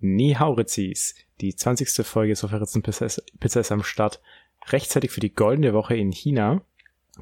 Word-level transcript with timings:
Ni 0.00 0.34
hao 0.34 0.52
Ritzis. 0.52 1.14
Die 1.40 1.54
20. 1.54 2.06
Folge 2.06 2.36
Sofaritzen 2.36 2.82
Pizza 2.82 3.06
ist, 3.06 3.72
am 3.72 3.82
Start. 3.82 4.20
Rechtzeitig 4.68 5.10
für 5.10 5.20
die 5.20 5.34
goldene 5.34 5.72
Woche 5.72 5.96
in 5.96 6.12
China, 6.12 6.62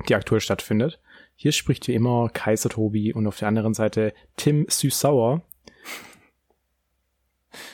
die 0.09 0.15
aktuell 0.15 0.41
stattfindet. 0.41 1.01
Hier 1.37 1.53
spricht 1.53 1.87
wie 1.87 1.95
immer 1.95 2.29
Kaiser 2.31 2.69
Tobi 2.69 3.13
und 3.13 3.27
auf 3.27 3.39
der 3.39 3.49
anderen 3.49 3.75
Seite 3.75 4.13
Tim 4.37 4.67
Süßsauer. 4.69 5.43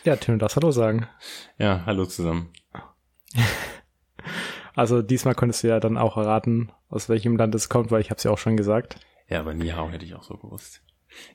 Ja, 0.04 0.16
Tim, 0.16 0.34
du 0.34 0.38
darfst 0.38 0.56
Hallo 0.56 0.70
sagen. 0.70 1.06
Ja, 1.58 1.82
hallo 1.86 2.06
zusammen. 2.06 2.50
Also 4.76 5.02
diesmal 5.02 5.36
konntest 5.36 5.62
du 5.62 5.68
ja 5.68 5.78
dann 5.78 5.96
auch 5.96 6.16
erraten, 6.16 6.72
aus 6.88 7.08
welchem 7.08 7.36
Land 7.36 7.54
es 7.54 7.68
kommt, 7.68 7.90
weil 7.90 8.00
ich 8.00 8.10
habe 8.10 8.18
es 8.18 8.24
ja 8.24 8.32
auch 8.32 8.38
schon 8.38 8.56
gesagt. 8.56 8.98
Ja, 9.28 9.40
aber 9.40 9.54
Nihao 9.54 9.88
hätte 9.90 10.04
ich 10.04 10.14
auch 10.14 10.24
so 10.24 10.36
gewusst. 10.36 10.82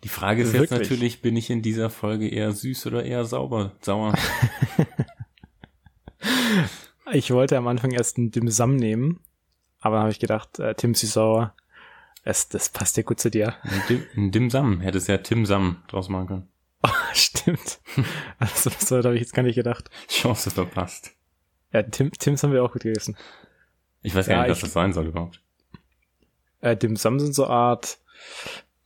Die 0.04 0.10
Frage 0.10 0.42
ist 0.42 0.54
Wirklich? 0.54 0.72
jetzt 0.72 0.80
natürlich, 0.80 1.22
bin 1.22 1.36
ich 1.36 1.50
in 1.50 1.62
dieser 1.62 1.90
Folge 1.90 2.28
eher 2.28 2.52
süß 2.52 2.88
oder 2.88 3.04
eher 3.04 3.26
sauber, 3.26 3.74
sauer? 3.82 4.14
ich 7.12 7.32
wollte 7.32 7.58
am 7.58 7.68
Anfang 7.68 7.92
erst 7.92 8.18
einen 8.18 8.32
Dim 8.32 8.50
Sum 8.50 8.76
nehmen, 8.76 9.20
aber 9.80 9.96
dann 9.96 10.04
habe 10.04 10.12
ich 10.12 10.20
gedacht, 10.20 10.60
äh, 10.60 10.76
Tim 10.76 10.94
Süßsauer, 10.94 11.56
es, 12.24 12.50
das 12.50 12.70
passt 12.70 12.98
ja 12.98 13.04
gut 13.04 13.20
zu 13.20 13.30
dir. 13.30 13.56
Ein 13.64 13.84
Dim, 13.90 14.06
ein 14.16 14.32
Dim 14.32 14.50
Sum, 14.50 14.82
hättest 14.82 15.08
ja 15.08 15.18
Tim 15.18 15.46
Sam 15.46 15.84
draus 15.88 16.10
machen 16.10 16.28
können. 16.28 16.48
Oh, 16.82 17.14
stimmt. 17.14 17.82
Also, 18.40 18.70
das 18.70 18.90
habe 18.92 19.16
ich 19.16 19.22
jetzt 19.22 19.34
gar 19.34 19.44
nicht 19.44 19.56
gedacht. 19.56 19.90
Chance 20.08 20.50
verpasst. 20.50 21.12
Ja, 21.74 21.84
Tim, 21.84 22.12
Tims 22.12 22.42
haben 22.42 22.54
wir 22.54 22.64
auch 22.64 22.72
gut 22.72 22.84
gegessen. 22.84 23.18
Ich 24.02 24.16
weiß 24.16 24.28
ja, 24.28 24.36
gar 24.36 24.42
nicht, 24.44 24.52
was 24.52 24.62
das 24.62 24.72
sein 24.74 24.94
soll 24.94 25.08
überhaupt. 25.08 25.42
Äh, 26.62 26.78
Dim 26.78 26.96
Sum 26.96 27.20
sind 27.20 27.36
so 27.36 27.48
Art, 27.48 28.00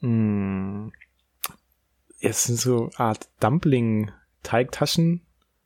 mh, 0.03 0.09
hm, 0.09 0.91
es 2.19 2.45
sind 2.45 2.57
so 2.57 2.89
Art 2.95 3.27
Dumpling-Teigtaschen. 3.39 5.21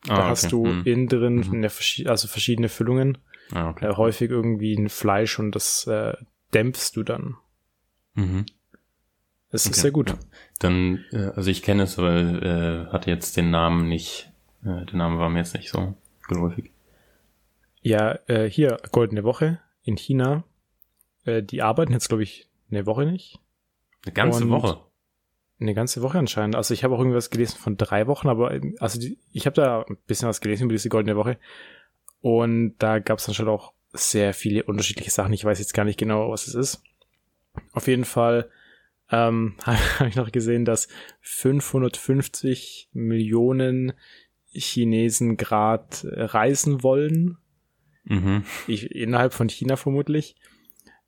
Da 0.05 0.13
ah, 0.13 0.17
okay. 0.19 0.29
hast 0.29 0.51
du 0.51 0.65
hm. 0.65 0.83
innen 0.85 1.07
drin 1.07 1.35
mhm. 1.35 1.53
eine, 1.53 1.71
also 2.09 2.27
verschiedene 2.27 2.69
Füllungen. 2.69 3.17
Ah, 3.51 3.69
okay. 3.69 3.85
äh, 3.85 3.95
häufig 3.95 4.29
irgendwie 4.29 4.75
ein 4.75 4.89
Fleisch 4.89 5.39
und 5.39 5.53
das 5.53 5.87
äh, 5.87 6.13
dämpfst 6.53 6.91
du 6.95 7.03
dann. 7.03 7.35
Mhm. 8.13 8.45
Es 9.49 9.65
okay. 9.65 9.71
ist 9.71 9.81
sehr 9.81 9.91
gut. 9.91 10.15
Dann, 10.59 11.05
äh, 11.11 11.31
also 11.35 11.49
ich 11.49 11.61
kenne 11.61 11.83
es, 11.83 11.97
aber 11.97 12.15
äh, 12.15 12.85
hatte 12.87 13.09
jetzt 13.09 13.37
den 13.37 13.51
Namen 13.51 13.87
nicht, 13.87 14.31
äh, 14.63 14.85
der 14.85 14.95
Name 14.95 15.19
war 15.19 15.29
mir 15.29 15.39
jetzt 15.39 15.53
nicht 15.53 15.69
so 15.69 15.95
geläufig. 16.27 16.71
Ja, 17.81 18.19
äh, 18.27 18.49
hier, 18.49 18.79
Goldene 18.91 19.23
Woche 19.23 19.59
in 19.83 19.95
China. 19.95 20.43
Äh, 21.23 21.43
die 21.43 21.61
arbeiten 21.61 21.93
jetzt, 21.93 22.09
glaube 22.09 22.23
ich, 22.23 22.49
eine 22.69 22.85
Woche 22.85 23.05
nicht. 23.05 23.39
Eine 24.05 24.13
ganze 24.13 24.43
Und 24.43 24.51
Woche? 24.51 24.79
Eine 25.59 25.73
ganze 25.73 26.01
Woche 26.01 26.19
anscheinend. 26.19 26.55
Also 26.55 26.73
ich 26.73 26.83
habe 26.83 26.95
auch 26.95 26.99
irgendwas 26.99 27.29
gelesen 27.29 27.57
von 27.57 27.77
drei 27.77 28.07
Wochen, 28.07 28.29
aber 28.29 28.53
ähm, 28.53 28.75
also 28.79 28.99
die, 28.99 29.17
ich 29.33 29.45
habe 29.45 29.55
da 29.55 29.83
ein 29.83 29.97
bisschen 30.05 30.29
was 30.29 30.41
gelesen 30.41 30.65
über 30.65 30.73
diese 30.73 30.89
Goldene 30.89 31.15
Woche. 31.15 31.37
Und 32.21 32.75
da 32.79 32.99
gab 32.99 33.19
es 33.19 33.27
anscheinend 33.27 33.51
auch 33.51 33.73
sehr 33.93 34.33
viele 34.33 34.63
unterschiedliche 34.63 35.11
Sachen. 35.11 35.33
Ich 35.33 35.45
weiß 35.45 35.59
jetzt 35.59 35.73
gar 35.73 35.85
nicht 35.85 35.99
genau, 35.99 36.29
was 36.29 36.47
es 36.47 36.55
ist. 36.55 36.83
Auf 37.73 37.87
jeden 37.87 38.05
Fall 38.05 38.49
ähm, 39.11 39.55
habe 39.65 40.09
ich 40.09 40.15
noch 40.15 40.31
gesehen, 40.31 40.65
dass 40.65 40.87
550 41.21 42.89
Millionen 42.93 43.93
Chinesen 44.51 45.37
gerade 45.37 45.87
reisen 46.03 46.83
wollen 46.83 47.37
Mhm. 48.09 48.43
Ich, 48.67 48.91
innerhalb 48.91 49.33
von 49.33 49.49
China 49.49 49.75
vermutlich. 49.75 50.35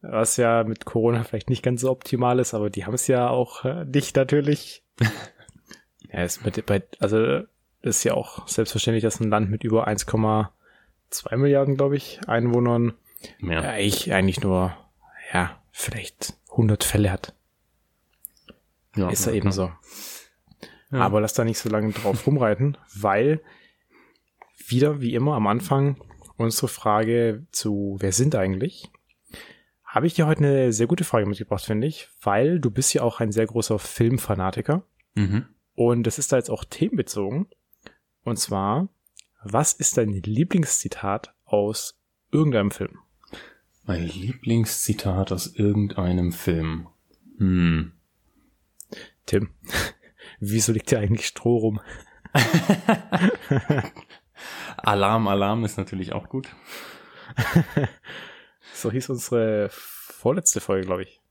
Was 0.01 0.37
ja 0.37 0.63
mit 0.63 0.85
Corona 0.85 1.23
vielleicht 1.23 1.49
nicht 1.49 1.63
ganz 1.63 1.81
so 1.81 1.91
optimal 1.91 2.39
ist, 2.39 2.53
aber 2.53 2.69
die 2.69 2.85
haben 2.85 2.93
es 2.93 3.07
ja 3.07 3.29
auch 3.29 3.65
äh, 3.65 3.85
nicht 3.85 4.15
natürlich. 4.15 4.83
ja, 6.11 6.23
ist 6.23 6.45
mit, 6.45 6.65
bei, 6.65 6.83
also 6.99 7.43
ist 7.81 8.03
ja 8.03 8.13
auch 8.13 8.47
selbstverständlich, 8.47 9.03
dass 9.03 9.19
ein 9.19 9.29
Land 9.29 9.49
mit 9.49 9.63
über 9.63 9.87
1,2 9.87 11.35
Milliarden, 11.35 11.75
glaube 11.75 11.97
ich, 11.97 12.19
Einwohnern 12.27 12.93
ja. 13.39 13.61
eigentlich, 13.61 14.13
eigentlich 14.13 14.41
nur, 14.41 14.75
ja, 15.33 15.59
vielleicht 15.71 16.33
100 16.51 16.83
Fälle 16.83 17.11
hat. 17.11 17.33
Ja, 18.95 19.09
ist 19.09 19.25
ja, 19.25 19.33
eben 19.33 19.51
so. 19.51 19.71
Ja. 20.91 20.99
Aber 20.99 21.21
lass 21.21 21.33
da 21.33 21.43
nicht 21.43 21.59
so 21.59 21.69
lange 21.69 21.91
drauf 21.91 22.25
rumreiten, 22.25 22.77
weil 22.95 23.41
wieder, 24.67 25.01
wie 25.01 25.13
immer 25.13 25.35
am 25.35 25.47
Anfang, 25.47 25.97
unsere 26.37 26.67
Frage 26.67 27.45
zu 27.51 27.97
Wer 27.99 28.11
sind 28.11 28.35
eigentlich? 28.35 28.89
Habe 29.89 30.05
ich 30.05 30.13
dir 30.13 30.27
heute 30.27 30.43
eine 30.43 30.71
sehr 30.71 30.85
gute 30.85 31.03
Frage 31.03 31.25
mitgebracht, 31.25 31.65
finde 31.65 31.87
ich, 31.87 32.09
weil 32.21 32.59
du 32.59 32.69
bist 32.69 32.93
ja 32.93 33.01
auch 33.01 33.21
ein 33.21 33.31
sehr 33.31 33.47
großer 33.47 33.79
Filmfanatiker. 33.79 34.83
Mhm. 35.15 35.47
Und 35.73 36.03
das 36.03 36.19
ist 36.19 36.31
da 36.31 36.37
jetzt 36.37 36.51
auch 36.51 36.63
themenbezogen. 36.63 37.47
Und 38.23 38.37
zwar, 38.37 38.87
was 39.43 39.73
ist 39.73 39.97
dein 39.97 40.09
Lieblingszitat 40.09 41.33
aus 41.43 41.99
irgendeinem 42.31 42.69
Film? 42.69 42.99
Mein 43.83 44.05
Lieblingszitat 44.05 45.31
aus 45.31 45.55
irgendeinem 45.55 46.33
Film. 46.33 46.89
Hm. 47.39 47.93
Tim, 49.25 49.49
wieso 50.39 50.71
liegt 50.71 50.91
dir 50.91 50.99
eigentlich 50.99 51.25
Stroh 51.25 51.57
rum? 51.57 51.79
Alarm, 54.77 55.27
Alarm 55.27 55.65
ist 55.65 55.79
natürlich 55.79 56.13
auch 56.13 56.29
gut. 56.29 56.47
so 58.73 58.91
hieß 58.91 59.09
unsere 59.09 59.69
vorletzte 59.71 60.61
Folge, 60.61 60.85
glaube 60.85 61.03
ich. 61.03 61.21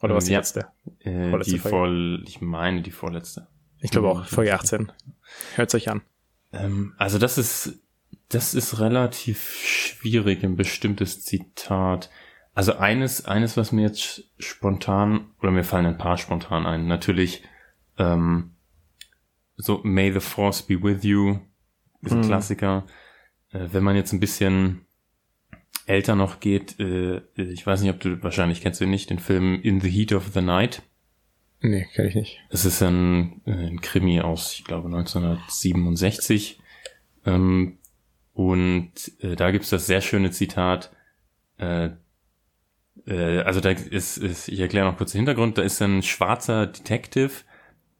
Oder 0.00 0.16
was 0.16 0.24
die 0.24 0.32
ja, 0.32 0.38
letzte? 0.38 0.66
Äh, 1.00 1.38
die 1.40 1.58
Folge? 1.58 2.22
ich 2.26 2.40
meine 2.40 2.82
die 2.82 2.90
vorletzte. 2.90 3.46
Ich 3.80 3.90
glaube 3.90 4.10
auch, 4.10 4.26
Folge 4.26 4.54
18. 4.54 4.90
Hört's 5.54 5.74
euch 5.74 5.88
an. 5.88 6.02
Ähm, 6.52 6.94
also 6.98 7.18
das 7.18 7.38
ist, 7.38 7.80
das 8.28 8.54
ist 8.54 8.80
relativ 8.80 9.60
schwierig, 9.64 10.44
ein 10.44 10.56
bestimmtes 10.56 11.24
Zitat. 11.24 12.10
Also 12.54 12.74
eines, 12.74 13.24
eines, 13.24 13.56
was 13.56 13.72
mir 13.72 13.82
jetzt 13.82 14.24
spontan, 14.38 15.30
oder 15.40 15.50
mir 15.50 15.64
fallen 15.64 15.86
ein 15.86 15.98
paar 15.98 16.18
spontan 16.18 16.66
ein, 16.66 16.86
natürlich, 16.86 17.42
ähm, 17.98 18.54
so 19.56 19.80
May 19.84 20.12
the 20.12 20.20
Force 20.20 20.62
be 20.62 20.82
with 20.82 21.04
you 21.04 21.38
ist 22.02 22.12
ein 22.12 22.18
mhm. 22.18 22.26
Klassiker. 22.26 22.86
Äh, 23.50 23.68
wenn 23.72 23.84
man 23.84 23.96
jetzt 23.96 24.12
ein 24.12 24.20
bisschen 24.20 24.86
älter 25.86 26.14
noch 26.14 26.40
geht, 26.40 26.78
äh, 26.80 27.22
ich 27.36 27.66
weiß 27.66 27.82
nicht, 27.82 27.90
ob 27.90 28.00
du, 28.00 28.22
wahrscheinlich 28.22 28.60
kennst 28.60 28.80
du 28.80 28.86
nicht, 28.86 29.10
den 29.10 29.18
Film 29.18 29.60
In 29.62 29.80
the 29.80 29.90
Heat 29.90 30.12
of 30.12 30.30
the 30.34 30.42
Night. 30.42 30.82
Nee, 31.60 31.86
kenn 31.94 32.06
ich 32.06 32.14
nicht. 32.14 32.40
Es 32.50 32.64
ist 32.64 32.82
ein, 32.82 33.40
äh, 33.46 33.52
ein 33.52 33.80
Krimi 33.80 34.20
aus, 34.20 34.54
ich 34.54 34.64
glaube, 34.64 34.88
1967. 34.88 36.60
Ähm, 37.24 37.78
und 38.32 38.92
äh, 39.20 39.36
da 39.36 39.50
gibt's 39.50 39.70
das 39.70 39.86
sehr 39.86 40.00
schöne 40.00 40.30
Zitat, 40.30 40.90
äh, 41.58 41.90
äh, 43.06 43.40
also 43.40 43.60
da 43.60 43.70
ist, 43.70 44.18
ist 44.18 44.48
ich 44.48 44.60
erkläre 44.60 44.86
noch 44.86 44.96
kurz 44.96 45.12
den 45.12 45.20
Hintergrund, 45.20 45.58
da 45.58 45.62
ist 45.62 45.80
ein 45.82 46.02
schwarzer 46.02 46.66
Detective, 46.66 47.32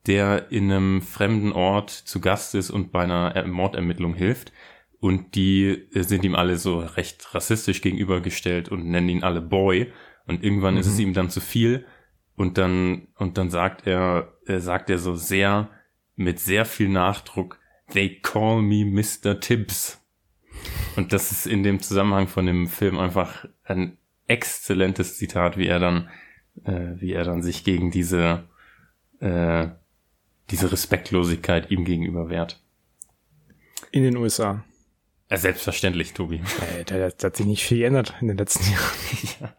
der 0.07 0.51
in 0.51 0.71
einem 0.71 1.03
fremden 1.03 1.53
Ort 1.53 1.91
zu 1.91 2.21
Gast 2.21 2.55
ist 2.55 2.71
und 2.71 2.93
bei 2.93 3.05
einer 3.05 3.47
Mordermittlung 3.47 4.15
hilft. 4.15 4.53
Und 5.03 5.35
die 5.35 5.89
sind 5.91 6.23
ihm 6.25 6.37
alle 6.37 6.57
so 6.59 6.79
recht 6.79 7.35
rassistisch 7.35 7.81
gegenübergestellt 7.81 8.69
und 8.69 8.87
nennen 8.87 9.09
ihn 9.09 9.25
alle 9.25 9.41
Boy. 9.41 9.93
Und 10.29 10.45
irgendwann 10.45 10.75
mhm. 10.75 10.81
ist 10.81 10.87
es 10.87 10.95
mhm. 10.95 11.01
ihm 11.01 11.13
dann 11.13 11.29
zu 11.29 11.41
viel. 11.41 11.85
Und 12.37 12.57
dann, 12.57 13.09
und 13.17 13.37
dann 13.37 13.51
sagt 13.51 13.85
er, 13.89 14.33
äh, 14.47 14.61
sagt 14.61 14.91
er 14.91 14.99
so 14.99 15.17
sehr, 15.17 15.71
mit 16.15 16.39
sehr 16.39 16.65
viel 16.65 16.89
Nachdruck, 16.89 17.59
they 17.91 18.21
call 18.21 18.63
me 18.63 18.85
Mr. 18.85 19.41
Tibbs. 19.41 20.01
Und 20.95 21.13
das 21.13 21.33
ist 21.33 21.49
in 21.49 21.65
dem 21.65 21.81
Zusammenhang 21.81 22.29
von 22.29 22.47
dem 22.47 22.69
Film 22.69 22.97
einfach 22.97 23.45
ein 23.65 23.99
exzellentes 24.29 25.19
Zitat, 25.19 25.57
wie 25.57 25.67
er 25.67 25.81
dann, 25.81 26.11
äh, 26.63 26.93
wie 27.01 27.11
er 27.13 27.25
dann 27.25 27.43
sich 27.43 27.65
gegen 27.65 27.91
diese, 27.91 28.45
äh, 29.19 29.67
diese 30.53 30.71
Respektlosigkeit 30.71 31.73
ihm 31.73 31.85
gegenüber 31.85 32.29
wehrt. 32.29 32.63
In 33.91 34.05
den 34.05 34.17
USA. 34.17 34.65
Ja, 35.33 35.39
selbstverständlich, 35.39 36.13
Tobi. 36.13 36.43
Äh, 36.77 36.85
da, 36.85 37.09
da, 37.09 37.27
hat 37.27 37.37
sich 37.37 37.47
nicht 37.47 37.65
viel 37.65 37.79
geändert 37.79 38.13
in 38.21 38.29
den 38.29 38.37
letzten 38.37 38.71
Jahren. 38.71 38.99
ja. 39.41 39.55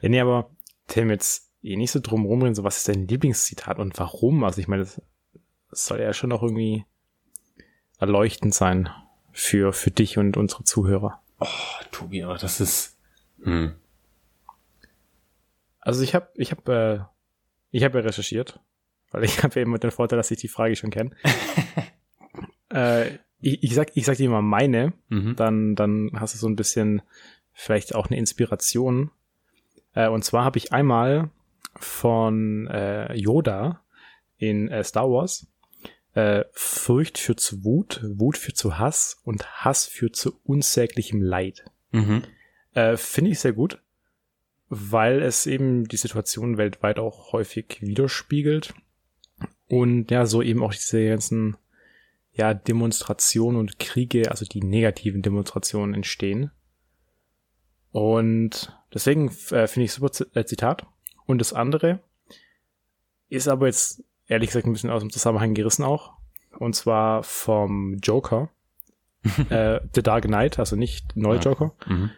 ja, 0.00 0.08
nee, 0.08 0.20
aber 0.20 0.50
Tim, 0.88 1.08
jetzt 1.08 1.52
eh 1.62 1.76
nicht 1.76 1.92
so 1.92 2.00
drum 2.00 2.26
rumrennen, 2.26 2.56
so 2.56 2.64
was 2.64 2.78
ist 2.78 2.88
dein 2.88 3.06
Lieblingszitat 3.06 3.78
und 3.78 3.96
warum? 3.96 4.42
Also 4.42 4.60
ich 4.60 4.66
meine, 4.66 4.82
das, 4.82 5.00
soll 5.70 6.00
ja 6.00 6.12
schon 6.12 6.32
auch 6.32 6.42
irgendwie 6.42 6.84
erleuchtend 8.00 8.54
sein 8.54 8.90
für, 9.30 9.72
für 9.72 9.92
dich 9.92 10.18
und 10.18 10.36
unsere 10.36 10.64
Zuhörer. 10.64 11.22
Oh, 11.38 11.46
Tobi, 11.92 12.24
aber 12.24 12.38
das 12.38 12.60
ist. 12.60 12.98
Hm. 13.44 13.76
Also 15.78 16.02
ich 16.02 16.16
habe 16.16 16.28
ich 16.34 16.50
hab, 16.50 16.68
äh, 16.68 17.04
ich 17.70 17.84
hab 17.84 17.94
ja 17.94 18.00
recherchiert 18.00 18.58
weil 19.10 19.24
ich 19.24 19.42
habe 19.42 19.54
ja 19.54 19.62
immer 19.62 19.78
den 19.78 19.90
Vorteil, 19.90 20.16
dass 20.16 20.30
ich 20.30 20.38
die 20.38 20.48
Frage 20.48 20.76
schon 20.76 20.90
kenne. 20.90 21.12
äh, 22.70 23.18
ich, 23.40 23.62
ich, 23.62 23.74
sag, 23.74 23.96
ich 23.96 24.04
sag 24.04 24.16
dir 24.16 24.30
mal 24.30 24.42
meine, 24.42 24.92
mhm. 25.08 25.36
dann, 25.36 25.74
dann 25.74 26.10
hast 26.14 26.34
du 26.34 26.38
so 26.38 26.48
ein 26.48 26.56
bisschen 26.56 27.02
vielleicht 27.52 27.94
auch 27.94 28.06
eine 28.06 28.18
Inspiration. 28.18 29.10
Äh, 29.94 30.08
und 30.08 30.24
zwar 30.24 30.44
habe 30.44 30.58
ich 30.58 30.72
einmal 30.72 31.30
von 31.76 32.66
äh, 32.68 33.14
Yoda 33.14 33.82
in 34.36 34.68
äh, 34.68 34.82
Star 34.84 35.10
Wars 35.10 35.46
Äh, 36.14 36.44
Furcht 36.52 37.18
führt 37.18 37.38
zu 37.38 37.62
Wut, 37.64 38.00
Wut 38.02 38.36
führt 38.38 38.56
zu 38.56 38.78
Hass 38.78 39.20
und 39.24 39.46
Hass 39.64 39.86
führt 39.86 40.16
zu 40.16 40.40
unsäglichem 40.42 41.22
Leid. 41.22 41.64
Mhm. 41.92 42.22
Äh, 42.74 42.96
Finde 42.96 43.30
ich 43.30 43.38
sehr 43.38 43.52
gut, 43.52 43.80
weil 44.68 45.22
es 45.22 45.46
eben 45.46 45.86
die 45.86 45.98
Situation 45.98 46.56
weltweit 46.56 46.98
auch 46.98 47.32
häufig 47.32 47.78
widerspiegelt 47.82 48.74
und 49.68 50.10
ja, 50.10 50.26
so 50.26 50.42
eben 50.42 50.62
auch 50.62 50.72
diese 50.72 51.06
ganzen 51.06 51.56
ja, 52.38 52.54
Demonstrationen 52.54 53.58
und 53.58 53.78
Kriege, 53.78 54.30
also 54.30 54.46
die 54.46 54.62
negativen 54.62 55.22
Demonstrationen 55.22 55.94
entstehen. 55.94 56.50
Und 57.90 58.76
deswegen 58.92 59.28
äh, 59.50 59.66
finde 59.66 59.84
ich 59.84 59.92
super 59.92 60.10
äh, 60.34 60.44
Zitat. 60.44 60.86
Und 61.26 61.38
das 61.40 61.52
andere 61.52 62.00
ist 63.28 63.48
aber 63.48 63.66
jetzt 63.66 64.02
ehrlich 64.26 64.48
gesagt 64.48 64.66
ein 64.66 64.72
bisschen 64.72 64.90
aus 64.90 65.02
dem 65.02 65.10
Zusammenhang 65.10 65.54
gerissen 65.54 65.84
auch. 65.84 66.12
Und 66.58 66.74
zwar 66.74 67.22
vom 67.22 67.96
Joker. 67.98 68.50
äh, 69.50 69.80
The 69.94 70.02
Dark 70.02 70.24
Knight, 70.24 70.58
also 70.58 70.76
nicht 70.76 71.16
Neu 71.16 71.36
Joker, 71.36 71.74
Mhm. 71.86 72.10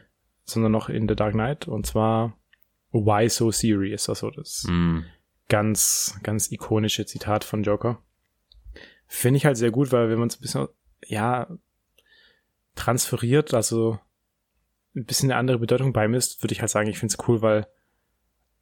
sondern 0.45 0.73
noch 0.73 0.89
in 0.91 1.09
The 1.09 1.17
Dark 1.17 1.33
Knight. 1.33 1.67
Und 1.67 1.87
zwar 1.87 2.37
Why 2.93 3.29
So 3.29 3.51
Serious, 3.51 4.09
also 4.09 4.31
das 4.31 4.67
Mhm. 4.69 5.05
ganz, 5.49 6.19
ganz 6.23 6.53
ikonische 6.53 7.07
Zitat 7.07 7.43
von 7.45 7.63
Joker. 7.63 8.03
Finde 9.13 9.39
ich 9.39 9.45
halt 9.45 9.57
sehr 9.57 9.73
gut, 9.73 9.91
weil 9.91 10.09
wenn 10.09 10.21
man 10.21 10.29
es 10.29 10.37
ein 10.39 10.41
bisschen, 10.41 10.69
ja, 11.05 11.49
transferiert, 12.77 13.53
also 13.55 13.99
ein 14.95 15.05
bisschen 15.05 15.31
eine 15.31 15.39
andere 15.39 15.59
Bedeutung 15.59 15.93
beimisst, 15.93 16.43
würde 16.43 16.53
ich 16.53 16.61
halt 16.61 16.71
sagen, 16.71 16.89
ich 16.89 16.99
finde 16.99 17.15
es 17.19 17.29
cool, 17.29 17.43
weil 17.43 17.67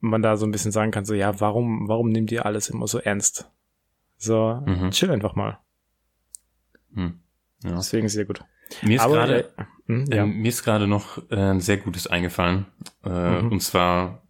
man 0.01 0.23
da 0.23 0.37
so 0.39 0.47
ein 0.47 0.51
bisschen 0.51 0.73
sagen 0.73 0.91
kann, 0.91 1.05
so, 1.05 1.13
ja, 1.15 1.39
warum, 1.41 1.87
warum 1.89 2.09
nehmt 2.09 2.33
ihr 2.33 2.47
alles 2.47 2.71
immer 2.71 2.87
so 2.87 2.99
ernst? 2.99 3.51
So, 4.17 4.63
Mhm. 4.65 4.91
chill 4.91 5.11
einfach 5.11 5.35
mal. 5.35 5.59
Mhm. 6.91 7.21
Ja. 7.65 7.77
Deswegen 7.77 8.09
sehr 8.09 8.25
gut. 8.25 8.43
Mir 8.83 8.97
ist 8.97 9.05
gerade 9.07 9.45
äh, 9.45 9.65
hm, 9.87 10.05
ja. 10.11 10.23
Ähm, 10.23 10.39
mir 10.39 10.49
ist 10.49 10.63
gerade 10.65 10.87
noch 10.87 11.19
äh, 11.31 11.37
ein 11.37 11.61
sehr 11.61 11.77
gutes 11.79 12.07
eingefallen. 12.07 12.67
Äh, 13.05 13.43
Mhm. 13.43 13.53
Und 13.53 13.61
zwar 13.61 14.23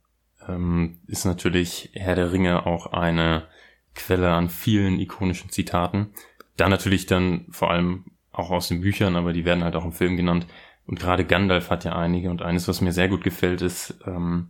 ähm, 0.49 0.99
ist 1.06 1.25
natürlich 1.25 1.91
Herr 1.94 2.15
der 2.17 2.32
Ringe 2.32 2.67
auch 2.67 2.87
eine 2.87 3.47
Quelle 3.94 4.31
an 4.31 4.49
vielen 4.49 4.99
ikonischen 5.00 5.50
Zitaten. 5.50 6.08
Da 6.56 6.69
natürlich 6.69 7.06
dann 7.06 7.46
vor 7.50 7.70
allem 7.70 8.05
auch 8.32 8.50
aus 8.50 8.69
den 8.69 8.81
Büchern, 8.81 9.17
aber 9.17 9.32
die 9.32 9.44
werden 9.44 9.64
halt 9.64 9.76
auch 9.76 9.85
im 9.85 9.93
Film 9.93 10.17
genannt. 10.17 10.46
Und 10.87 10.99
gerade 10.99 11.25
Gandalf 11.25 11.70
hat 11.70 11.85
ja 11.85 11.96
einige. 11.96 12.31
Und 12.31 12.43
eines, 12.43 12.69
was 12.69 12.81
mir 12.81 12.93
sehr 12.93 13.08
gut 13.08 13.23
gefällt, 13.23 13.62
ist, 13.62 13.99
ähm, 14.06 14.49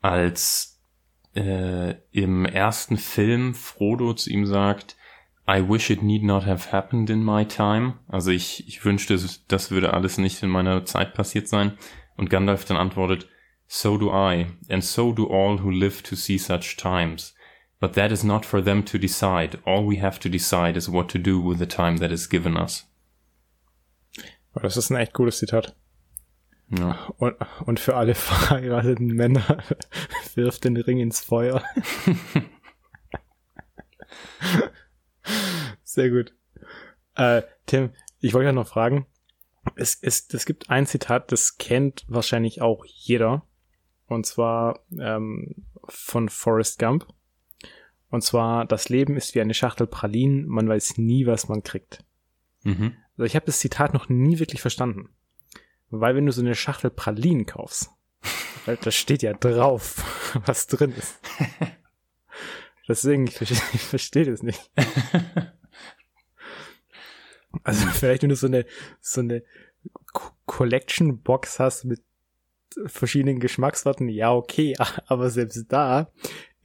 als 0.00 0.80
äh, 1.34 1.94
im 2.12 2.44
ersten 2.44 2.96
Film 2.96 3.54
Frodo 3.54 4.14
zu 4.14 4.30
ihm 4.30 4.46
sagt, 4.46 4.96
I 5.48 5.68
wish 5.68 5.90
it 5.90 6.02
need 6.02 6.24
not 6.24 6.44
have 6.44 6.72
happened 6.72 7.08
in 7.08 7.22
my 7.22 7.46
time. 7.46 7.94
Also 8.08 8.30
ich, 8.30 8.66
ich 8.66 8.84
wünschte, 8.84 9.18
das 9.48 9.70
würde 9.70 9.94
alles 9.94 10.18
nicht 10.18 10.42
in 10.42 10.50
meiner 10.50 10.84
Zeit 10.84 11.14
passiert 11.14 11.46
sein. 11.46 11.78
Und 12.16 12.30
Gandalf 12.30 12.64
dann 12.64 12.76
antwortet, 12.76 13.28
So 13.68 13.98
do 13.98 14.10
I, 14.12 14.46
and 14.68 14.82
so 14.82 15.12
do 15.12 15.28
all 15.28 15.62
who 15.62 15.70
live 15.70 16.02
to 16.02 16.16
see 16.16 16.38
such 16.38 16.76
times. 16.76 17.35
But 17.78 17.92
that 17.94 18.10
is 18.10 18.24
not 18.24 18.46
for 18.46 18.62
them 18.62 18.84
to 18.86 18.98
decide. 18.98 19.58
All 19.66 19.86
we 19.86 20.00
have 20.00 20.18
to 20.20 20.28
decide 20.28 20.78
is 20.78 20.88
what 20.88 21.08
to 21.10 21.18
do 21.18 21.38
with 21.38 21.58
the 21.58 21.66
time 21.66 21.98
that 21.98 22.10
is 22.10 22.28
given 22.28 22.56
us. 22.56 22.86
Das 24.54 24.76
ist 24.78 24.90
ein 24.90 24.96
echt 24.96 25.12
gutes 25.12 25.38
Zitat. 25.38 25.76
Ja. 26.70 27.12
Und, 27.18 27.36
und 27.66 27.78
für 27.80 27.96
alle 27.96 28.14
verheirateten 28.18 29.08
Männer 29.08 29.58
wirft 30.34 30.64
den 30.64 30.76
Ring 30.76 30.98
ins 30.98 31.20
Feuer. 31.20 31.62
Sehr 35.84 36.10
gut. 36.10 36.34
Äh, 37.14 37.42
Tim, 37.66 37.90
ich 38.20 38.34
wollte 38.34 38.46
ja 38.46 38.52
noch 38.52 38.68
fragen, 38.68 39.06
es, 39.74 39.98
es, 40.00 40.28
es 40.32 40.46
gibt 40.46 40.70
ein 40.70 40.86
Zitat, 40.86 41.32
das 41.32 41.58
kennt 41.58 42.04
wahrscheinlich 42.08 42.62
auch 42.62 42.84
jeder. 42.86 43.46
Und 44.06 44.24
zwar 44.26 44.80
ähm, 44.98 45.66
von 45.88 46.28
Forrest 46.28 46.78
Gump. 46.78 47.06
Und 48.10 48.22
zwar, 48.22 48.64
das 48.66 48.88
Leben 48.88 49.16
ist 49.16 49.34
wie 49.34 49.40
eine 49.40 49.54
Schachtel 49.54 49.86
Pralinen, 49.86 50.46
man 50.46 50.68
weiß 50.68 50.98
nie, 50.98 51.26
was 51.26 51.48
man 51.48 51.62
kriegt. 51.62 52.04
Mhm. 52.62 52.96
Also 53.16 53.24
ich 53.24 53.34
habe 53.36 53.46
das 53.46 53.58
Zitat 53.60 53.94
noch 53.94 54.08
nie 54.08 54.38
wirklich 54.38 54.60
verstanden. 54.60 55.10
Weil 55.90 56.14
wenn 56.14 56.26
du 56.26 56.32
so 56.32 56.40
eine 56.40 56.54
Schachtel 56.54 56.90
Pralinen 56.90 57.46
kaufst, 57.46 57.90
weil 58.66 58.76
da 58.76 58.90
steht 58.90 59.22
ja 59.22 59.32
drauf, 59.34 60.04
was 60.46 60.66
drin 60.66 60.92
ist. 60.92 61.18
Deswegen, 62.88 63.26
ich 63.26 63.34
verstehe, 63.34 63.58
ich 63.72 63.80
verstehe 63.82 64.24
das 64.24 64.42
nicht. 64.42 64.70
Also 67.62 67.86
vielleicht, 67.86 68.22
wenn 68.22 68.28
du 68.28 68.36
so 68.36 68.46
eine, 68.46 68.66
so 69.00 69.20
eine 69.20 69.42
Co- 70.12 70.32
Collection 70.44 71.22
Box 71.22 71.58
hast 71.58 71.84
mit 71.84 72.02
verschiedenen 72.84 73.40
Geschmackssorten, 73.40 74.08
ja, 74.08 74.32
okay, 74.32 74.76
aber 75.06 75.30
selbst 75.30 75.64
da 75.72 76.12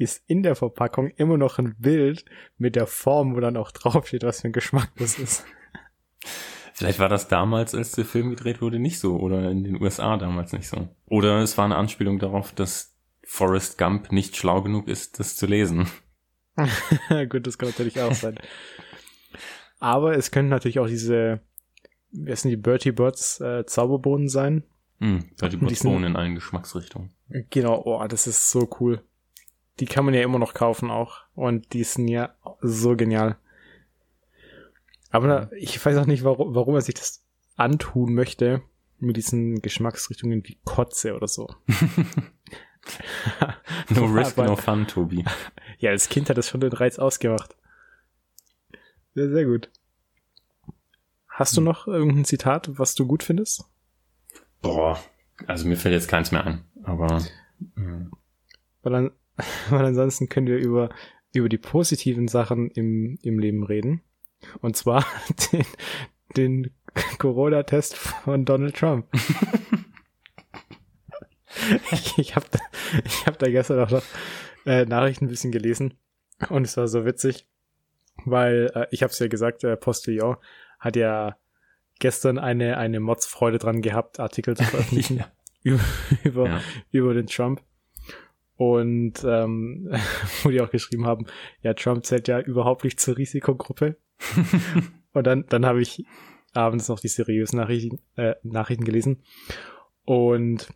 ist 0.02 0.24
in 0.28 0.44
der 0.44 0.56
Verpackung 0.56 1.10
immer 1.12 1.38
noch 1.38 1.60
ein 1.60 1.76
Bild 1.78 2.26
mit 2.58 2.76
der 2.76 2.88
Form, 2.88 3.36
wo 3.36 3.40
dann 3.40 3.58
auch 3.58 3.72
draufsteht, 3.72 4.24
was 4.24 4.42
für 4.42 4.48
ein 4.48 4.54
Geschmack 4.54 4.92
das 4.98 5.18
ist. 5.20 5.46
Vielleicht 6.74 7.00
war 7.00 7.10
das 7.10 7.28
damals, 7.28 7.76
als 7.76 7.92
der 7.92 8.06
Film 8.06 8.32
gedreht 8.32 8.62
wurde, 8.62 8.80
nicht 8.80 9.00
so. 9.00 9.18
Oder 9.18 9.50
in 9.52 9.64
den 9.64 9.82
USA 9.82 10.18
damals 10.18 10.52
nicht 10.54 10.68
so. 10.68 10.88
Oder 11.06 11.40
es 11.42 11.58
war 11.58 11.66
eine 11.66 11.76
Anspielung 11.76 12.18
darauf, 12.20 12.52
dass 12.54 12.96
Forrest 13.24 13.78
Gump 13.78 14.12
nicht 14.12 14.36
schlau 14.36 14.62
genug 14.62 14.88
ist, 14.88 15.20
das 15.20 15.36
zu 15.36 15.46
lesen. 15.46 15.88
Gut, 17.30 17.46
das 17.46 17.58
kann 17.58 17.70
natürlich 17.70 18.00
auch 18.02 18.14
sein. 18.14 18.36
Aber 19.80 20.16
es 20.18 20.32
können 20.32 20.50
natürlich 20.50 20.80
auch 20.80 20.88
diese, 20.88 21.42
wer 22.12 22.36
sind 22.36 22.52
die 22.52 22.58
Bertie 22.58 22.92
Bots 22.92 23.40
äh, 23.42 23.66
Zauberbohnen 23.66 24.28
sein. 24.28 24.64
Und 25.00 25.26
die 25.42 25.50
sind- 25.50 25.60
Botsbohnen 25.62 26.04
in 26.12 26.16
allen 26.16 26.36
Geschmacksrichtungen. 26.36 27.12
Genau, 27.50 27.82
oh, 27.86 28.06
das 28.08 28.28
ist 28.28 28.50
so 28.52 28.70
cool. 28.80 29.02
Die 29.80 29.86
kann 29.86 30.06
man 30.06 30.14
ja 30.14 30.22
immer 30.22 30.40
noch 30.40 30.54
kaufen 30.54 30.92
auch. 30.92 31.22
Und 31.34 31.74
die 31.74 31.84
sind 31.84 32.08
ja 32.08 32.36
so 32.62 32.96
genial. 32.96 33.38
Aber 35.10 35.52
ich 35.54 35.84
weiß 35.84 35.98
auch 35.98 36.06
nicht, 36.06 36.24
warum, 36.24 36.54
warum 36.56 36.76
er 36.76 36.82
sich 36.82 36.96
das 36.96 37.24
antun 37.56 38.14
möchte 38.14 38.62
mit 39.00 39.18
diesen 39.18 39.62
Geschmacksrichtungen 39.62 40.44
wie 40.46 40.60
Kotze 40.64 41.16
oder 41.16 41.28
so. 41.28 41.48
No 43.90 44.06
risk, 44.06 44.38
Aber- 44.40 44.48
no 44.48 44.56
fun, 44.56 44.88
Tobi. 44.88 45.24
Ja, 45.78 45.92
als 45.92 46.10
Kind 46.10 46.30
hat 46.30 46.38
das 46.38 46.50
schon 46.50 46.62
den 46.62 46.74
Reiz 46.74 46.98
ausgemacht. 46.98 47.56
Sehr, 49.14 49.30
sehr 49.30 49.46
gut. 49.46 49.70
Hast 51.28 51.56
du 51.58 51.62
noch 51.62 51.88
irgendein 51.88 52.26
Zitat, 52.26 52.70
was 52.80 52.96
du 52.96 53.06
gut 53.06 53.22
findest? 53.24 53.66
Boah, 54.62 55.00
also 55.48 55.68
mir 55.68 55.78
fällt 55.78 55.94
jetzt 55.94 56.08
keins 56.08 56.32
mehr 56.32 56.44
ein. 56.46 56.64
Aber 56.84 57.24
hm, 57.76 58.12
Weil, 58.82 58.92
dann, 58.94 59.12
weil 59.70 59.86
ansonsten 59.86 60.30
können 60.30 60.48
wir 60.48 60.58
über, 60.58 60.90
über 61.34 61.50
die 61.50 61.58
positiven 61.58 62.28
Sachen 62.28 62.70
im, 62.72 63.18
im 63.22 63.40
Leben 63.40 63.64
reden. 63.64 64.02
Und 64.62 64.76
zwar 64.76 65.06
den, 65.52 65.66
den 66.36 66.72
Corona-Test 67.20 67.96
von 67.96 68.46
Donald 68.46 68.76
Trump. 68.76 69.08
ich 71.92 72.18
ich 72.18 72.36
habe 72.36 72.46
da, 72.52 72.60
ich 73.04 73.26
hab 73.26 73.40
da 73.40 73.50
gestern 73.50 73.80
auch 73.80 73.92
noch 73.92 74.04
äh, 74.66 74.86
Nachrichten 74.86 75.26
ein 75.26 75.30
bisschen 75.30 75.52
gelesen 75.52 75.94
und 76.50 76.66
es 76.66 76.78
war 76.78 76.88
so 76.88 77.06
witzig, 77.06 77.48
weil 78.26 78.72
äh, 78.74 78.88
ich 78.92 79.04
habe 79.04 79.12
es 79.12 79.20
ja 79.20 79.28
gesagt, 79.28 79.64
äh, 79.64 79.78
Postillon 79.78 80.38
hat 80.80 80.96
ja 80.96 81.38
gestern 82.00 82.40
eine 82.40 82.78
eine 82.78 83.00
Modsfreude 83.00 83.60
dran 83.60 83.82
gehabt, 83.82 84.20
Artikel 84.20 84.58
zu 84.58 84.64
veröffentlichen 84.64 85.18
ja. 85.18 85.32
über 85.64 85.84
über, 86.24 86.48
Ja. 86.48 86.62
über 86.92 87.14
den 87.14 87.28
Trump. 87.28 87.62
Und 88.62 89.24
ähm, 89.24 89.90
wo 90.44 90.50
die 90.50 90.62
auch 90.62 90.70
geschrieben 90.70 91.08
haben, 91.08 91.26
ja, 91.64 91.74
Trump 91.74 92.06
zählt 92.06 92.28
ja 92.28 92.40
überhaupt 92.40 92.84
nicht 92.84 93.00
zur 93.00 93.18
Risikogruppe. 93.18 93.98
Und 95.14 95.26
dann, 95.26 95.46
dann 95.50 95.66
habe 95.66 95.82
ich 95.82 96.06
abends 96.54 96.88
noch 96.88 97.00
die 97.00 97.08
seriösen 97.08 97.58
Nachrichten, 97.58 97.98
äh, 98.18 98.36
Nachrichten 98.44 98.86
gelesen. 98.86 99.24
Und 100.06 100.72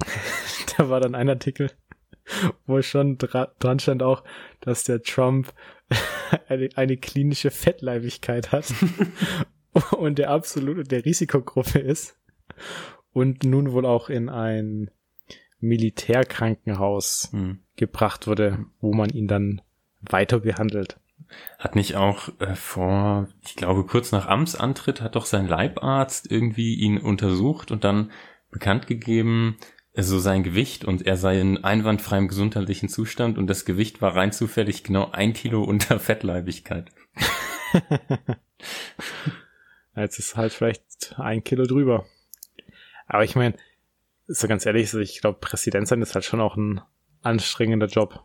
da 0.76 0.88
war 0.88 0.98
dann 0.98 1.14
ein 1.14 1.28
Artikel, 1.28 1.70
wo 2.66 2.82
schon 2.82 3.18
dra 3.18 3.52
dran 3.60 3.78
stand 3.78 4.02
auch, 4.02 4.24
dass 4.60 4.82
der 4.82 5.00
Trump 5.00 5.54
eine, 6.48 6.70
eine 6.74 6.96
klinische 6.96 7.52
Fettleibigkeit 7.52 8.50
hat 8.50 8.74
und 9.96 10.18
der 10.18 10.30
absolut 10.30 10.78
in 10.78 10.88
der 10.88 11.04
Risikogruppe 11.04 11.78
ist 11.78 12.18
und 13.12 13.44
nun 13.44 13.70
wohl 13.70 13.86
auch 13.86 14.08
in 14.08 14.28
ein 14.28 14.90
Militärkrankenhaus 15.60 17.28
hm. 17.32 17.60
gebracht 17.76 18.26
wurde, 18.26 18.66
wo 18.80 18.92
man 18.92 19.10
ihn 19.10 19.28
dann 19.28 19.62
weiter 20.00 20.40
behandelt. 20.40 20.98
Hat 21.58 21.74
nicht 21.74 21.96
auch 21.96 22.28
äh, 22.40 22.54
vor, 22.54 23.28
ich 23.42 23.56
glaube, 23.56 23.84
kurz 23.84 24.12
nach 24.12 24.26
Amtsantritt 24.26 25.00
hat 25.00 25.16
doch 25.16 25.26
sein 25.26 25.48
Leibarzt 25.48 26.30
irgendwie 26.30 26.74
ihn 26.74 26.98
untersucht 26.98 27.70
und 27.70 27.84
dann 27.84 28.12
bekannt 28.50 28.86
gegeben, 28.86 29.56
so 29.98 30.18
sein 30.18 30.42
Gewicht 30.42 30.84
und 30.84 31.06
er 31.06 31.16
sei 31.16 31.40
in 31.40 31.64
einwandfreiem 31.64 32.28
gesundheitlichen 32.28 32.88
Zustand 32.88 33.38
und 33.38 33.46
das 33.46 33.64
Gewicht 33.64 34.02
war 34.02 34.14
rein 34.14 34.30
zufällig 34.30 34.84
genau 34.84 35.10
ein 35.10 35.32
Kilo 35.32 35.64
unter 35.64 35.98
Fettleibigkeit. 36.00 36.90
Jetzt 39.96 40.18
ist 40.18 40.36
halt 40.36 40.52
vielleicht 40.52 41.14
ein 41.18 41.42
Kilo 41.42 41.64
drüber. 41.64 42.04
Aber 43.06 43.24
ich 43.24 43.34
meine, 43.36 43.56
so 44.26 44.48
ganz 44.48 44.66
ehrlich, 44.66 44.92
ich 44.94 45.20
glaube, 45.20 45.38
Präsident 45.40 45.88
sein 45.88 46.02
ist 46.02 46.14
halt 46.14 46.24
schon 46.24 46.40
auch 46.40 46.56
ein 46.56 46.80
anstrengender 47.22 47.86
Job. 47.86 48.24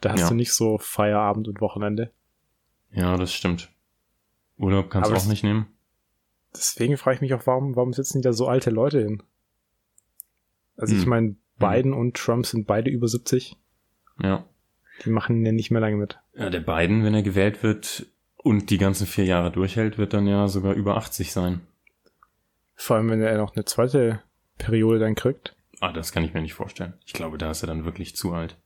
Da 0.00 0.12
hast 0.12 0.20
ja. 0.20 0.28
du 0.28 0.34
nicht 0.34 0.52
so 0.52 0.78
Feierabend 0.78 1.48
und 1.48 1.60
Wochenende. 1.60 2.10
Ja, 2.90 3.16
das 3.16 3.32
stimmt. 3.32 3.70
Urlaub 4.58 4.90
kannst 4.90 5.10
Aber 5.10 5.18
du 5.18 5.24
auch 5.24 5.28
nicht 5.28 5.44
nehmen. 5.44 5.66
Deswegen 6.54 6.96
frage 6.98 7.16
ich 7.16 7.20
mich 7.20 7.34
auch, 7.34 7.46
warum, 7.46 7.76
warum 7.76 7.92
sitzen 7.92 8.20
da 8.20 8.32
so 8.32 8.46
alte 8.46 8.70
Leute 8.70 9.00
hin? 9.02 9.22
Also 10.76 10.92
hm. 10.92 11.00
ich 11.00 11.06
meine, 11.06 11.36
Biden 11.58 11.92
hm. 11.92 11.98
und 11.98 12.16
Trump 12.16 12.46
sind 12.46 12.66
beide 12.66 12.90
über 12.90 13.08
70. 13.08 13.56
Ja. 14.22 14.44
Die 15.04 15.10
machen 15.10 15.44
ja 15.46 15.52
nicht 15.52 15.70
mehr 15.70 15.80
lange 15.80 15.96
mit. 15.96 16.18
Ja, 16.34 16.50
der 16.50 16.60
Biden, 16.60 17.04
wenn 17.04 17.14
er 17.14 17.22
gewählt 17.22 17.62
wird 17.62 18.06
und 18.36 18.70
die 18.70 18.78
ganzen 18.78 19.06
vier 19.06 19.24
Jahre 19.24 19.50
durchhält, 19.50 19.96
wird 19.98 20.12
dann 20.12 20.26
ja 20.26 20.48
sogar 20.48 20.74
über 20.74 20.96
80 20.96 21.32
sein. 21.32 21.60
Vor 22.74 22.96
allem, 22.96 23.10
wenn 23.10 23.22
er 23.22 23.38
noch 23.38 23.54
eine 23.54 23.64
zweite 23.64 24.22
Periode 24.62 24.98
dann 24.98 25.14
kriegt. 25.14 25.54
Ah, 25.80 25.92
das 25.92 26.12
kann 26.12 26.24
ich 26.24 26.32
mir 26.32 26.42
nicht 26.42 26.54
vorstellen. 26.54 26.94
Ich 27.04 27.12
glaube, 27.12 27.38
da 27.38 27.50
ist 27.50 27.62
er 27.62 27.66
dann 27.66 27.84
wirklich 27.84 28.16
zu 28.16 28.32
alt. 28.32 28.56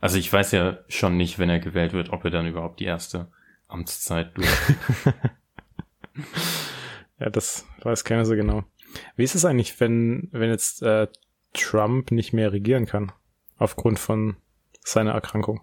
Also 0.00 0.18
ich 0.18 0.32
weiß 0.32 0.52
ja 0.52 0.78
schon 0.88 1.16
nicht, 1.16 1.38
wenn 1.38 1.50
er 1.50 1.60
gewählt 1.60 1.92
wird, 1.92 2.10
ob 2.10 2.24
er 2.24 2.30
dann 2.30 2.46
überhaupt 2.46 2.80
die 2.80 2.84
erste 2.84 3.30
Amtszeit 3.68 4.36
durch. 4.36 4.48
ja, 7.20 7.30
das 7.30 7.66
weiß 7.82 8.04
keiner 8.04 8.24
so 8.24 8.34
genau. 8.34 8.64
Wie 9.16 9.24
ist 9.24 9.34
es 9.34 9.44
eigentlich, 9.44 9.78
wenn, 9.80 10.28
wenn 10.32 10.50
jetzt 10.50 10.82
äh, 10.82 11.08
Trump 11.54 12.10
nicht 12.10 12.32
mehr 12.32 12.52
regieren 12.52 12.86
kann? 12.86 13.12
Aufgrund 13.58 13.98
von 13.98 14.36
seiner 14.84 15.12
Erkrankung? 15.12 15.60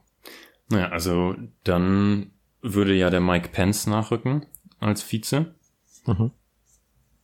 Naja, 0.70 0.90
also 0.90 1.36
dann 1.64 2.32
würde 2.62 2.94
ja 2.94 3.10
der 3.10 3.22
Mike 3.22 3.50
Pence 3.50 3.88
nachrücken 3.88 4.46
als 4.80 5.04
Vize. 5.04 5.54
Mhm. 6.06 6.32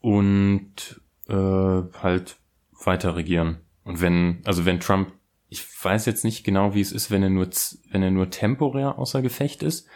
Und 0.01 1.01
äh, 1.27 1.33
halt 1.33 2.37
weiter 2.83 3.15
regieren. 3.15 3.57
Und 3.83 4.01
wenn, 4.01 4.41
also 4.45 4.65
wenn 4.65 4.79
Trump, 4.79 5.13
ich 5.49 5.63
weiß 5.83 6.05
jetzt 6.05 6.23
nicht 6.23 6.43
genau, 6.43 6.73
wie 6.73 6.81
es 6.81 6.91
ist, 6.91 7.11
wenn 7.11 7.23
er 7.23 7.29
nur, 7.29 7.47
wenn 7.91 8.03
er 8.03 8.11
nur 8.11 8.29
temporär 8.29 8.97
außer 8.97 9.21
Gefecht 9.21 9.63
ist. 9.63 9.87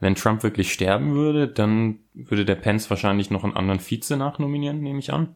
Wenn 0.00 0.14
Trump 0.14 0.44
wirklich 0.44 0.72
sterben 0.72 1.14
würde, 1.14 1.48
dann 1.48 1.98
würde 2.14 2.44
der 2.44 2.54
Pence 2.54 2.88
wahrscheinlich 2.88 3.30
noch 3.30 3.42
einen 3.42 3.56
anderen 3.56 3.80
Vize 3.80 4.16
nachnominieren, 4.16 4.80
nehme 4.80 5.00
ich 5.00 5.12
an. 5.12 5.34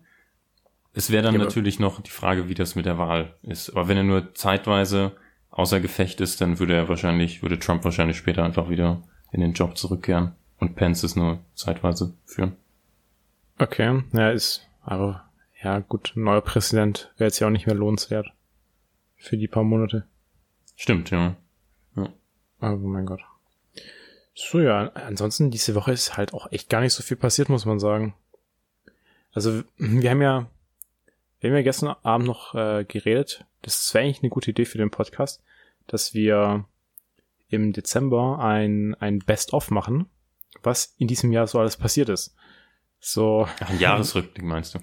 Es 0.94 1.11
wäre 1.11 1.23
dann 1.23 1.35
ja, 1.35 1.40
natürlich 1.40 1.80
noch 1.80 2.00
die 2.00 2.11
Frage, 2.11 2.49
wie 2.49 2.54
das 2.54 2.76
mit 2.76 2.87
der 2.87 2.99
Wahl 2.99 3.35
ist. 3.42 3.71
Aber 3.71 3.88
wenn 3.88 3.97
er 3.97 4.04
nur 4.04 4.35
zeitweise 4.35 5.16
außer 5.50 5.80
Gefecht 5.80 6.21
ist, 6.21 6.40
dann 6.40 6.59
würde 6.59 6.75
er 6.75 6.88
wahrscheinlich, 6.88 7.42
würde 7.42 7.59
Trump 7.59 7.82
wahrscheinlich 7.85 8.16
später 8.16 8.44
einfach 8.44 8.68
wieder 8.68 9.02
in 9.32 9.40
den 9.40 9.54
Job 9.54 9.76
zurückkehren 9.76 10.32
und 10.59 10.76
Pence 10.76 11.02
es 11.02 11.16
nur 11.16 11.40
zeitweise 11.54 12.14
führen. 12.25 12.56
Okay, 13.59 14.02
ja, 14.12 14.30
ist, 14.30 14.66
aber 14.82 15.25
ja 15.62 15.78
gut, 15.78 16.12
neuer 16.14 16.40
Präsident 16.40 17.12
wäre 17.16 17.28
jetzt 17.28 17.38
ja 17.38 17.47
auch 17.47 17.52
nicht 17.52 17.66
mehr 17.66 17.75
lohnenswert. 17.75 18.33
Für 19.16 19.37
die 19.37 19.49
paar 19.49 19.62
Monate. 19.62 20.04
Stimmt, 20.76 21.11
ja. 21.11 21.37
ja. 21.97 22.09
Oh 22.61 22.76
mein 22.76 23.07
Gott. 23.07 23.21
So 24.35 24.61
ja, 24.61 24.88
ansonsten 24.95 25.50
diese 25.50 25.75
Woche 25.75 25.92
ist 25.92 26.16
halt 26.16 26.35
auch 26.35 26.50
echt 26.50 26.69
gar 26.69 26.81
nicht 26.81 26.95
so 26.95 27.02
viel 27.02 27.16
passiert, 27.16 27.49
muss 27.49 27.66
man 27.66 27.78
sagen. 27.78 28.14
Also 29.33 29.62
wir 29.76 30.11
haben 30.11 30.23
ja, 30.23 30.47
wir 31.40 31.50
haben 31.50 31.57
ja 31.57 31.62
gestern 31.62 31.95
Abend 32.02 32.26
noch 32.26 32.54
äh, 32.54 32.85
geredet. 32.85 33.45
Das 33.62 33.92
wäre 33.95 34.04
eigentlich 34.04 34.23
eine 34.23 34.31
gute 34.31 34.50
Idee 34.50 34.64
für 34.64 34.78
den 34.78 34.90
Podcast, 34.90 35.42
dass 35.87 36.14
wir 36.14 36.64
im 37.49 37.73
Dezember 37.73 38.38
ein, 38.40 38.95
ein 38.97 39.21
Best-of 39.21 39.71
machen, 39.71 40.07
was 40.62 40.95
in 40.99 41.07
diesem 41.07 41.33
Jahr 41.33 41.47
so 41.47 41.61
alles 41.61 41.76
passiert 41.76 42.09
ist. 42.09 42.35
So. 42.99 43.47
Ach, 43.61 43.71
ein 43.71 43.78
Jahresrückblick 43.78 44.45
meinst 44.45 44.75
du? 44.75 44.78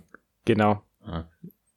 Genau. 0.50 0.82
Ah. 1.03 1.25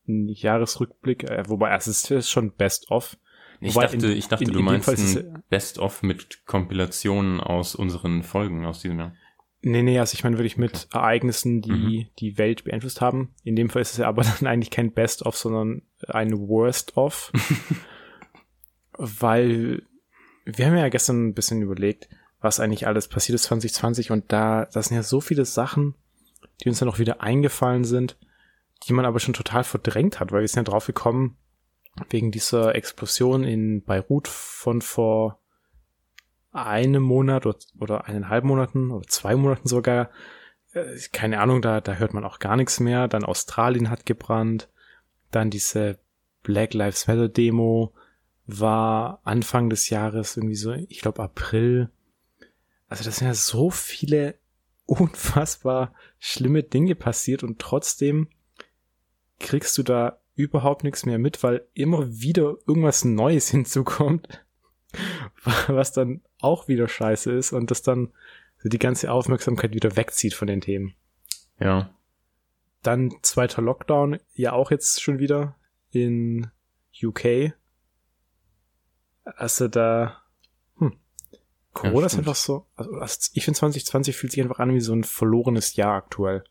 Ein 0.08 0.28
Jahresrückblick, 0.28 1.24
äh, 1.24 1.44
wobei 1.46 1.74
es 1.74 1.86
ist 1.86 2.30
schon 2.30 2.52
Best-of. 2.52 3.18
Ich 3.60 3.74
dachte, 3.74 3.96
in, 3.96 4.16
ich 4.16 4.28
dachte, 4.28 4.44
in, 4.44 4.52
du 4.52 4.60
in 4.60 4.64
meinst 4.64 4.88
ein 4.88 5.42
Best-of 5.50 6.02
mit 6.02 6.46
Kompilationen 6.46 7.38
aus 7.38 7.74
unseren 7.74 8.22
Folgen 8.22 8.64
aus 8.64 8.80
diesem 8.80 8.98
Jahr. 8.98 9.14
Nee, 9.60 9.82
nee, 9.82 9.98
also 9.98 10.14
ich 10.14 10.24
meine 10.24 10.38
wirklich 10.38 10.56
mit 10.56 10.88
okay. 10.88 10.98
Ereignissen, 10.98 11.60
die 11.60 11.70
mhm. 11.70 12.06
die 12.18 12.38
Welt 12.38 12.64
beeinflusst 12.64 13.02
haben. 13.02 13.34
In 13.44 13.56
dem 13.56 13.68
Fall 13.68 13.82
ist 13.82 13.92
es 13.92 13.98
ja 13.98 14.08
aber 14.08 14.22
dann 14.40 14.46
eigentlich 14.46 14.70
kein 14.70 14.92
Best-of, 14.92 15.36
sondern 15.36 15.82
ein 16.08 16.32
Worst-of. 16.32 17.30
weil 18.96 19.82
wir 20.46 20.66
haben 20.66 20.78
ja 20.78 20.88
gestern 20.88 21.28
ein 21.28 21.34
bisschen 21.34 21.60
überlegt, 21.60 22.08
was 22.40 22.58
eigentlich 22.58 22.86
alles 22.86 23.06
passiert 23.06 23.34
ist 23.34 23.44
2020 23.44 24.10
und 24.10 24.32
da, 24.32 24.64
das 24.72 24.86
sind 24.86 24.96
ja 24.96 25.02
so 25.02 25.20
viele 25.20 25.44
Sachen, 25.44 25.94
die 26.62 26.70
uns 26.70 26.78
dann 26.78 26.88
auch 26.88 26.98
wieder 26.98 27.20
eingefallen 27.20 27.84
sind, 27.84 28.16
die 28.86 28.92
man 28.92 29.04
aber 29.04 29.20
schon 29.20 29.34
total 29.34 29.64
verdrängt 29.64 30.20
hat, 30.20 30.32
weil 30.32 30.40
wir 30.40 30.48
sind 30.48 30.66
ja 30.66 30.70
drauf 30.70 30.86
gekommen, 30.86 31.36
wegen 32.10 32.30
dieser 32.30 32.74
Explosion 32.74 33.44
in 33.44 33.82
Beirut 33.82 34.28
von 34.28 34.80
vor 34.80 35.38
einem 36.52 37.02
Monat 37.02 37.46
oder, 37.46 37.58
oder 37.78 38.04
eineinhalb 38.06 38.44
Monaten 38.44 38.90
oder 38.90 39.06
zwei 39.06 39.36
Monaten 39.36 39.68
sogar. 39.68 40.10
Äh, 40.72 40.98
keine 41.12 41.40
Ahnung, 41.40 41.62
da, 41.62 41.80
da 41.80 41.94
hört 41.94 42.14
man 42.14 42.24
auch 42.24 42.38
gar 42.38 42.56
nichts 42.56 42.80
mehr. 42.80 43.08
Dann 43.08 43.24
Australien 43.24 43.90
hat 43.90 44.06
gebrannt. 44.06 44.68
Dann 45.30 45.50
diese 45.50 45.98
Black 46.42 46.74
Lives 46.74 47.06
Matter 47.06 47.28
Demo 47.28 47.92
war 48.46 49.20
Anfang 49.24 49.70
des 49.70 49.88
Jahres 49.88 50.36
irgendwie 50.36 50.56
so, 50.56 50.72
ich 50.72 51.00
glaube 51.00 51.22
April. 51.22 51.90
Also 52.88 53.04
das 53.04 53.16
sind 53.16 53.28
ja 53.28 53.34
so 53.34 53.70
viele 53.70 54.34
unfassbar 54.86 55.94
schlimme 56.18 56.62
Dinge 56.62 56.94
passiert 56.94 57.42
und 57.42 57.58
trotzdem 57.58 58.28
kriegst 59.42 59.76
du 59.76 59.82
da 59.82 60.18
überhaupt 60.34 60.84
nichts 60.84 61.04
mehr 61.04 61.18
mit, 61.18 61.42
weil 61.42 61.66
immer 61.74 62.08
wieder 62.08 62.56
irgendwas 62.66 63.04
Neues 63.04 63.48
hinzukommt, 63.50 64.44
was 65.68 65.92
dann 65.92 66.22
auch 66.40 66.68
wieder 66.68 66.88
scheiße 66.88 67.30
ist 67.32 67.52
und 67.52 67.70
das 67.70 67.82
dann 67.82 68.12
so 68.58 68.68
die 68.68 68.78
ganze 68.78 69.10
Aufmerksamkeit 69.10 69.74
wieder 69.74 69.96
wegzieht 69.96 70.34
von 70.34 70.46
den 70.48 70.60
Themen. 70.60 70.94
Ja. 71.58 71.90
Dann 72.82 73.12
zweiter 73.22 73.62
Lockdown, 73.62 74.18
ja 74.34 74.52
auch 74.52 74.70
jetzt 74.70 75.02
schon 75.02 75.18
wieder 75.18 75.56
in 75.90 76.50
UK. 77.02 77.52
Also 79.24 79.68
da, 79.68 80.22
hm. 80.78 80.96
Corona 81.72 82.00
ja, 82.00 82.06
ist 82.06 82.18
einfach 82.18 82.34
so, 82.34 82.66
also 82.76 83.30
ich 83.34 83.44
finde 83.44 83.58
2020 83.58 84.16
fühlt 84.16 84.32
sich 84.32 84.42
einfach 84.42 84.58
an 84.58 84.74
wie 84.74 84.80
so 84.80 84.92
ein 84.92 85.04
verlorenes 85.04 85.76
Jahr 85.76 85.94
aktuell 85.94 86.44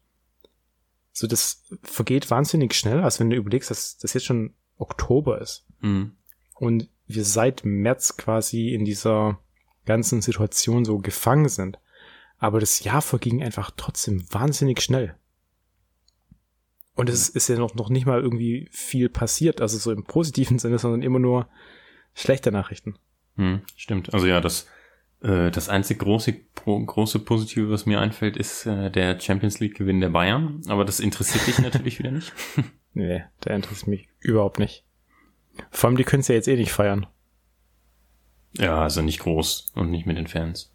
so 1.12 1.28
das 1.28 1.64
vergeht 1.84 2.30
wahnsinnig 2.30 2.74
schnell, 2.74 3.02
als 3.02 3.20
wenn 3.20 3.30
du 3.30 3.36
überlegst, 3.36 3.70
dass 3.70 3.98
das 3.98 4.14
jetzt 4.14 4.26
schon 4.26 4.54
Oktober 4.78 5.42
ist. 5.42 5.66
Mhm. 5.82 6.14
Und 6.56 6.90
wir 7.08 7.26
seit 7.26 7.66
März 7.66 8.18
quasi 8.18 8.70
in 8.70 8.86
dieser 8.86 9.40
ganzen 9.86 10.22
Situation 10.22 10.86
so 10.86 11.00
gefangen 11.00 11.50
sind. 11.50 11.80
Aber 12.38 12.60
das 12.60 12.84
Jahr 12.84 13.02
verging 13.02 13.44
einfach 13.44 13.72
trotzdem 13.76 14.26
wahnsinnig 14.32 14.82
schnell. 14.82 15.16
Und 16.96 17.10
es 17.10 17.30
ist 17.30 17.48
ja 17.48 17.58
noch, 17.58 17.76
noch 17.76 17.90
nicht 17.90 18.06
mal 18.06 18.22
irgendwie 18.22 18.70
viel 18.72 19.10
passiert, 19.10 19.62
also 19.62 19.78
so 19.78 19.92
im 19.92 20.04
positiven 20.04 20.60
Sinne, 20.60 20.80
sondern 20.80 21.02
immer 21.02 21.20
nur 21.20 21.48
schlechte 22.14 22.52
Nachrichten. 22.52 22.96
Hm, 23.36 23.62
stimmt. 23.76 24.14
Also 24.14 24.28
ja, 24.28 24.42
das 24.42 24.68
das 25.22 25.70
einzig 25.70 26.00
große, 26.00 26.34
große 26.66 27.20
Positive, 27.20 27.70
was 27.70 27.86
mir 27.86 28.00
einfällt, 28.00 28.38
ist 28.38 28.66
äh, 28.66 28.90
der 28.90 29.20
Champions 29.20 29.60
League 29.60 29.78
Gewinn 29.78 30.02
der 30.02 30.10
Bayern. 30.10 30.62
Aber 30.68 30.84
das 30.84 31.00
interessiert 31.00 31.46
dich 31.46 31.60
natürlich 31.60 32.00
wieder 32.00 32.12
nicht. 32.12 32.34
Nee, 32.94 33.24
der 33.46 33.56
interessiert 33.56 33.88
mich 33.88 34.10
überhaupt 34.20 34.60
nicht. 34.60 34.84
Vor 35.70 35.88
allem, 35.88 35.96
die 35.96 36.04
können 36.04 36.20
es 36.20 36.28
ja 36.28 36.36
jetzt 36.36 36.50
eh 36.50 36.58
nicht 36.58 36.74
feiern. 36.74 37.08
Ja, 38.58 38.82
also 38.82 39.02
nicht 39.02 39.22
groß 39.22 39.72
und 39.76 39.92
nicht 39.92 40.06
mit 40.06 40.18
den 40.18 40.28
Fans. 40.28 40.74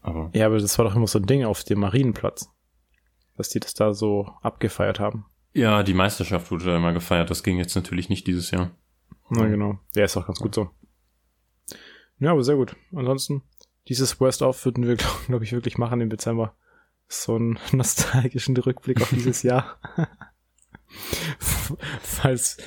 Aber. 0.00 0.30
Ja, 0.32 0.46
aber 0.46 0.58
das 0.58 0.78
war 0.78 0.86
doch 0.86 0.96
immer 0.96 1.06
so 1.06 1.18
ein 1.18 1.26
Ding 1.26 1.44
auf 1.44 1.64
dem 1.64 1.80
Marienplatz. 1.80 2.50
Dass 3.36 3.50
die 3.50 3.60
das 3.60 3.74
da 3.74 3.92
so 3.92 4.32
abgefeiert 4.40 5.00
haben. 5.00 5.26
Ja, 5.52 5.82
die 5.82 5.92
Meisterschaft 5.92 6.50
wurde 6.50 6.64
da 6.64 6.76
immer 6.76 6.94
gefeiert. 6.94 7.28
Das 7.28 7.42
ging 7.42 7.58
jetzt 7.58 7.74
natürlich 7.74 8.08
nicht 8.08 8.26
dieses 8.26 8.50
Jahr. 8.50 8.70
Na 9.28 9.46
genau. 9.46 9.78
Der 9.94 10.06
ist 10.06 10.16
auch 10.16 10.26
ganz 10.26 10.38
gut 10.38 10.54
so. 10.54 10.70
Ja, 12.20 12.32
aber 12.32 12.42
sehr 12.42 12.56
gut. 12.56 12.76
Ansonsten, 12.94 13.42
dieses 13.88 14.20
Worst-Off 14.20 14.64
würden 14.64 14.86
wir, 14.86 14.96
glaube 15.26 15.44
ich, 15.44 15.52
wirklich 15.52 15.78
machen 15.78 16.00
im 16.00 16.10
Dezember. 16.10 16.54
So 17.06 17.36
einen 17.36 17.58
nostalgischen 17.72 18.56
Rückblick 18.56 19.00
auf 19.00 19.10
dieses 19.10 19.42
Jahr. 19.42 19.78
Falls 22.00 22.58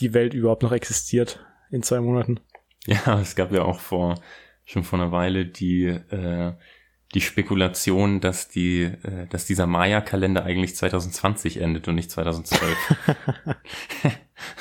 die 0.00 0.12
Welt 0.12 0.34
überhaupt 0.34 0.62
noch 0.62 0.72
existiert 0.72 1.44
in 1.70 1.82
zwei 1.82 2.00
Monaten. 2.00 2.40
Ja, 2.86 3.20
es 3.20 3.36
gab 3.36 3.52
ja 3.52 3.62
auch 3.62 3.80
vor, 3.80 4.20
schon 4.64 4.84
vor 4.84 4.98
einer 5.00 5.12
Weile 5.12 5.46
die, 5.46 5.84
äh, 5.86 6.52
die 7.14 7.20
Spekulation, 7.20 8.20
dass 8.20 8.48
die, 8.48 8.82
äh, 8.82 9.26
dass 9.28 9.46
dieser 9.46 9.66
Maya-Kalender 9.66 10.44
eigentlich 10.44 10.76
2020 10.76 11.58
endet 11.58 11.88
und 11.88 11.94
nicht 11.94 12.10
2012. 12.10 12.76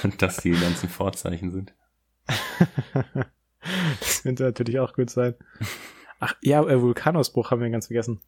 und 0.04 0.22
dass 0.22 0.38
die 0.38 0.52
ganzen 0.52 0.88
Vorzeichen 0.88 1.52
sind. 1.52 1.74
Das 4.00 4.24
könnte 4.24 4.44
natürlich 4.44 4.80
auch 4.80 4.94
gut 4.94 5.10
sein. 5.10 5.36
Ach 6.20 6.36
ja, 6.42 6.62
äh, 6.64 6.82
Vulkanausbruch 6.82 7.52
haben 7.52 7.62
wir 7.62 7.70
ganz 7.70 7.88
vergessen. 7.88 8.22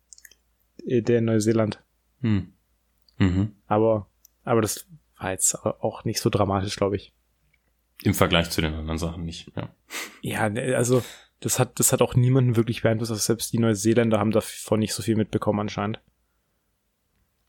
Äh, 0.86 1.02
Der 1.02 1.20
in 1.20 1.26
Neuseeland. 1.26 1.82
Hm. 2.22 2.54
Mhm. 3.18 3.56
Aber, 3.68 4.08
aber 4.44 4.62
das 4.62 4.88
war 5.18 5.32
jetzt 5.32 5.56
auch 5.66 6.04
nicht 6.04 6.20
so 6.20 6.30
dramatisch, 6.30 6.76
glaube 6.76 6.96
ich. 6.98 7.14
Im 8.04 8.14
Vergleich 8.14 8.50
zu 8.50 8.62
den 8.62 8.74
anderen 8.74 8.98
Sachen 8.98 9.24
nicht, 9.24 9.52
ja. 9.56 9.70
Ja, 10.22 10.50
ne, 10.50 10.76
also 10.76 11.04
das 11.40 11.60
hat, 11.60 11.80
das 11.80 11.94
hat 11.94 12.02
auch 12.02 12.16
niemanden 12.16 12.56
wirklich 12.56 12.82
beeinflusst. 12.82 13.12
Also 13.12 13.22
selbst 13.22 13.54
die 13.54 13.60
Neuseeländer 13.60 14.20
haben 14.20 14.32
davon 14.32 14.80
nicht 14.80 14.94
so 14.94 15.04
viel 15.04 15.16
mitbekommen 15.16 15.60
anscheinend. 15.60 16.02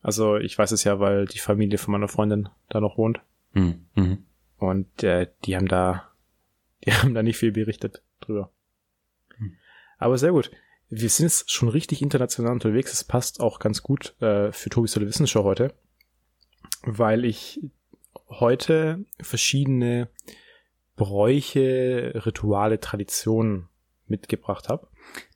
Also 0.02 0.37
ich 0.37 0.57
weiß 0.57 0.71
es 0.71 0.85
ja, 0.85 1.00
weil 1.00 1.26
die 1.26 1.38
Familie 1.40 1.78
von 1.78 1.93
meiner 1.93 2.09
Freundin 2.09 2.49
da 2.69 2.81
noch 2.81 2.97
wohnt. 2.97 3.21
Hm. 3.55 3.87
Mhm. 3.95 4.25
Und 4.59 5.02
äh, 5.02 5.28
die 5.45 5.57
haben 5.57 5.69
da, 5.69 6.11
die 6.85 6.92
haben 6.92 7.14
da 7.14 7.23
nicht 7.23 7.38
viel 7.38 7.52
berichtet 7.52 8.02
drüber. 8.21 8.52
Hm. 9.37 9.56
Aber 9.99 10.18
sehr 10.18 10.33
gut. 10.33 10.50
Wir 10.88 11.09
sind 11.09 11.25
jetzt 11.25 11.50
schon 11.50 11.68
richtig 11.68 12.00
international 12.00 12.52
unterwegs. 12.52 12.92
Es 12.92 13.02
passt 13.02 13.40
auch 13.40 13.59
ganz 13.59 13.83
gut 13.83 14.14
äh, 14.21 14.52
für 14.52 14.71
Tobis 14.71 14.92
Tolle 14.92 15.06
Wissensshow 15.06 15.42
heute, 15.42 15.75
weil 16.83 17.25
ich 17.25 17.61
heute 18.28 19.04
verschiedene 19.21 20.09
Bräuche, 20.95 22.12
Rituale, 22.25 22.80
Traditionen 22.80 23.68
mitgebracht 24.06 24.68
habe. 24.68 24.88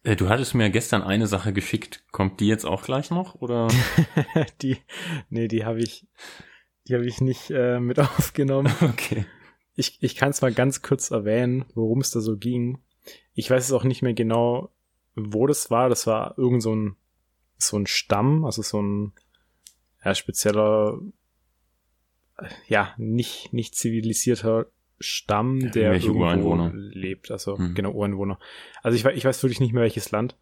Äh, 0.03 0.17
du 0.17 0.29
hattest 0.29 0.55
mir 0.55 0.71
gestern 0.71 1.03
eine 1.03 1.27
Sache 1.27 1.53
geschickt. 1.53 2.05
Kommt 2.13 2.41
die 2.41 2.47
jetzt 2.47 2.65
auch 2.65 2.83
gleich 2.83 3.11
noch, 3.11 3.35
oder? 3.37 3.69
die, 4.63 4.79
nee, 5.29 5.49
die 5.49 5.65
habe 5.65 5.81
ich, 5.81 6.07
die 6.87 6.95
habe 6.95 7.07
ich 7.07 7.21
nicht 7.21 7.51
äh, 7.51 7.81
mit 7.81 7.99
aufgenommen. 7.99 8.73
Okay. 8.81 9.27
Ich, 9.81 9.99
ich 10.03 10.15
kann 10.15 10.31
es 10.31 10.43
mal 10.43 10.53
ganz 10.53 10.83
kurz 10.83 11.11
erwähnen, 11.11 11.65
worum 11.75 12.01
es 12.01 12.11
da 12.11 12.21
so 12.21 12.37
ging. 12.37 12.79
Ich 13.35 13.51
weiß 13.51 13.65
es 13.65 13.73
auch 13.73 13.85
nicht 13.85 14.03
mehr 14.03 14.13
genau, 14.13 14.71
wo 15.17 15.47
das 15.47 15.71
war. 15.71 15.89
Das 15.89 16.07
war 16.07 16.39
irgend 16.39 16.63
so 16.63 16.75
ein, 16.75 16.97
so 17.57 17.79
ein 17.79 17.87
Stamm, 17.87 18.45
also 18.45 18.61
so 18.63 18.81
ein 18.81 19.13
ja, 20.05 20.15
spezieller, 20.15 21.01
ja, 22.69 22.95
nicht, 22.99 23.53
nicht 23.53 23.75
zivilisierter 23.75 24.67
Stamm, 24.99 25.73
der 25.73 25.93
Welche 25.93 26.09
irgendwo 26.09 26.27
Ureinwohner? 26.27 26.73
lebt. 26.75 27.31
Also 27.31 27.57
Hm. 27.59 27.75
genau, 27.75 27.93
Ureinwohner. 27.93 28.39
Also 28.83 28.97
ich, 28.97 29.05
ich 29.17 29.25
weiß 29.25 29.43
wirklich 29.43 29.61
nicht 29.61 29.73
mehr, 29.73 29.83
welches 29.83 30.11
Land. 30.11 30.37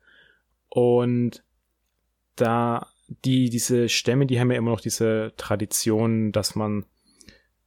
Und 0.69 1.45
da 2.35 2.89
die, 3.25 3.51
diese 3.51 3.89
Stämme, 3.89 4.27
die 4.27 4.39
haben 4.39 4.51
ja 4.51 4.59
immer 4.59 4.71
noch 4.73 4.81
diese 4.81 5.33
Tradition, 5.37 6.33
dass 6.33 6.55
man 6.55 6.85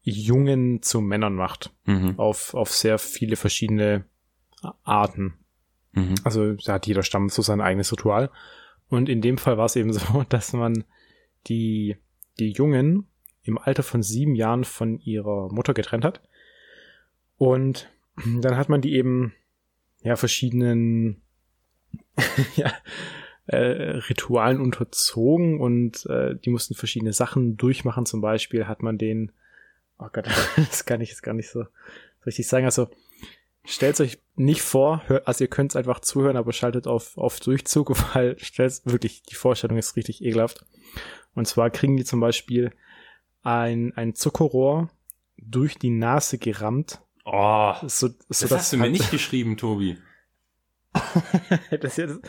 Jungen 0.03 0.81
zu 0.81 1.01
Männern 1.01 1.35
macht. 1.35 1.71
Mhm. 1.85 2.17
Auf, 2.17 2.53
auf 2.53 2.71
sehr 2.71 2.97
viele 2.97 3.35
verschiedene 3.35 4.05
Arten. 4.83 5.33
Mhm. 5.93 6.15
Also 6.23 6.53
da 6.53 6.73
hat 6.73 6.87
jeder 6.87 7.03
Stamm 7.03 7.29
so 7.29 7.41
sein 7.41 7.61
eigenes 7.61 7.91
Ritual. 7.91 8.29
Und 8.89 9.09
in 9.09 9.21
dem 9.21 9.37
Fall 9.37 9.57
war 9.57 9.65
es 9.65 9.75
eben 9.75 9.93
so, 9.93 10.23
dass 10.29 10.53
man 10.53 10.83
die, 11.47 11.97
die 12.39 12.51
Jungen 12.51 13.07
im 13.43 13.57
Alter 13.57 13.83
von 13.83 14.03
sieben 14.03 14.35
Jahren 14.35 14.63
von 14.63 14.99
ihrer 14.99 15.51
Mutter 15.51 15.73
getrennt 15.73 16.05
hat. 16.05 16.21
Und 17.37 17.89
dann 18.41 18.57
hat 18.57 18.69
man 18.69 18.81
die 18.81 18.93
eben 18.93 19.33
ja 20.03 20.15
verschiedenen 20.15 21.21
ja, 22.55 22.71
äh, 23.47 23.57
Ritualen 23.57 24.59
unterzogen 24.61 25.59
und 25.59 26.05
äh, 26.07 26.35
die 26.35 26.49
mussten 26.49 26.75
verschiedene 26.75 27.13
Sachen 27.13 27.57
durchmachen. 27.57 28.05
Zum 28.05 28.21
Beispiel 28.21 28.67
hat 28.67 28.83
man 28.83 28.97
den, 28.97 29.31
oh 30.01 30.09
Gott, 30.11 30.27
das 30.57 30.85
kann 30.85 31.01
ich 31.01 31.09
jetzt 31.09 31.23
gar 31.23 31.33
nicht 31.33 31.49
so 31.49 31.65
richtig 32.25 32.47
sagen. 32.47 32.65
Also 32.65 32.89
stellt 33.63 33.99
euch 34.01 34.19
nicht 34.35 34.61
vor, 34.61 35.03
hört, 35.07 35.27
also 35.27 35.43
ihr 35.43 35.49
könnt 35.49 35.71
es 35.71 35.75
einfach 35.75 35.99
zuhören, 35.99 36.35
aber 36.37 36.51
schaltet 36.53 36.87
auf, 36.87 37.17
auf 37.17 37.39
Durchzug, 37.39 37.91
weil 38.15 38.37
stellt 38.39 38.81
wirklich, 38.85 39.23
die 39.23 39.35
Vorstellung 39.35 39.77
ist 39.77 39.95
richtig 39.95 40.23
ekelhaft. 40.23 40.65
Und 41.33 41.47
zwar 41.47 41.69
kriegen 41.69 41.95
die 41.95 42.03
zum 42.03 42.19
Beispiel 42.19 42.71
ein, 43.43 43.93
ein 43.95 44.13
Zuckerrohr 44.15 44.89
durch 45.37 45.77
die 45.77 45.89
Nase 45.89 46.37
gerammt. 46.37 47.01
Oh, 47.25 47.73
So, 47.83 48.07
so 48.09 48.15
das 48.29 48.51
hast 48.51 48.73
du 48.73 48.77
mir 48.77 48.83
halt- 48.83 48.91
nicht 48.93 49.11
geschrieben, 49.11 49.57
Tobi. 49.57 49.97
das 51.81 51.95
hier, 51.95 52.19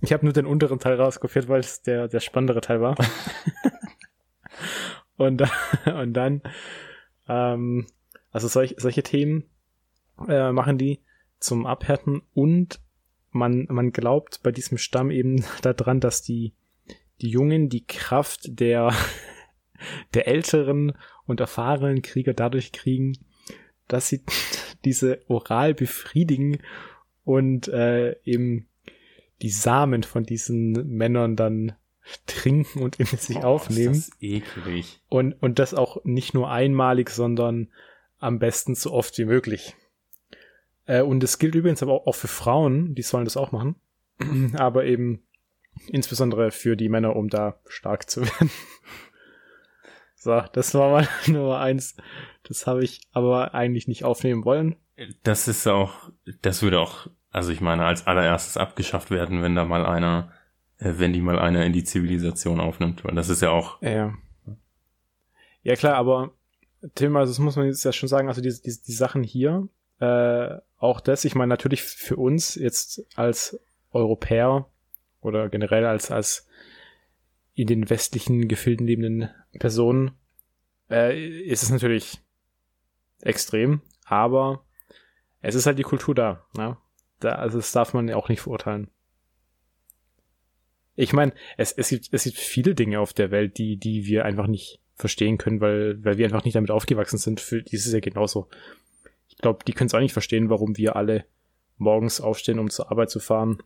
ich 0.00 0.12
habe 0.12 0.24
nur 0.24 0.32
den 0.32 0.46
unteren 0.46 0.78
Teil 0.78 0.94
rauskopiert, 1.00 1.48
weil 1.48 1.60
es 1.60 1.82
der, 1.82 2.08
der 2.08 2.20
spannendere 2.20 2.60
Teil 2.60 2.80
war. 2.80 2.96
und, 5.16 5.42
und 5.86 6.14
dann, 6.14 6.42
ähm, 7.28 7.86
also 8.30 8.48
solch, 8.48 8.74
solche 8.78 9.02
Themen 9.02 9.44
äh, 10.28 10.52
machen 10.52 10.78
die 10.78 11.00
zum 11.38 11.66
Abhärten 11.66 12.22
und 12.34 12.80
man, 13.30 13.66
man 13.68 13.92
glaubt 13.92 14.40
bei 14.42 14.50
diesem 14.52 14.78
Stamm 14.78 15.10
eben 15.10 15.44
daran, 15.62 16.00
dass 16.00 16.22
die, 16.22 16.54
die 17.20 17.30
Jungen 17.30 17.68
die 17.68 17.86
Kraft 17.86 18.60
der, 18.60 18.92
der 20.14 20.26
älteren 20.26 20.92
und 21.26 21.40
erfahrenen 21.40 22.02
Krieger 22.02 22.34
dadurch 22.34 22.72
kriegen, 22.72 23.18
dass 23.86 24.08
sie 24.08 24.22
diese 24.84 25.20
oral 25.28 25.74
befriedigen 25.74 26.58
und 27.24 27.68
äh, 27.68 28.16
eben 28.24 28.68
die 29.42 29.50
Samen 29.50 30.02
von 30.02 30.24
diesen 30.24 30.72
Männern 30.88 31.36
dann 31.36 31.72
trinken 32.26 32.80
und 32.82 32.96
in 32.96 33.06
sich 33.06 33.38
Oh, 33.38 33.42
aufnehmen. 33.42 33.94
Ist 33.94 34.10
das 34.10 34.22
eklig. 34.22 35.00
Und, 35.08 35.34
und 35.42 35.58
das 35.58 35.74
auch 35.74 36.04
nicht 36.04 36.34
nur 36.34 36.50
einmalig, 36.50 37.10
sondern 37.10 37.68
am 38.18 38.38
besten 38.38 38.74
so 38.74 38.92
oft 38.92 39.16
wie 39.18 39.24
möglich. 39.24 39.74
Äh, 40.86 41.02
und 41.02 41.22
es 41.22 41.38
gilt 41.38 41.54
übrigens 41.54 41.82
aber 41.82 42.06
auch 42.06 42.14
für 42.14 42.28
Frauen, 42.28 42.94
die 42.94 43.02
sollen 43.02 43.24
das 43.24 43.36
auch 43.36 43.52
machen. 43.52 43.76
aber 44.56 44.84
eben 44.84 45.22
insbesondere 45.86 46.50
für 46.50 46.76
die 46.76 46.88
Männer, 46.88 47.14
um 47.14 47.28
da 47.28 47.60
stark 47.66 48.10
zu 48.10 48.22
werden. 48.22 48.50
so, 50.16 50.42
das 50.52 50.74
war 50.74 50.90
mal 50.90 51.08
Nummer 51.26 51.60
eins. 51.60 51.96
Das 52.42 52.66
habe 52.66 52.82
ich 52.82 53.02
aber 53.12 53.54
eigentlich 53.54 53.88
nicht 53.88 54.04
aufnehmen 54.04 54.44
wollen. 54.44 54.76
Das 55.22 55.46
ist 55.46 55.66
auch, 55.68 56.10
das 56.42 56.62
würde 56.62 56.80
auch, 56.80 57.06
also 57.30 57.52
ich 57.52 57.60
meine, 57.60 57.84
als 57.84 58.06
allererstes 58.06 58.56
abgeschafft 58.56 59.10
werden, 59.10 59.42
wenn 59.42 59.54
da 59.54 59.64
mal 59.64 59.86
einer, 59.86 60.32
wenn 60.78 61.12
die 61.12 61.20
mal 61.20 61.38
einer 61.38 61.64
in 61.64 61.72
die 61.72 61.84
Zivilisation 61.84 62.60
aufnimmt, 62.60 63.04
weil 63.04 63.14
das 63.14 63.28
ist 63.28 63.42
ja 63.42 63.50
auch, 63.50 63.80
Ja. 63.82 64.14
Ja 65.62 65.76
klar, 65.76 65.96
aber 65.96 66.32
Tim, 66.94 67.16
also 67.16 67.30
das 67.30 67.40
muss 67.40 67.56
man 67.56 67.66
jetzt 67.66 67.84
ja 67.84 67.92
schon 67.92 68.08
sagen, 68.08 68.28
also 68.28 68.40
die, 68.40 68.50
die, 68.50 68.76
die 68.86 68.92
Sachen 68.92 69.22
hier, 69.22 69.68
äh, 69.98 70.56
auch 70.78 71.00
das, 71.00 71.24
ich 71.24 71.34
meine 71.34 71.48
natürlich 71.48 71.82
für 71.82 72.16
uns 72.16 72.54
jetzt 72.54 73.04
als 73.16 73.60
Europäer 73.90 74.66
oder 75.20 75.48
generell 75.48 75.84
als, 75.84 76.10
als 76.10 76.46
in 77.54 77.66
den 77.66 77.90
westlichen 77.90 78.46
Gefilden 78.46 78.86
lebenden 78.86 79.30
Personen, 79.58 80.12
äh, 80.88 81.42
ist 81.42 81.64
es 81.64 81.70
natürlich 81.70 82.20
extrem, 83.20 83.82
aber 84.04 84.64
es 85.40 85.56
ist 85.56 85.66
halt 85.66 85.78
die 85.78 85.84
Kultur 85.84 86.14
da, 86.14 86.44
ne? 86.56 86.76
Da, 87.20 87.32
also 87.32 87.58
das 87.58 87.72
darf 87.72 87.94
man 87.94 88.06
ja 88.06 88.14
auch 88.14 88.28
nicht 88.28 88.42
verurteilen. 88.42 88.88
Ich 91.00 91.12
meine, 91.12 91.32
es, 91.56 91.70
es, 91.70 91.90
gibt, 91.90 92.08
es 92.10 92.24
gibt 92.24 92.38
viele 92.38 92.74
Dinge 92.74 92.98
auf 92.98 93.12
der 93.12 93.30
Welt, 93.30 93.56
die, 93.58 93.76
die 93.76 94.06
wir 94.06 94.24
einfach 94.24 94.48
nicht 94.48 94.80
verstehen 94.96 95.38
können, 95.38 95.60
weil, 95.60 96.04
weil 96.04 96.18
wir 96.18 96.26
einfach 96.26 96.44
nicht 96.44 96.56
damit 96.56 96.72
aufgewachsen 96.72 97.18
sind. 97.18 97.38
Für 97.38 97.62
die 97.62 97.76
ist 97.76 97.86
es 97.86 97.92
ja 97.92 98.00
genauso. 98.00 98.48
Ich 99.28 99.36
glaube, 99.36 99.64
die 99.64 99.74
können 99.74 99.86
es 99.86 99.94
auch 99.94 100.00
nicht 100.00 100.12
verstehen, 100.12 100.50
warum 100.50 100.76
wir 100.76 100.96
alle 100.96 101.24
morgens 101.76 102.20
aufstehen, 102.20 102.58
um 102.58 102.68
zur 102.68 102.90
Arbeit 102.90 103.10
zu 103.10 103.20
fahren, 103.20 103.62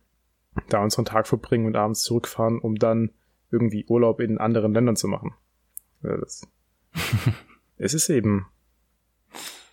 da 0.69 0.83
unseren 0.83 1.05
Tag 1.05 1.27
verbringen 1.27 1.65
und 1.65 1.75
abends 1.75 2.03
zurückfahren, 2.03 2.59
um 2.59 2.75
dann 2.75 3.09
irgendwie 3.49 3.83
Urlaub 3.87 4.19
in 4.19 4.37
anderen 4.37 4.71
Ländern 4.71 4.95
zu 4.95 5.07
machen. 5.07 5.33
Es 7.75 7.95
ist 7.95 8.09
eben, 8.09 8.45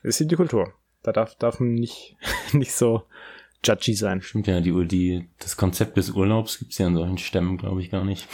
es 0.02 0.16
ist 0.16 0.22
eben 0.22 0.30
die 0.30 0.36
Kultur. 0.36 0.72
Da 1.02 1.12
darf, 1.12 1.34
darf 1.34 1.60
man 1.60 1.74
nicht, 1.74 2.16
nicht 2.52 2.72
so 2.72 3.02
judgy 3.64 3.94
sein. 3.94 4.22
stimmt 4.22 4.46
ja, 4.46 4.60
die, 4.60 4.86
die, 4.86 5.28
das 5.38 5.56
Konzept 5.56 5.96
des 5.96 6.10
Urlaubs 6.10 6.58
gibt's 6.58 6.78
ja 6.78 6.86
in 6.86 6.94
solchen 6.94 7.18
Stämmen, 7.18 7.58
glaube 7.58 7.80
ich, 7.80 7.90
gar 7.90 8.04
nicht. 8.04 8.28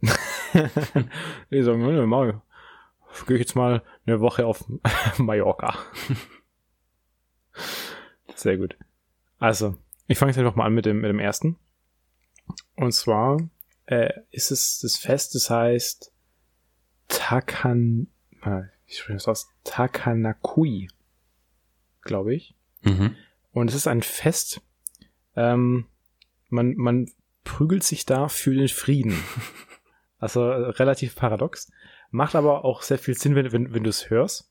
Die 1.50 1.62
sagen, 1.62 1.80
ne, 1.80 2.06
mal, 2.06 2.42
gehe 3.26 3.36
ich 3.36 3.40
jetzt 3.40 3.56
mal 3.56 3.82
eine 4.06 4.20
Woche 4.20 4.46
auf 4.46 4.64
Mallorca. 5.18 5.78
Sehr 8.34 8.58
gut. 8.58 8.76
Also, 9.38 9.76
ich 10.06 10.18
fange 10.18 10.30
jetzt 10.30 10.38
einfach 10.38 10.56
mal 10.56 10.66
an 10.66 10.74
mit 10.74 10.86
dem, 10.86 11.00
mit 11.00 11.08
dem 11.08 11.18
ersten. 11.18 11.56
Und 12.76 12.92
zwar 12.92 13.38
äh, 13.86 14.12
ist 14.30 14.50
es 14.50 14.80
das 14.80 14.96
Fest, 14.96 15.34
das 15.34 15.50
heißt 15.50 16.12
Takan, 17.08 18.08
äh, 18.42 18.62
wie 18.86 18.94
spreche 18.94 19.16
ich 19.16 19.24
das 19.24 19.28
aus? 19.28 19.48
Takanakui, 19.64 20.88
glaube 22.02 22.34
ich. 22.34 22.54
Mhm. 22.82 23.16
Und 23.54 23.68
es 23.68 23.76
ist 23.76 23.86
ein 23.86 24.02
Fest, 24.02 24.60
ähm, 25.36 25.86
man, 26.50 26.74
man 26.74 27.10
prügelt 27.44 27.84
sich 27.84 28.04
da 28.04 28.28
für 28.28 28.54
den 28.54 28.68
Frieden. 28.68 29.16
Also 30.20 30.40
äh, 30.40 30.70
relativ 30.70 31.16
paradox. 31.16 31.70
Macht 32.10 32.34
aber 32.34 32.64
auch 32.64 32.80
sehr 32.80 32.98
viel 32.98 33.14
Sinn, 33.14 33.34
wenn, 33.34 33.52
wenn, 33.52 33.74
wenn 33.74 33.84
du 33.84 33.90
es 33.90 34.08
hörst. 34.08 34.50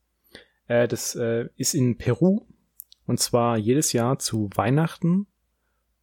Äh, 0.67 0.87
das 0.87 1.15
äh, 1.15 1.49
ist 1.55 1.73
in 1.73 1.97
Peru. 1.97 2.45
Und 3.07 3.19
zwar 3.19 3.57
jedes 3.57 3.91
Jahr 3.91 4.19
zu 4.19 4.51
Weihnachten 4.53 5.25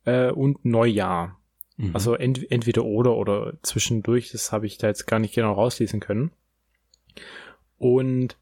äh, 0.06 0.32
und 0.32 0.64
Neujahr. 0.64 1.38
Mhm. 1.76 1.90
Also 1.94 2.14
ent 2.14 2.50
entweder 2.50 2.84
oder 2.84 3.14
oder 3.14 3.58
zwischendurch, 3.62 4.32
das 4.32 4.50
habe 4.50 4.66
ich 4.66 4.76
da 4.76 4.88
jetzt 4.88 5.06
gar 5.06 5.20
nicht 5.20 5.36
genau 5.36 5.52
rauslesen 5.52 6.00
können. 6.00 6.32
Und 7.78 8.39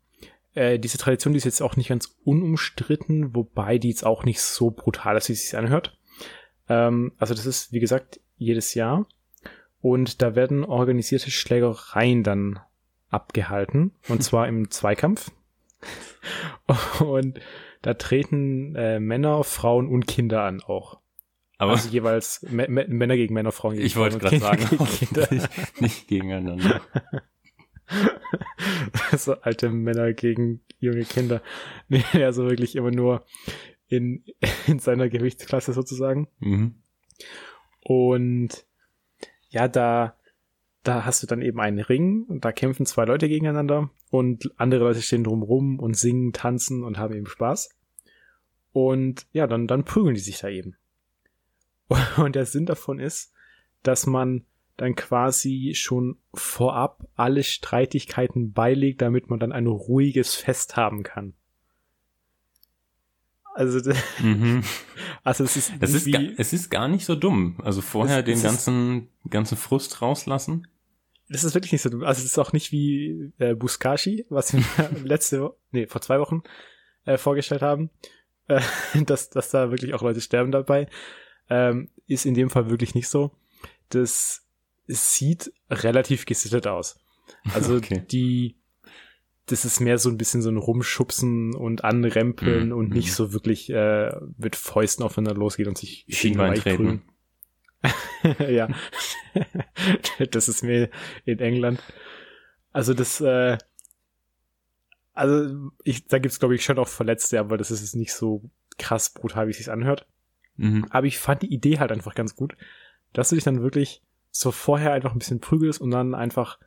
äh, 0.58 0.78
diese 0.78 0.98
Tradition, 0.98 1.32
die 1.32 1.38
ist 1.38 1.44
jetzt 1.44 1.62
auch 1.62 1.76
nicht 1.76 1.88
ganz 1.88 2.16
unumstritten, 2.24 3.34
wobei 3.34 3.78
die 3.78 3.88
jetzt 3.88 4.04
auch 4.04 4.24
nicht 4.24 4.40
so 4.40 4.70
brutal 4.70 5.16
ist, 5.16 5.28
wie 5.28 5.34
es 5.34 5.44
sich 5.44 5.56
anhört. 5.56 5.96
Ähm, 6.68 7.12
also 7.18 7.34
das 7.34 7.46
ist, 7.46 7.72
wie 7.72 7.80
gesagt, 7.80 8.20
jedes 8.36 8.74
Jahr. 8.74 9.06
Und 9.80 10.20
da 10.20 10.34
werden 10.34 10.64
organisierte 10.64 11.30
Schlägereien 11.30 12.24
dann 12.24 12.58
abgehalten. 13.08 13.92
Und 14.08 14.24
zwar 14.24 14.48
im 14.48 14.70
Zweikampf. 14.70 15.30
Und 16.98 17.40
da 17.82 17.94
treten 17.94 18.74
äh, 18.74 18.98
Männer, 18.98 19.44
Frauen 19.44 19.88
und 19.88 20.06
Kinder 20.08 20.42
an 20.42 20.60
auch. 20.60 20.98
Aber 21.56 21.72
also 21.72 21.88
jeweils 21.88 22.42
Männer 22.50 23.16
gegen 23.16 23.34
Männer, 23.34 23.52
Frauen 23.52 23.74
gegen 23.74 23.86
Ich 23.86 23.96
wollte 23.96 24.18
gerade 24.18 24.38
sagen, 24.38 24.66
nicht, 25.30 25.80
nicht 25.80 26.08
gegeneinander. 26.08 26.80
so 29.16 29.34
alte 29.34 29.70
Männer 29.70 30.12
gegen 30.12 30.60
junge 30.78 31.04
Kinder. 31.04 31.42
Nee, 31.88 32.04
also 32.24 32.44
wirklich 32.48 32.76
immer 32.76 32.90
nur 32.90 33.24
in, 33.88 34.24
in 34.66 34.78
seiner 34.78 35.08
Gewichtsklasse 35.08 35.72
sozusagen. 35.72 36.28
Mhm. 36.40 36.74
Und 37.80 38.66
ja, 39.48 39.68
da, 39.68 40.16
da 40.82 41.04
hast 41.04 41.22
du 41.22 41.26
dann 41.26 41.42
eben 41.42 41.60
einen 41.60 41.80
Ring 41.80 42.24
und 42.28 42.44
da 42.44 42.52
kämpfen 42.52 42.84
zwei 42.84 43.04
Leute 43.04 43.28
gegeneinander 43.28 43.90
und 44.10 44.50
andere 44.56 44.84
Leute 44.84 45.00
stehen 45.02 45.24
drumrum 45.24 45.78
und 45.78 45.96
singen, 45.96 46.32
tanzen 46.32 46.84
und 46.84 46.98
haben 46.98 47.14
eben 47.14 47.26
Spaß. 47.26 47.70
Und 48.72 49.26
ja, 49.32 49.46
dann, 49.46 49.66
dann 49.66 49.84
prügeln 49.84 50.14
die 50.14 50.20
sich 50.20 50.38
da 50.38 50.48
eben. 50.48 50.76
Und 52.18 52.34
der 52.34 52.44
Sinn 52.44 52.66
davon 52.66 52.98
ist, 52.98 53.32
dass 53.82 54.06
man 54.06 54.44
dann 54.78 54.94
quasi 54.94 55.72
schon 55.74 56.16
vorab 56.32 57.06
alle 57.16 57.42
Streitigkeiten 57.42 58.52
beilegt, 58.52 59.02
damit 59.02 59.28
man 59.28 59.40
dann 59.40 59.52
ein 59.52 59.66
ruhiges 59.66 60.34
Fest 60.34 60.76
haben 60.76 61.02
kann. 61.02 61.34
Also, 63.54 63.90
mhm. 64.22 64.62
also 65.24 65.42
es 65.42 65.56
ist, 65.56 65.72
es 65.80 65.92
ist, 65.92 66.12
gar, 66.12 66.22
es 66.36 66.52
ist 66.52 66.70
gar 66.70 66.86
nicht 66.86 67.04
so 67.04 67.16
dumm. 67.16 67.58
Also 67.62 67.82
vorher 67.82 68.20
es, 68.20 68.24
den 68.24 68.36
es 68.36 68.42
ganzen, 68.44 69.08
ganzen 69.28 69.58
Frust 69.58 70.00
rauslassen. 70.00 70.68
Das 71.28 71.42
ist 71.42 71.54
wirklich 71.54 71.72
nicht 71.72 71.82
so 71.82 71.90
dumm. 71.90 72.04
Also 72.04 72.20
es 72.20 72.26
ist 72.26 72.38
auch 72.38 72.52
nicht 72.52 72.70
wie 72.70 73.32
äh, 73.38 73.54
Buskashi, 73.54 74.26
was 74.30 74.54
wir 74.54 74.62
letzte, 75.04 75.54
nee, 75.72 75.88
vor 75.88 76.00
zwei 76.00 76.20
Wochen 76.20 76.44
äh, 77.04 77.18
vorgestellt 77.18 77.62
haben, 77.62 77.90
äh, 78.46 78.60
dass, 79.06 79.28
dass 79.30 79.50
da 79.50 79.72
wirklich 79.72 79.92
auch 79.92 80.02
Leute 80.02 80.20
sterben 80.20 80.52
dabei. 80.52 80.88
Ähm, 81.50 81.90
ist 82.06 82.26
in 82.26 82.34
dem 82.34 82.48
Fall 82.48 82.70
wirklich 82.70 82.94
nicht 82.94 83.08
so. 83.08 83.32
Das 83.88 84.47
es 84.88 85.14
sieht 85.14 85.52
relativ 85.70 86.26
gesittet 86.26 86.66
aus. 86.66 86.98
Also 87.52 87.76
okay. 87.76 88.04
die, 88.10 88.56
das 89.46 89.64
ist 89.64 89.80
mehr 89.80 89.98
so 89.98 90.08
ein 90.08 90.18
bisschen 90.18 90.42
so 90.42 90.50
ein 90.50 90.56
Rumschubsen 90.56 91.54
und 91.54 91.84
Anrempeln 91.84 92.70
mm, 92.70 92.72
und 92.72 92.90
mm. 92.90 92.94
nicht 92.94 93.12
so 93.12 93.32
wirklich 93.32 93.70
äh, 93.70 94.10
mit 94.36 94.56
Fäusten 94.56 95.04
aufeinander 95.04 95.38
losgehen 95.38 95.68
und 95.68 95.78
sich 95.78 96.06
Schienbein 96.08 96.54
treten. 96.54 97.02
ja, 98.38 98.68
das 100.30 100.48
ist 100.48 100.62
mir 100.62 100.90
in 101.24 101.38
England. 101.38 101.80
Also 102.72 102.94
das, 102.94 103.20
äh, 103.20 103.56
also 105.14 105.70
ich, 105.84 106.06
da 106.06 106.18
gibt's 106.18 106.40
glaube 106.40 106.54
ich 106.54 106.64
schon 106.64 106.78
auch 106.78 106.88
Verletzte, 106.88 107.38
aber 107.38 107.56
das 107.56 107.70
ist 107.70 107.94
nicht 107.94 108.12
so 108.12 108.50
krass 108.78 109.10
brutal, 109.10 109.46
wie 109.46 109.52
es 109.52 109.58
sich 109.58 109.70
anhört. 109.70 110.06
Mhm. 110.56 110.86
Aber 110.90 111.06
ich 111.06 111.18
fand 111.18 111.42
die 111.42 111.52
Idee 111.52 111.78
halt 111.78 111.92
einfach 111.92 112.14
ganz 112.14 112.34
gut, 112.34 112.56
dass 113.12 113.28
du 113.28 113.36
dich 113.36 113.44
dann 113.44 113.62
wirklich 113.62 114.02
so 114.38 114.52
vorher 114.52 114.92
einfach 114.92 115.12
ein 115.12 115.18
bisschen 115.18 115.40
prügelst 115.40 115.80
und 115.80 115.90
dann 115.90 116.14
einfach 116.14 116.58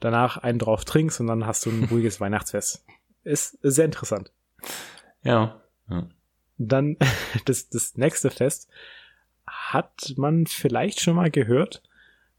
danach 0.00 0.36
einen 0.38 0.58
drauf 0.58 0.84
trinkst 0.84 1.20
und 1.20 1.28
dann 1.28 1.46
hast 1.46 1.64
du 1.64 1.70
ein 1.70 1.84
ruhiges 1.90 2.20
Weihnachtsfest. 2.20 2.84
Ist 3.22 3.56
sehr 3.62 3.84
interessant. 3.84 4.32
Ja. 5.22 5.60
ja. 5.88 6.08
Dann 6.58 6.96
das, 7.44 7.68
das 7.68 7.96
nächste 7.96 8.30
Fest 8.30 8.68
hat 9.46 10.14
man 10.16 10.46
vielleicht 10.46 11.00
schon 11.00 11.14
mal 11.14 11.30
gehört. 11.30 11.82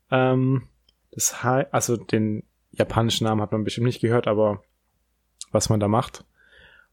Ähm, 0.10 0.68
das 1.12 1.42
also 1.42 1.96
den 1.96 2.44
japanischen 2.72 3.26
Namen 3.26 3.42
hat 3.42 3.54
man 3.54 3.64
bestimmt 3.64 3.88
nicht 3.88 4.02
gehört, 4.02 4.28
aber 4.28 4.62
was 5.52 5.70
man 5.70 5.80
da 5.80 5.88
macht. 5.88 6.26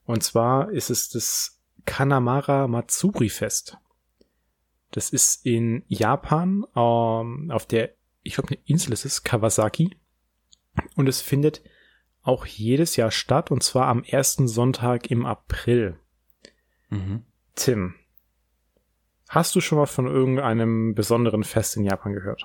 Und 0.05 0.23
zwar 0.23 0.71
ist 0.71 0.91
es 0.91 1.09
das 1.09 1.59
Kanamara 1.85 2.69
Matsuri 2.69 3.29
Fest. 3.29 3.77
Das 4.90 5.11
ist 5.11 5.44
in 5.44 5.85
Japan, 5.88 6.64
ähm, 6.74 7.51
auf 7.51 7.66
der, 7.66 7.94
ich 8.22 8.35
glaube, 8.35 8.48
eine 8.51 8.59
Insel 8.64 8.92
ist 8.92 9.05
es, 9.05 9.22
Kawasaki. 9.22 9.96
Und 10.96 11.09
es 11.09 11.20
findet 11.20 11.62
auch 12.22 12.46
jedes 12.46 12.96
Jahr 12.96 13.11
statt, 13.11 13.51
und 13.51 13.62
zwar 13.62 13.87
am 13.87 14.03
ersten 14.05 14.48
Sonntag 14.48 15.11
im 15.11 15.27
April. 15.27 15.98
Mhm. 16.90 17.24
Tim, 17.55 17.94
hast 19.29 19.55
du 19.55 19.61
schon 19.61 19.79
mal 19.79 19.87
von 19.87 20.07
irgendeinem 20.07 20.94
besonderen 20.94 21.44
Fest 21.44 21.77
in 21.77 21.85
Japan 21.85 22.12
gehört? 22.12 22.44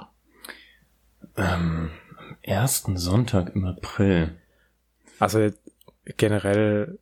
Ähm, 1.38 1.92
am 2.18 2.38
ersten 2.42 2.98
Sonntag 2.98 3.56
im 3.56 3.66
April. 3.66 4.38
Also 5.20 5.52
generell 6.18 7.00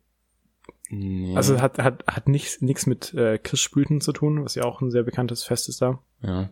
Nee. 0.94 1.34
Also 1.34 1.62
hat, 1.62 1.78
hat, 1.78 2.04
hat 2.06 2.28
nichts 2.28 2.60
nichts 2.60 2.84
mit 2.84 3.14
äh, 3.14 3.38
Kirschblüten 3.38 4.02
zu 4.02 4.12
tun, 4.12 4.44
was 4.44 4.56
ja 4.56 4.64
auch 4.64 4.82
ein 4.82 4.90
sehr 4.90 5.02
bekanntes 5.02 5.42
Fest 5.42 5.70
ist 5.70 5.80
da. 5.80 6.02
Ja. 6.20 6.50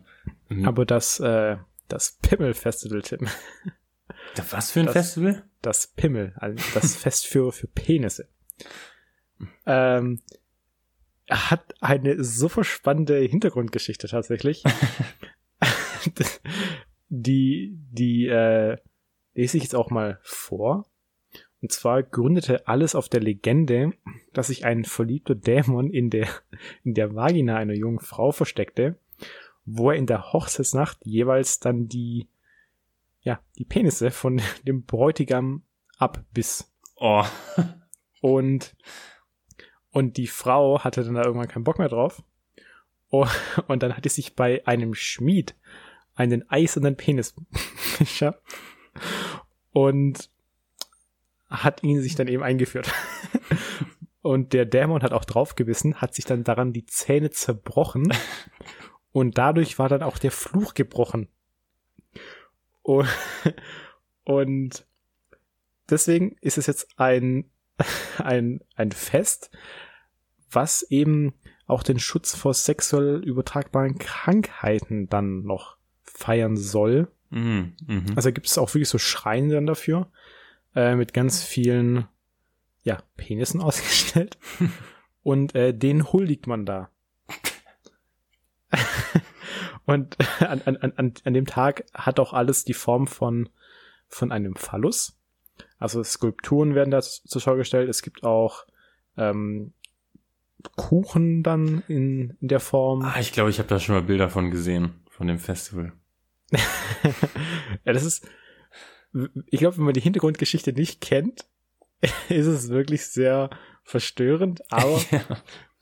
Mhm. 0.49 0.67
Aber 0.67 0.83
das, 0.83 1.19
äh, 1.19 1.57
das 1.87 2.17
Pimmel-Festival, 2.23 3.03
Tim. 3.03 3.27
Was 4.49 4.71
für 4.71 4.79
ein 4.79 4.87
das, 4.87 4.93
Festival? 4.93 5.43
Das 5.61 5.87
Pimmel, 5.87 6.33
also 6.37 6.63
das 6.73 6.95
Fest 7.01 7.27
für, 7.27 7.51
für 7.51 7.67
Penisse. 7.67 8.29
Ähm, 9.67 10.21
hat 11.29 11.75
eine 11.79 12.23
super 12.23 12.63
spannende 12.63 13.19
Hintergrundgeschichte 13.19 14.07
tatsächlich. 14.07 14.63
die, 17.09 17.77
die, 17.91 18.25
äh, 18.27 18.77
lese 19.35 19.57
ich 19.57 19.63
jetzt 19.63 19.75
auch 19.75 19.91
mal 19.91 20.19
vor. 20.23 20.87
Und 21.61 21.71
zwar 21.71 22.01
gründete 22.01 22.67
alles 22.67 22.95
auf 22.95 23.07
der 23.07 23.21
Legende, 23.21 23.93
dass 24.33 24.47
sich 24.47 24.65
ein 24.65 24.83
verliebter 24.83 25.35
Dämon 25.35 25.91
in 25.91 26.09
der, 26.09 26.27
in 26.83 26.95
der 26.95 27.15
Vagina 27.15 27.55
einer 27.55 27.75
jungen 27.75 27.99
Frau 27.99 28.31
versteckte, 28.31 28.97
wo 29.65 29.91
er 29.91 29.97
in 29.97 30.07
der 30.07 30.33
Hochzeitsnacht 30.33 30.97
jeweils 31.03 31.59
dann 31.59 31.87
die, 31.87 32.27
ja, 33.21 33.39
die 33.59 33.65
Penisse 33.65 34.09
von 34.09 34.41
dem 34.67 34.85
Bräutigam 34.85 35.63
abbiss. 35.97 36.71
Oh. 36.95 37.25
Und, 38.21 38.75
und 39.91 40.17
die 40.17 40.27
Frau 40.27 40.83
hatte 40.83 41.03
dann 41.03 41.15
da 41.15 41.23
irgendwann 41.23 41.47
keinen 41.47 41.63
Bock 41.63 41.77
mehr 41.77 41.89
drauf. 41.89 42.23
Oh, 43.09 43.27
und 43.67 43.83
dann 43.83 43.95
hat 43.95 44.03
sie 44.03 44.09
sich 44.09 44.35
bei 44.35 44.65
einem 44.65 44.95
Schmied 44.95 45.55
einen 46.15 46.49
eisernen 46.49 46.95
Penis 46.95 47.35
geschafft. 47.99 48.41
Und 49.73 50.29
hat 51.51 51.83
ihn 51.83 52.01
sich 52.01 52.15
dann 52.15 52.27
eben 52.27 52.43
eingeführt. 52.43 52.91
und 54.21 54.53
der 54.53 54.65
Dämon 54.65 55.03
hat 55.03 55.11
auch 55.11 55.25
draufgebissen, 55.25 56.01
hat 56.01 56.15
sich 56.15 56.25
dann 56.25 56.43
daran 56.43 56.73
die 56.73 56.85
Zähne 56.85 57.29
zerbrochen 57.29 58.13
und 59.11 59.37
dadurch 59.37 59.77
war 59.77 59.89
dann 59.89 60.01
auch 60.01 60.17
der 60.17 60.31
Fluch 60.31 60.73
gebrochen. 60.73 61.27
Und, 62.81 63.07
und 64.23 64.85
deswegen 65.89 66.37
ist 66.41 66.57
es 66.57 66.67
jetzt 66.67 66.87
ein, 66.97 67.51
ein, 68.17 68.61
ein 68.75 68.91
Fest, 68.91 69.51
was 70.49 70.83
eben 70.83 71.33
auch 71.67 71.83
den 71.83 71.99
Schutz 71.99 72.35
vor 72.35 72.53
sexuell 72.53 73.23
übertragbaren 73.23 73.97
Krankheiten 73.97 75.07
dann 75.07 75.43
noch 75.43 75.77
feiern 76.03 76.57
soll. 76.57 77.09
Mhm, 77.29 77.75
mh. 77.85 78.03
Also 78.15 78.31
gibt 78.33 78.47
es 78.47 78.57
auch 78.57 78.73
wirklich 78.73 78.89
so 78.89 78.97
Schreine 78.97 79.53
dann 79.53 79.65
dafür 79.65 80.11
äh, 80.75 80.95
mit 80.95 81.13
ganz 81.13 81.43
vielen 81.43 82.07
ja, 82.83 82.99
Penissen 83.17 83.61
ausgestellt. 83.61 84.37
Und 85.23 85.55
äh, 85.55 85.73
den 85.73 86.11
huldigt 86.11 86.47
man 86.47 86.65
da. 86.65 86.89
und 89.85 90.17
an, 90.39 90.61
an, 90.63 90.77
an, 90.77 91.13
an 91.23 91.33
dem 91.33 91.45
Tag 91.45 91.85
hat 91.93 92.19
auch 92.19 92.33
alles 92.33 92.63
die 92.63 92.73
Form 92.73 93.05
von, 93.05 93.49
von 94.07 94.31
einem 94.31 94.55
Phallus. 94.55 95.19
Also 95.77 96.03
Skulpturen 96.03 96.73
werden 96.75 96.91
da 96.91 97.01
zur 97.01 97.41
Schau 97.41 97.55
gestellt. 97.55 97.89
Es 97.89 98.01
gibt 98.01 98.23
auch 98.23 98.65
ähm, 99.17 99.73
Kuchen 100.75 101.43
dann 101.43 101.83
in, 101.87 102.37
in 102.39 102.47
der 102.47 102.59
Form. 102.59 103.03
Ah, 103.03 103.19
ich 103.19 103.31
glaube, 103.31 103.49
ich 103.49 103.59
habe 103.59 103.67
da 103.69 103.79
schon 103.79 103.95
mal 103.95 104.03
Bilder 104.03 104.29
von 104.29 104.51
gesehen, 104.51 105.03
von 105.09 105.27
dem 105.27 105.39
Festival. 105.39 105.93
ja, 106.51 107.93
das 107.93 108.03
ist, 108.03 108.27
ich 109.47 109.59
glaube, 109.59 109.77
wenn 109.77 109.85
man 109.85 109.93
die 109.93 110.01
Hintergrundgeschichte 110.01 110.73
nicht 110.73 111.01
kennt, 111.01 111.45
ist 112.29 112.47
es 112.47 112.69
wirklich 112.69 113.05
sehr 113.05 113.49
verstörend, 113.83 114.61
aber 114.71 115.01
ja. 115.11 115.21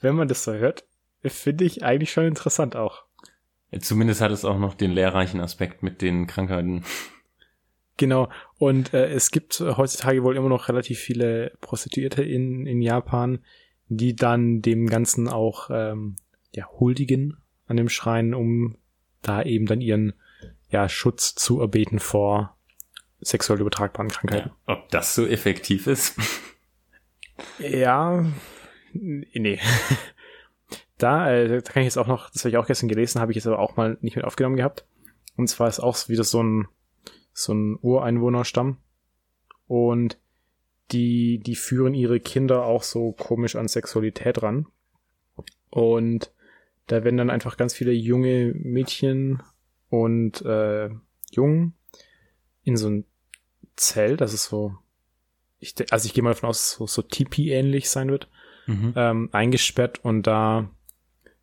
wenn 0.01 0.15
man 0.15 0.27
das 0.27 0.43
so 0.43 0.53
hört, 0.53 0.85
finde 1.23 1.65
ich 1.65 1.83
eigentlich 1.83 2.11
schon 2.11 2.25
interessant 2.25 2.75
auch. 2.75 3.03
Zumindest 3.79 4.21
hat 4.21 4.31
es 4.31 4.45
auch 4.45 4.57
noch 4.57 4.73
den 4.73 4.91
lehrreichen 4.91 5.39
Aspekt 5.41 5.83
mit 5.83 6.01
den 6.01 6.25
Krankheiten. 6.25 6.83
Genau. 7.97 8.29
Und 8.57 8.93
äh, 8.93 9.09
es 9.09 9.29
gibt 9.29 9.59
heutzutage 9.59 10.23
wohl 10.23 10.37
immer 10.37 10.49
noch 10.49 10.69
relativ 10.69 10.99
viele 10.99 11.51
Prostituierte 11.61 12.23
in, 12.23 12.65
in 12.65 12.81
Japan, 12.81 13.39
die 13.89 14.15
dann 14.15 14.61
dem 14.61 14.87
Ganzen 14.87 15.27
auch 15.27 15.69
ähm, 15.71 16.15
ja, 16.53 16.67
huldigen 16.79 17.37
an 17.67 17.77
dem 17.77 17.89
Schrein, 17.89 18.33
um 18.33 18.77
da 19.21 19.43
eben 19.43 19.65
dann 19.65 19.81
ihren 19.81 20.13
ja, 20.69 20.87
Schutz 20.87 21.35
zu 21.35 21.59
erbeten 21.59 21.99
vor 21.99 22.55
sexuell 23.21 23.59
übertragbaren 23.59 24.09
Krankheiten. 24.09 24.49
Ja, 24.49 24.73
ob 24.73 24.89
das 24.89 25.15
so 25.15 25.25
effektiv 25.25 25.87
ist? 25.87 26.15
ja, 27.59 28.25
nee. 28.93 29.59
da, 30.97 31.31
äh, 31.31 31.47
da 31.47 31.61
kann 31.61 31.81
ich 31.81 31.87
jetzt 31.87 31.97
auch 31.97 32.07
noch, 32.07 32.29
das 32.29 32.43
habe 32.43 32.49
ich 32.49 32.57
auch 32.57 32.67
gestern 32.67 32.89
gelesen, 32.89 33.21
habe 33.21 33.31
ich 33.31 33.37
jetzt 33.37 33.47
aber 33.47 33.59
auch 33.59 33.75
mal 33.75 33.97
nicht 34.01 34.15
mit 34.15 34.25
aufgenommen 34.25 34.57
gehabt. 34.57 34.85
Und 35.35 35.47
zwar 35.47 35.67
ist 35.67 35.79
auch 35.79 36.09
wieder 36.09 36.23
so 36.23 36.43
ein, 36.43 36.67
so 37.33 37.53
ein 37.53 37.77
Ureinwohnerstamm. 37.81 38.77
Und 39.67 40.19
die, 40.91 41.39
die 41.39 41.55
führen 41.55 41.93
ihre 41.93 42.19
Kinder 42.19 42.65
auch 42.65 42.83
so 42.83 43.11
komisch 43.11 43.55
an 43.55 43.67
Sexualität 43.67 44.41
ran. 44.41 44.67
Und 45.69 46.33
da 46.87 47.03
werden 47.03 47.17
dann 47.17 47.29
einfach 47.29 47.57
ganz 47.57 47.73
viele 47.73 47.91
junge 47.91 48.53
Mädchen 48.55 49.43
und 49.89 50.41
äh, 50.41 50.89
Jungen 51.31 51.75
in 52.63 52.77
so 52.77 52.89
ein 52.89 53.05
Zelt, 53.75 54.21
das 54.21 54.33
ist 54.33 54.45
so, 54.45 54.75
ich, 55.59 55.75
also 55.91 56.05
ich 56.05 56.13
gehe 56.13 56.23
mal 56.23 56.31
davon 56.31 56.49
aus, 56.49 56.71
so, 56.71 56.87
so 56.87 57.01
Tipi-ähnlich 57.01 57.89
sein 57.89 58.09
wird, 58.09 58.29
mhm. 58.67 58.93
ähm, 58.95 59.29
eingesperrt 59.31 60.03
und 60.03 60.27
da 60.27 60.69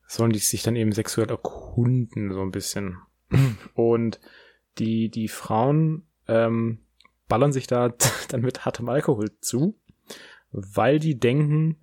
sollen 0.07 0.33
die 0.33 0.38
sich 0.38 0.62
dann 0.62 0.76
eben 0.76 0.92
sexuell 0.92 1.29
erkunden, 1.29 2.33
so 2.33 2.40
ein 2.40 2.52
bisschen. 2.52 2.98
Und 3.74 4.20
die, 4.79 5.09
die 5.09 5.29
Frauen 5.29 6.07
ähm, 6.29 6.79
ballern 7.29 7.52
sich 7.52 7.66
da 7.66 7.92
dann 8.29 8.42
mit 8.42 8.64
hartem 8.64 8.88
Alkohol 8.88 9.33
zu, 9.40 9.76
weil 10.52 10.98
die 10.98 11.18
denken, 11.18 11.76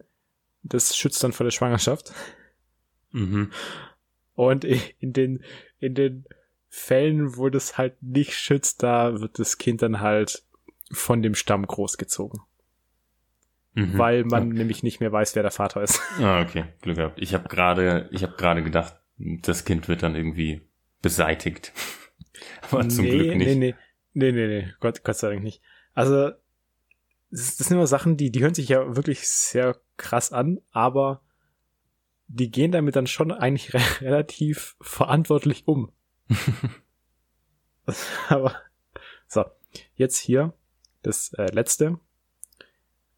das 0.64 0.96
schützt 0.96 1.24
dann 1.24 1.34
vor 1.34 1.44
der 1.44 1.52
Schwangerschaft. 1.52 2.14
Mhm. 3.12 3.52
Und 4.36 4.64
in 4.66 5.14
den, 5.14 5.44
in 5.80 5.94
den 5.94 6.26
Fällen, 6.76 7.38
wo 7.38 7.50
das 7.50 7.78
halt 7.78 8.02
nicht 8.02 8.34
schützt, 8.34 8.82
da 8.82 9.22
wird 9.22 9.38
das 9.38 9.60
Kind 9.60 9.84
dann 9.84 10.00
halt 10.00 10.42
von 10.92 11.22
dem 11.22 11.36
Stamm 11.36 11.68
großgezogen. 11.68 12.42
Mhm. 13.76 13.96
Weil 13.96 14.24
man 14.24 14.48
okay. 14.48 14.58
nämlich 14.58 14.82
nicht 14.82 15.00
mehr 15.00 15.12
weiß, 15.12 15.36
wer 15.36 15.44
der 15.44 15.52
Vater 15.52 15.84
ist. 15.84 16.02
Ah, 16.20 16.42
okay, 16.42 16.66
Glück 16.82 16.98
gehabt. 16.98 17.22
Ich 17.22 17.36
habe 17.36 17.48
gerade, 17.48 18.10
ich 18.12 18.24
habe 18.24 18.34
gerade 18.38 18.64
gedacht, 18.64 19.00
das 19.20 19.66
Kind 19.66 19.88
wird 19.88 20.02
dann 20.02 20.16
irgendwie 20.16 20.68
beseitigt. 21.04 21.74
Aber 22.72 22.90
zum 22.90 23.06
nee, 23.06 23.12
Glück 23.12 23.36
nicht. 23.36 23.48
Nee, 23.50 23.56
nee, 23.56 23.76
nee, 24.14 24.32
nee, 24.32 24.48
nee, 24.48 24.74
Gott, 24.80 25.04
Gott 25.04 25.18
sei 25.18 25.30
Dank 25.30 25.44
nicht. 25.44 25.62
Also, 25.94 26.32
das, 27.30 27.58
das 27.58 27.68
sind 27.68 27.78
immer 27.78 27.86
Sachen, 27.86 28.18
die, 28.18 28.32
die 28.32 28.42
hören 28.42 28.56
sich 28.56 28.70
ja 28.70 28.96
wirklich 28.96 29.28
sehr 29.28 29.80
krass 29.98 30.32
an, 30.32 30.60
aber 30.72 31.22
die 32.28 32.50
gehen 32.50 32.72
damit 32.72 32.96
dann 32.96 33.06
schon 33.06 33.32
eigentlich 33.32 33.74
relativ 34.02 34.76
verantwortlich 34.82 35.68
um. 35.68 35.92
Aber 38.30 38.56
so, 39.28 39.46
jetzt 39.96 40.18
hier 40.18 40.54
das 41.02 41.34
äh, 41.34 41.52
letzte. 41.52 42.00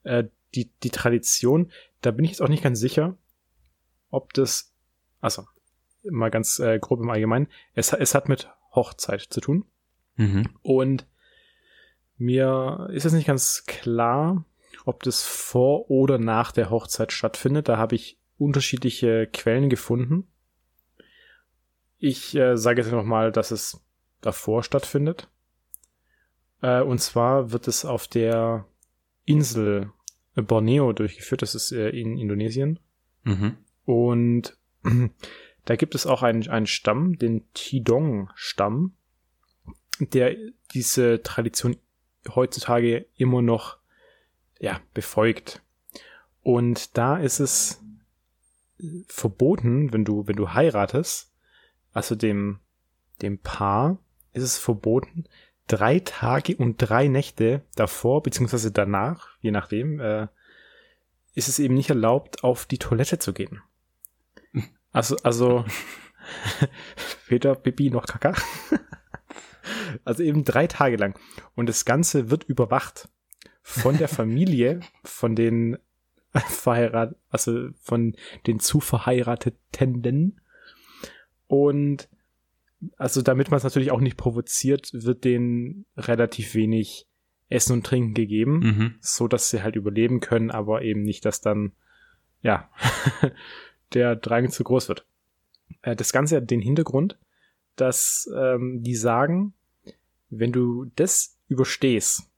Äh, 0.03 0.25
die, 0.53 0.71
die 0.83 0.89
Tradition, 0.89 1.71
da 2.01 2.11
bin 2.11 2.25
ich 2.25 2.31
jetzt 2.31 2.41
auch 2.41 2.49
nicht 2.49 2.63
ganz 2.63 2.79
sicher, 2.79 3.17
ob 4.09 4.33
das, 4.33 4.73
also 5.19 5.45
mal 6.03 6.31
ganz 6.31 6.59
äh, 6.59 6.79
grob 6.79 7.01
im 7.01 7.09
Allgemeinen, 7.09 7.47
es, 7.73 7.91
es 7.93 8.15
hat 8.15 8.29
mit 8.29 8.49
Hochzeit 8.73 9.21
zu 9.21 9.41
tun. 9.41 9.65
Mhm. 10.15 10.49
Und 10.61 11.07
mir 12.17 12.87
ist 12.91 13.05
es 13.05 13.13
nicht 13.13 13.27
ganz 13.27 13.65
klar, 13.65 14.45
ob 14.85 15.03
das 15.03 15.23
vor 15.23 15.89
oder 15.89 16.17
nach 16.17 16.51
der 16.51 16.69
Hochzeit 16.69 17.11
stattfindet. 17.11 17.67
Da 17.67 17.77
habe 17.77 17.95
ich 17.95 18.19
unterschiedliche 18.37 19.27
Quellen 19.27 19.69
gefunden. 19.69 20.27
Ich 21.97 22.35
äh, 22.35 22.57
sage 22.57 22.81
jetzt 22.81 22.91
nochmal, 22.91 23.31
dass 23.31 23.51
es 23.51 23.81
davor 24.21 24.63
stattfindet. 24.63 25.29
Äh, 26.61 26.81
und 26.81 26.99
zwar 26.99 27.51
wird 27.51 27.67
es 27.67 27.85
auf 27.85 28.07
der 28.07 28.65
Insel 29.25 29.91
Borneo 30.35 30.93
durchgeführt. 30.93 31.41
Das 31.41 31.55
ist 31.55 31.71
äh, 31.71 31.89
in 31.89 32.17
Indonesien. 32.17 32.79
Mhm. 33.23 33.57
Und 33.85 34.57
da 35.65 35.75
gibt 35.75 35.95
es 35.95 36.05
auch 36.05 36.23
einen, 36.23 36.47
einen 36.49 36.67
Stamm, 36.67 37.17
den 37.17 37.51
Tidong-Stamm, 37.53 38.95
der 39.99 40.35
diese 40.73 41.21
Tradition 41.23 41.77
heutzutage 42.27 43.05
immer 43.15 43.41
noch 43.41 43.77
ja, 44.59 44.81
befolgt. 44.93 45.61
Und 46.41 46.97
da 46.97 47.17
ist 47.17 47.39
es 47.39 47.81
verboten, 49.07 49.93
wenn 49.93 50.05
du, 50.05 50.27
wenn 50.27 50.35
du 50.35 50.53
heiratest, 50.53 51.31
also 51.95 52.13
dem, 52.13 52.59
dem 53.21 53.39
Paar 53.39 53.97
ist 54.33 54.43
es 54.43 54.57
verboten, 54.57 55.23
drei 55.67 55.99
Tage 55.99 56.57
und 56.57 56.77
drei 56.77 57.07
Nächte 57.07 57.63
davor, 57.75 58.21
beziehungsweise 58.21 58.71
danach, 58.71 59.29
je 59.39 59.51
nachdem, 59.51 60.01
äh, 60.01 60.27
ist 61.33 61.47
es 61.47 61.57
eben 61.57 61.73
nicht 61.73 61.89
erlaubt, 61.89 62.43
auf 62.43 62.65
die 62.65 62.77
Toilette 62.77 63.17
zu 63.17 63.31
gehen. 63.33 63.61
Also, 64.91 65.15
also, 65.23 65.63
weder 67.27 67.55
Pipi 67.55 67.89
noch 67.89 68.05
Kaka. 68.05 68.33
also 70.03 70.21
eben 70.21 70.43
drei 70.43 70.67
Tage 70.67 70.97
lang. 70.97 71.17
Und 71.55 71.67
das 71.67 71.85
Ganze 71.85 72.29
wird 72.29 72.43
überwacht 72.43 73.07
von 73.61 73.97
der 73.97 74.09
Familie, 74.09 74.81
von 75.05 75.33
den 75.33 75.77
verheiratet, 76.33 77.17
also 77.29 77.69
von 77.81 78.17
den 78.47 78.59
zu 78.59 78.81
verheirateten 78.81 80.41
und 81.47 82.09
also 82.97 83.21
damit 83.21 83.49
man 83.49 83.57
es 83.57 83.63
natürlich 83.63 83.91
auch 83.91 83.99
nicht 83.99 84.17
provoziert, 84.17 84.89
wird 84.93 85.23
denen 85.23 85.85
relativ 85.97 86.53
wenig 86.55 87.07
Essen 87.49 87.73
und 87.73 87.85
Trinken 87.85 88.13
gegeben, 88.13 88.59
mhm. 88.59 88.95
so 88.99 89.27
dass 89.27 89.49
sie 89.49 89.63
halt 89.63 89.75
überleben 89.75 90.19
können, 90.19 90.51
aber 90.51 90.81
eben 90.81 91.03
nicht, 91.03 91.25
dass 91.25 91.41
dann 91.41 91.73
ja 92.41 92.69
der 93.93 94.15
Drang 94.15 94.49
zu 94.49 94.63
groß 94.63 94.89
wird. 94.89 95.05
Äh, 95.81 95.95
das 95.95 96.11
Ganze 96.11 96.37
hat 96.37 96.49
den 96.49 96.61
Hintergrund, 96.61 97.17
dass 97.75 98.29
ähm, 98.35 98.81
die 98.83 98.95
sagen, 98.95 99.53
wenn 100.29 100.51
du 100.51 100.85
das 100.95 101.37
überstehst, 101.47 102.29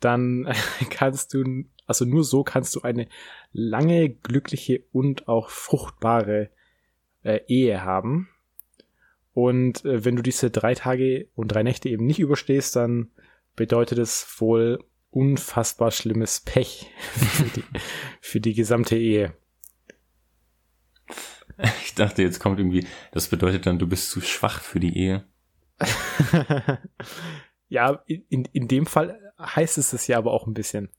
dann 0.00 0.52
kannst 0.90 1.34
du, 1.34 1.64
also 1.86 2.04
nur 2.04 2.24
so 2.24 2.44
kannst 2.44 2.74
du 2.74 2.82
eine 2.82 3.08
lange, 3.52 4.08
glückliche 4.10 4.84
und 4.92 5.28
auch 5.28 5.50
fruchtbare 5.50 6.50
äh, 7.24 7.40
Ehe 7.48 7.82
haben. 7.82 8.28
Und 9.32 9.84
äh, 9.84 10.04
wenn 10.04 10.14
du 10.16 10.22
diese 10.22 10.50
drei 10.50 10.74
Tage 10.74 11.28
und 11.34 11.48
drei 11.48 11.64
Nächte 11.64 11.88
eben 11.88 12.06
nicht 12.06 12.20
überstehst, 12.20 12.76
dann 12.76 13.10
bedeutet 13.56 13.98
es 13.98 14.40
wohl 14.40 14.78
unfassbar 15.10 15.90
schlimmes 15.90 16.40
Pech 16.40 16.90
für 17.00 17.44
die, 17.44 17.64
für 18.20 18.40
die 18.40 18.54
gesamte 18.54 18.96
Ehe. 18.96 19.34
Ich 21.84 21.94
dachte, 21.94 22.22
jetzt 22.22 22.40
kommt 22.40 22.58
irgendwie, 22.58 22.86
das 23.12 23.28
bedeutet 23.28 23.66
dann, 23.66 23.78
du 23.78 23.86
bist 23.86 24.10
zu 24.10 24.20
schwach 24.20 24.60
für 24.60 24.80
die 24.80 24.96
Ehe. 24.96 25.24
ja, 27.68 28.02
in, 28.06 28.44
in 28.46 28.68
dem 28.68 28.86
Fall 28.86 29.20
heißt 29.38 29.78
es 29.78 29.90
das 29.90 30.06
ja 30.06 30.18
aber 30.18 30.32
auch 30.32 30.46
ein 30.46 30.54
bisschen. 30.54 30.90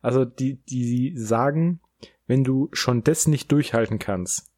Also 0.00 0.24
die, 0.24 0.56
die 0.64 1.12
sagen, 1.16 1.80
wenn 2.26 2.44
du 2.44 2.68
schon 2.72 3.04
das 3.04 3.28
nicht 3.28 3.52
durchhalten 3.52 3.98
kannst, 3.98 4.51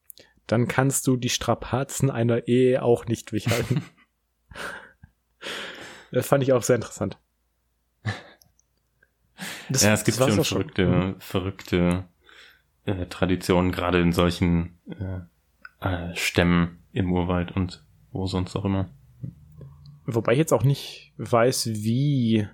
dann 0.46 0.68
kannst 0.68 1.06
du 1.06 1.16
die 1.16 1.28
Strapazen 1.28 2.10
einer 2.10 2.48
Ehe 2.48 2.82
auch 2.82 3.06
nicht 3.06 3.30
durchhalten. 3.30 3.82
das 6.12 6.26
fand 6.26 6.42
ich 6.42 6.52
auch 6.52 6.62
sehr 6.62 6.76
interessant. 6.76 7.18
Das, 9.68 9.82
ja, 9.82 9.92
es 9.92 10.04
gibt 10.04 10.18
schon 10.18 10.44
verrückte, 10.44 10.84
schon. 10.84 11.08
Mhm. 11.08 11.20
verrückte 11.20 12.04
äh, 12.84 13.06
Traditionen, 13.06 13.72
gerade 13.72 14.00
in 14.00 14.12
solchen 14.12 14.78
äh, 14.90 15.20
äh, 15.80 16.14
Stämmen 16.14 16.82
im 16.92 17.12
Urwald 17.12 17.52
und 17.52 17.84
wo 18.12 18.26
sonst 18.26 18.54
auch 18.56 18.64
immer. 18.64 18.90
Wobei 20.06 20.32
ich 20.32 20.38
jetzt 20.38 20.52
auch 20.52 20.64
nicht 20.64 21.14
weiß, 21.16 21.70
wie 21.72 22.46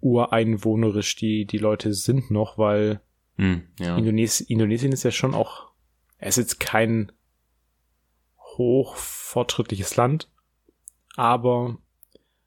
ureinwohnerisch 0.00 1.16
die, 1.16 1.46
die 1.46 1.58
Leute 1.58 1.94
sind 1.94 2.30
noch, 2.30 2.58
weil 2.58 3.00
hm, 3.36 3.62
ja. 3.78 3.96
Indones 3.96 4.40
Indonesien 4.40 4.92
ist 4.92 5.02
ja 5.02 5.10
schon 5.10 5.34
auch 5.34 5.70
er 6.18 6.28
ist 6.28 6.36
jetzt 6.36 6.60
kein 6.60 7.12
hochfortschrittliches 8.56 9.96
Land, 9.96 10.30
aber, 11.16 11.76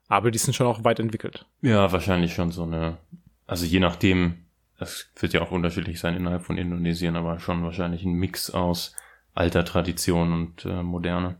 aber 0.08 0.32
die 0.32 0.39
sind 0.39 0.53
schon 0.53 0.67
auch 0.67 0.84
weit 0.84 0.99
entwickelt. 0.99 1.45
Ja, 1.62 1.91
wahrscheinlich 1.91 2.34
schon 2.34 2.51
so 2.51 2.63
eine, 2.63 2.97
also 3.45 3.65
je 3.65 3.79
nachdem, 3.79 4.45
das 4.77 5.10
wird 5.19 5.34
ja 5.34 5.41
auch 5.41 5.51
unterschiedlich 5.51 5.99
sein 5.99 6.15
innerhalb 6.15 6.43
von 6.43 6.58
Indonesien, 6.58 7.15
aber 7.15 7.39
schon 7.39 7.63
wahrscheinlich 7.63 8.03
ein 8.03 8.13
Mix 8.13 8.49
aus 8.49 8.95
alter 9.34 9.65
Tradition 9.65 10.34
und 10.34 10.65
äh, 10.65 10.84
Moderne. 10.84 11.39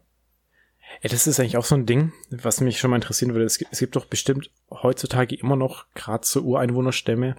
Ja, 1.02 1.10
das 1.10 1.28
ist 1.28 1.40
eigentlich 1.40 1.58
auch 1.58 1.66
so 1.66 1.76
ein 1.76 1.86
Ding, 1.86 2.14
was 2.30 2.62
mich 2.62 2.80
schon 2.80 2.92
mal 2.92 2.98
interessieren 2.98 3.34
würde. 3.34 3.46
Es 3.46 3.58
gibt, 3.58 3.72
es 3.72 3.80
gibt 3.80 3.96
doch 3.96 4.06
bestimmt 4.06 4.52
heutzutage 4.70 5.36
immer 5.36 5.56
noch 5.56 5.86
gerade 5.94 6.26
so 6.26 6.42
Ureinwohnerstämme, 6.42 7.36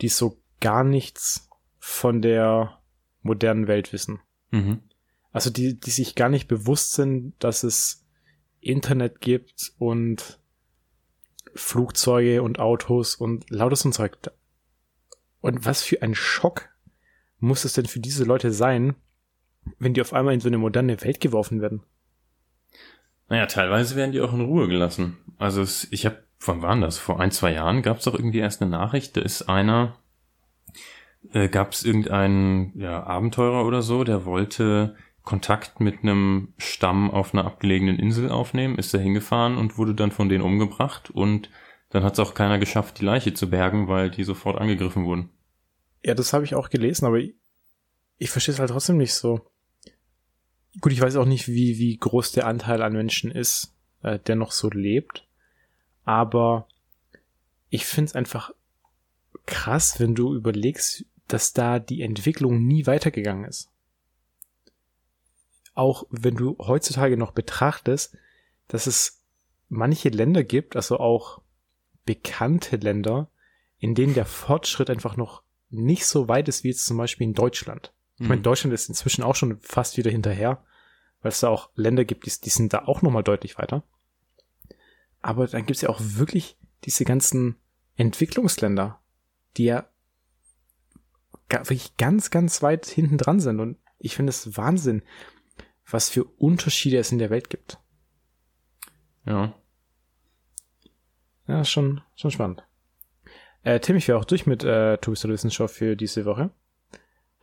die 0.00 0.08
so 0.08 0.38
gar 0.60 0.84
nichts 0.84 1.48
von 1.78 2.20
der 2.20 2.78
modernen 3.24 3.66
Welt 3.66 3.92
wissen. 3.92 4.20
Mhm. 4.52 4.80
Also 5.32 5.50
die, 5.50 5.78
die 5.78 5.90
sich 5.90 6.14
gar 6.14 6.28
nicht 6.28 6.46
bewusst 6.46 6.92
sind, 6.92 7.34
dass 7.40 7.64
es 7.64 8.06
Internet 8.60 9.20
gibt 9.20 9.72
und 9.78 10.38
Flugzeuge 11.54 12.42
und 12.42 12.60
Autos 12.60 13.16
und 13.16 13.50
lauter 13.50 13.76
so 13.76 13.88
ein 13.88 13.92
Zeug. 13.92 14.16
Und 15.40 15.66
was 15.66 15.82
für 15.82 16.02
ein 16.02 16.14
Schock 16.14 16.70
muss 17.38 17.64
es 17.64 17.74
denn 17.74 17.86
für 17.86 18.00
diese 18.00 18.24
Leute 18.24 18.52
sein, 18.52 18.94
wenn 19.78 19.94
die 19.94 20.00
auf 20.00 20.12
einmal 20.12 20.34
in 20.34 20.40
so 20.40 20.48
eine 20.48 20.58
moderne 20.58 21.00
Welt 21.02 21.20
geworfen 21.20 21.60
werden? 21.60 21.82
Naja, 23.28 23.46
teilweise 23.46 23.96
werden 23.96 24.12
die 24.12 24.20
auch 24.20 24.32
in 24.32 24.42
Ruhe 24.42 24.68
gelassen. 24.68 25.18
Also 25.38 25.62
es, 25.62 25.88
ich 25.90 26.06
habe, 26.06 26.22
wann 26.40 26.62
waren 26.62 26.80
das? 26.80 26.98
Vor 26.98 27.20
ein, 27.20 27.30
zwei 27.30 27.52
Jahren 27.52 27.82
gab 27.82 27.98
es 27.98 28.04
doch 28.04 28.14
irgendwie 28.14 28.38
erst 28.38 28.62
eine 28.62 28.70
Nachricht, 28.70 29.16
da 29.16 29.20
ist 29.20 29.42
einer, 29.42 29.96
äh, 31.32 31.48
gab 31.48 31.72
es 31.72 31.84
irgendeinen 31.84 32.78
ja, 32.78 33.02
Abenteurer 33.02 33.64
oder 33.64 33.82
so, 33.82 34.04
der 34.04 34.24
wollte 34.24 34.96
Kontakt 35.22 35.80
mit 35.80 36.02
einem 36.02 36.52
Stamm 36.58 37.10
auf 37.10 37.32
einer 37.32 37.46
abgelegenen 37.46 37.98
Insel 37.98 38.30
aufnehmen, 38.30 38.76
ist 38.76 38.92
da 38.92 38.98
hingefahren 38.98 39.56
und 39.56 39.78
wurde 39.78 39.94
dann 39.94 40.10
von 40.10 40.28
denen 40.28 40.44
umgebracht 40.44 41.10
und 41.10 41.48
dann 41.88 42.02
hat 42.02 42.14
es 42.14 42.18
auch 42.18 42.34
keiner 42.34 42.58
geschafft, 42.58 43.00
die 43.00 43.04
Leiche 43.04 43.34
zu 43.34 43.48
bergen, 43.48 43.88
weil 43.88 44.10
die 44.10 44.24
sofort 44.24 44.58
angegriffen 44.58 45.04
wurden. 45.04 45.30
Ja, 46.04 46.14
das 46.14 46.32
habe 46.32 46.44
ich 46.44 46.54
auch 46.54 46.68
gelesen, 46.68 47.06
aber 47.06 47.18
ich, 47.18 47.34
ich 48.18 48.30
verstehe 48.30 48.52
es 48.52 48.58
halt 48.58 48.70
trotzdem 48.70 48.98
nicht 48.98 49.14
so. 49.14 49.48
Gut, 50.80 50.92
ich 50.92 51.00
weiß 51.00 51.16
auch 51.16 51.24
nicht, 51.24 51.48
wie, 51.48 51.78
wie 51.78 51.96
groß 51.96 52.32
der 52.32 52.46
Anteil 52.46 52.82
an 52.82 52.92
Menschen 52.92 53.30
ist, 53.30 53.74
äh, 54.02 54.18
der 54.18 54.34
noch 54.36 54.52
so 54.52 54.68
lebt. 54.68 55.26
Aber 56.04 56.66
ich 57.70 57.86
finde 57.86 58.10
es 58.10 58.14
einfach 58.14 58.50
krass, 59.46 60.00
wenn 60.00 60.14
du 60.14 60.34
überlegst, 60.34 61.06
dass 61.28 61.52
da 61.52 61.78
die 61.78 62.02
Entwicklung 62.02 62.66
nie 62.66 62.86
weitergegangen 62.86 63.44
ist. 63.44 63.70
Auch 65.74 66.04
wenn 66.10 66.36
du 66.36 66.56
heutzutage 66.58 67.16
noch 67.16 67.32
betrachtest, 67.32 68.16
dass 68.68 68.86
es 68.86 69.22
manche 69.68 70.08
Länder 70.10 70.44
gibt, 70.44 70.76
also 70.76 70.98
auch 70.98 71.40
bekannte 72.04 72.76
Länder, 72.76 73.28
in 73.78 73.94
denen 73.94 74.14
der 74.14 74.26
Fortschritt 74.26 74.90
einfach 74.90 75.16
noch 75.16 75.42
nicht 75.70 76.06
so 76.06 76.28
weit 76.28 76.48
ist 76.48 76.62
wie 76.64 76.68
jetzt 76.68 76.86
zum 76.86 76.96
Beispiel 76.96 77.26
in 77.26 77.34
Deutschland. 77.34 77.92
Ich 78.18 78.28
meine, 78.28 78.38
Mhm. 78.38 78.44
Deutschland 78.44 78.74
ist 78.74 78.88
inzwischen 78.88 79.24
auch 79.24 79.34
schon 79.34 79.58
fast 79.60 79.96
wieder 79.96 80.10
hinterher, 80.10 80.62
weil 81.22 81.30
es 81.30 81.40
da 81.40 81.48
auch 81.48 81.70
Länder 81.74 82.04
gibt, 82.04 82.26
die, 82.26 82.40
die 82.40 82.50
sind 82.50 82.72
da 82.72 82.84
auch 82.84 83.02
nochmal 83.02 83.24
deutlich 83.24 83.58
weiter. 83.58 83.82
Aber 85.20 85.46
dann 85.48 85.66
gibt 85.66 85.76
es 85.76 85.82
ja 85.82 85.88
auch 85.88 86.00
wirklich 86.00 86.56
diese 86.84 87.04
ganzen 87.04 87.56
Entwicklungsländer, 87.96 89.00
die 89.56 89.64
ja 89.64 89.88
wirklich 91.50 91.96
ganz, 91.96 92.30
ganz 92.30 92.62
weit 92.62 92.86
hinten 92.86 93.18
dran 93.18 93.40
sind. 93.40 93.60
Und 93.60 93.78
ich 93.98 94.16
finde 94.16 94.30
es 94.30 94.56
Wahnsinn, 94.56 95.02
was 95.90 96.08
für 96.08 96.24
Unterschiede 96.24 96.98
es 96.98 97.12
in 97.12 97.18
der 97.18 97.30
Welt 97.30 97.50
gibt. 97.50 97.78
Ja. 99.26 99.54
Ja, 101.46 101.64
schon, 101.64 102.00
schon 102.14 102.30
spannend. 102.30 102.64
Äh, 103.62 103.80
Tim, 103.80 103.96
ich 103.96 104.08
wäre 104.08 104.18
auch 104.18 104.24
durch 104.24 104.46
mit 104.46 104.64
äh, 104.64 104.98
Tobi's 104.98 105.24
Wissenschaft 105.24 105.74
für 105.74 105.96
diese 105.96 106.24
Woche. 106.24 106.50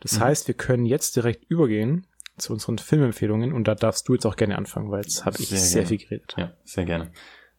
Das 0.00 0.14
Mhm. 0.18 0.20
heißt, 0.24 0.48
wir 0.48 0.54
können 0.54 0.86
jetzt 0.86 1.16
direkt 1.16 1.44
übergehen 1.44 2.06
zu 2.36 2.52
unseren 2.52 2.78
Filmempfehlungen 2.78 3.52
und 3.52 3.68
da 3.68 3.74
darfst 3.74 4.08
du 4.08 4.14
jetzt 4.14 4.26
auch 4.26 4.36
gerne 4.36 4.56
anfangen, 4.56 4.90
weil 4.90 5.02
jetzt 5.02 5.24
habe 5.24 5.36
ich 5.38 5.48
Sehr 5.48 5.58
sehr, 5.58 5.86
viel 5.86 5.98
geredet. 5.98 6.34
Ja, 6.36 6.52
sehr 6.64 6.84
gerne. 6.84 7.12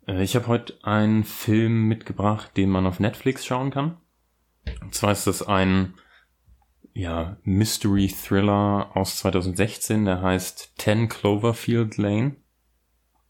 Äh, 0.08 0.22
Ich 0.24 0.36
habe 0.36 0.48
heute 0.48 0.78
einen 0.84 1.24
Film 1.24 1.88
mitgebracht, 1.88 2.52
den 2.58 2.70
man 2.70 2.86
auf 2.86 3.00
Netflix 3.00 3.46
schauen 3.46 3.72
kann. 3.72 3.98
Und 4.82 4.96
zwar 4.96 5.12
ist 5.14 5.28
das 5.28 5.42
ein 5.44 5.94
ja, 6.94 7.38
Mystery 7.44 8.08
Thriller 8.08 8.92
aus 8.94 9.18
2016, 9.18 10.06
der 10.06 10.22
heißt 10.22 10.74
10 10.78 11.10
Cloverfield 11.10 11.98
Lane. 11.98 12.36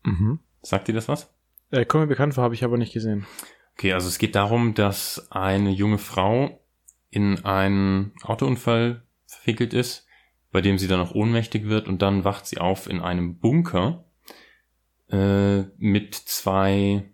Mhm. 0.03 0.39
Sagt 0.61 0.87
dir 0.87 0.93
das 0.93 1.07
was? 1.07 1.33
Äh, 1.71 1.85
kommt 1.85 2.03
mir 2.03 2.07
bekannt 2.07 2.33
vor, 2.33 2.43
habe 2.43 2.55
ich 2.55 2.63
aber 2.63 2.77
nicht 2.77 2.93
gesehen. 2.93 3.25
Okay, 3.73 3.93
also 3.93 4.07
es 4.07 4.19
geht 4.19 4.35
darum, 4.35 4.73
dass 4.73 5.31
eine 5.31 5.71
junge 5.71 5.97
Frau 5.97 6.59
in 7.09 7.43
einen 7.45 8.13
Autounfall 8.21 9.03
verwickelt 9.25 9.73
ist, 9.73 10.07
bei 10.51 10.61
dem 10.61 10.77
sie 10.77 10.87
dann 10.87 10.99
auch 10.99 11.15
ohnmächtig 11.15 11.65
wird 11.65 11.87
und 11.87 12.01
dann 12.01 12.23
wacht 12.23 12.45
sie 12.45 12.57
auf 12.57 12.87
in 12.87 12.99
einem 13.01 13.39
Bunker 13.39 14.05
äh, 15.09 15.63
mit 15.77 16.15
zwei 16.15 17.09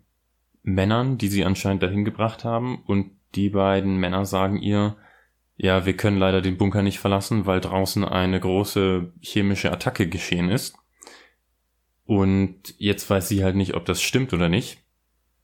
Männern, 0.62 1.16
die 1.16 1.28
sie 1.28 1.44
anscheinend 1.44 1.82
dahin 1.82 2.04
gebracht 2.04 2.44
haben 2.44 2.82
und 2.84 3.12
die 3.34 3.50
beiden 3.50 3.96
Männer 3.96 4.26
sagen 4.26 4.58
ihr, 4.58 4.96
ja, 5.62 5.84
wir 5.84 5.94
können 5.94 6.16
leider 6.16 6.40
den 6.40 6.56
Bunker 6.56 6.80
nicht 6.82 7.00
verlassen, 7.00 7.44
weil 7.44 7.60
draußen 7.60 8.02
eine 8.02 8.40
große 8.40 9.12
chemische 9.20 9.70
Attacke 9.70 10.08
geschehen 10.08 10.48
ist. 10.48 10.74
Und 12.06 12.74
jetzt 12.78 13.08
weiß 13.10 13.28
sie 13.28 13.44
halt 13.44 13.56
nicht, 13.56 13.74
ob 13.74 13.84
das 13.84 14.00
stimmt 14.00 14.32
oder 14.32 14.48
nicht 14.48 14.78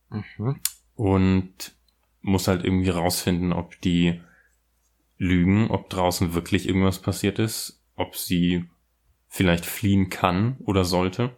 Mhm. 0.08 0.60
und 0.94 1.74
muss 2.22 2.48
halt 2.48 2.64
irgendwie 2.64 2.88
rausfinden, 2.88 3.52
ob 3.52 3.78
die 3.82 4.22
lügen, 5.18 5.70
ob 5.70 5.90
draußen 5.90 6.32
wirklich 6.32 6.66
irgendwas 6.66 7.02
passiert 7.02 7.38
ist, 7.38 7.82
ob 7.94 8.16
sie 8.16 8.64
vielleicht 9.28 9.66
fliehen 9.66 10.08
kann 10.08 10.56
oder 10.60 10.84
sollte. 10.84 11.36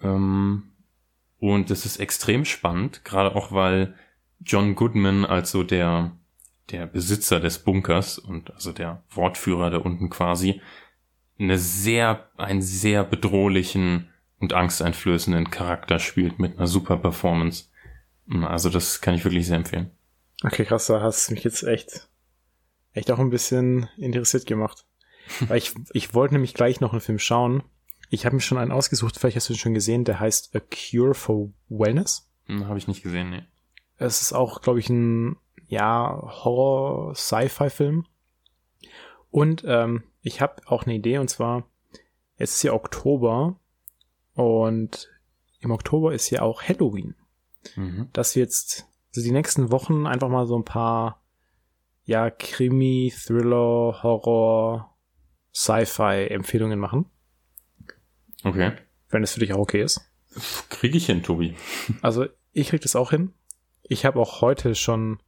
Ähm, 0.00 0.70
und 1.38 1.70
es 1.70 1.84
ist 1.84 1.98
extrem 1.98 2.46
spannend, 2.46 3.04
gerade 3.04 3.36
auch 3.36 3.52
weil 3.52 3.94
John 4.40 4.74
Goodman, 4.74 5.26
also 5.26 5.64
der, 5.64 6.16
der 6.70 6.86
Besitzer 6.86 7.40
des 7.40 7.58
Bunkers 7.58 8.18
und 8.18 8.52
also 8.52 8.72
der 8.72 9.02
Wortführer 9.10 9.70
da 9.70 9.78
unten 9.78 10.10
quasi, 10.10 10.60
eine 11.38 11.58
sehr, 11.58 12.30
einen 12.36 12.62
sehr 12.62 13.04
bedrohlichen 13.04 14.10
und 14.38 14.52
angsteinflößenden 14.52 15.50
Charakter 15.50 15.98
spielt 15.98 16.38
mit 16.38 16.56
einer 16.56 16.66
super 16.66 16.96
Performance. 16.96 17.66
Also 18.42 18.70
das 18.70 19.00
kann 19.00 19.14
ich 19.14 19.24
wirklich 19.24 19.46
sehr 19.46 19.56
empfehlen. 19.56 19.90
Okay, 20.42 20.64
krass, 20.64 20.86
da 20.86 21.00
hast 21.00 21.28
du 21.28 21.34
mich 21.34 21.44
jetzt 21.44 21.62
echt, 21.62 22.08
echt 22.92 23.10
auch 23.10 23.18
ein 23.18 23.30
bisschen 23.30 23.88
interessiert 23.96 24.46
gemacht. 24.46 24.84
Weil 25.48 25.58
ich, 25.58 25.74
ich 25.92 26.14
wollte 26.14 26.34
nämlich 26.34 26.54
gleich 26.54 26.80
noch 26.80 26.92
einen 26.92 27.00
Film 27.00 27.18
schauen. 27.18 27.62
Ich 28.10 28.26
habe 28.26 28.36
mir 28.36 28.42
schon 28.42 28.58
einen 28.58 28.72
ausgesucht, 28.72 29.18
vielleicht 29.18 29.36
hast 29.36 29.48
du 29.48 29.54
ihn 29.54 29.58
schon 29.58 29.74
gesehen, 29.74 30.04
der 30.04 30.20
heißt 30.20 30.54
A 30.54 30.60
Cure 30.60 31.14
for 31.14 31.50
Wellness. 31.68 32.30
Hm, 32.46 32.68
Habe 32.68 32.78
ich 32.78 32.86
nicht 32.86 33.02
gesehen, 33.02 33.30
nee. 33.30 33.42
Es 33.96 34.20
ist 34.20 34.32
auch, 34.32 34.60
glaube 34.60 34.80
ich, 34.80 34.90
ein 34.90 35.36
ja, 35.74 36.20
Horror-Sci-Fi-Film. 36.22 38.06
Und 39.30 39.64
ähm, 39.66 40.04
ich 40.22 40.40
habe 40.40 40.62
auch 40.66 40.84
eine 40.84 40.94
Idee, 40.94 41.18
und 41.18 41.28
zwar, 41.28 41.68
jetzt 42.38 42.54
ist 42.54 42.62
ja 42.62 42.72
Oktober 42.72 43.58
und 44.34 45.10
im 45.60 45.72
Oktober 45.72 46.14
ist 46.14 46.30
ja 46.30 46.42
auch 46.42 46.62
Halloween. 46.62 47.16
Mhm. 47.74 48.08
Dass 48.12 48.36
wir 48.36 48.42
jetzt 48.42 48.86
also 49.08 49.26
die 49.26 49.32
nächsten 49.32 49.72
Wochen 49.72 50.06
einfach 50.06 50.28
mal 50.28 50.46
so 50.46 50.56
ein 50.56 50.64
paar 50.64 51.22
ja, 52.04 52.30
Krimi, 52.30 53.12
Thriller, 53.16 54.02
Horror, 54.02 54.94
Sci-Fi-Empfehlungen 55.54 56.78
machen. 56.78 57.06
Okay. 58.44 58.72
Wenn 59.08 59.22
das 59.22 59.32
für 59.32 59.40
dich 59.40 59.52
auch 59.52 59.58
okay 59.58 59.82
ist. 59.82 60.00
Kriege 60.68 60.96
ich 60.96 61.06
hin, 61.06 61.22
Tobi. 61.22 61.56
Also 62.02 62.26
ich 62.52 62.68
krieg 62.68 62.82
das 62.82 62.94
auch 62.94 63.10
hin. 63.10 63.32
Ich 63.82 64.04
habe 64.04 64.20
auch 64.20 64.40
heute 64.40 64.74
schon 64.74 65.18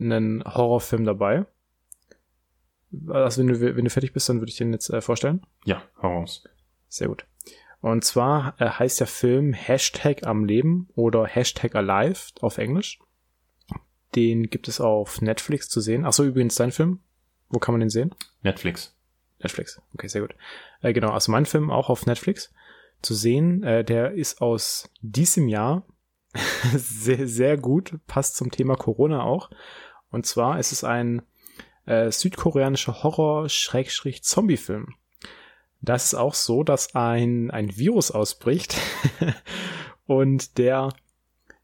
einen 0.00 0.42
Horrorfilm 0.44 1.04
dabei. 1.04 1.46
Also 3.08 3.40
wenn 3.40 3.48
du, 3.48 3.60
wenn 3.60 3.84
du 3.84 3.90
fertig 3.90 4.12
bist, 4.12 4.28
dann 4.28 4.40
würde 4.40 4.50
ich 4.50 4.56
den 4.56 4.72
jetzt 4.72 4.90
äh, 4.90 5.00
vorstellen. 5.00 5.46
Ja, 5.64 5.82
raus. 6.02 6.44
Sehr 6.88 7.08
gut. 7.08 7.24
Und 7.80 8.04
zwar 8.04 8.54
äh, 8.58 8.68
heißt 8.68 9.00
der 9.00 9.06
Film 9.06 9.52
Hashtag 9.52 10.26
am 10.26 10.44
Leben 10.44 10.88
oder 10.94 11.26
Hashtag 11.26 11.74
Alive 11.74 12.32
auf 12.40 12.58
Englisch. 12.58 12.98
Den 14.16 14.50
gibt 14.50 14.68
es 14.68 14.80
auf 14.80 15.22
Netflix 15.22 15.68
zu 15.68 15.80
sehen. 15.80 16.04
Achso, 16.04 16.24
übrigens 16.24 16.56
dein 16.56 16.72
Film. 16.72 17.00
Wo 17.48 17.58
kann 17.58 17.72
man 17.72 17.80
den 17.80 17.90
sehen? 17.90 18.14
Netflix. 18.42 18.96
Netflix. 19.38 19.80
Okay, 19.94 20.08
sehr 20.08 20.20
gut. 20.20 20.34
Äh, 20.82 20.92
genau, 20.92 21.10
also 21.10 21.32
mein 21.32 21.46
Film 21.46 21.70
auch 21.70 21.88
auf 21.90 22.06
Netflix 22.06 22.52
zu 23.02 23.14
sehen. 23.14 23.62
Äh, 23.62 23.84
der 23.84 24.12
ist 24.12 24.40
aus 24.40 24.90
diesem 25.00 25.48
Jahr 25.48 25.86
sehr, 26.74 27.26
sehr 27.26 27.56
gut, 27.56 27.98
passt 28.06 28.36
zum 28.36 28.50
Thema 28.50 28.76
Corona 28.76 29.22
auch. 29.22 29.50
Und 30.10 30.26
zwar 30.26 30.58
ist 30.58 30.72
es 30.72 30.84
ein 30.84 31.22
äh, 31.86 32.10
südkoreanischer 32.10 33.02
Horror-Zombie-Film. 33.02 34.94
Das 35.80 36.06
ist 36.06 36.14
auch 36.14 36.34
so, 36.34 36.62
dass 36.62 36.94
ein, 36.94 37.50
ein 37.50 37.76
Virus 37.76 38.10
ausbricht 38.10 38.76
und 40.06 40.58
der 40.58 40.92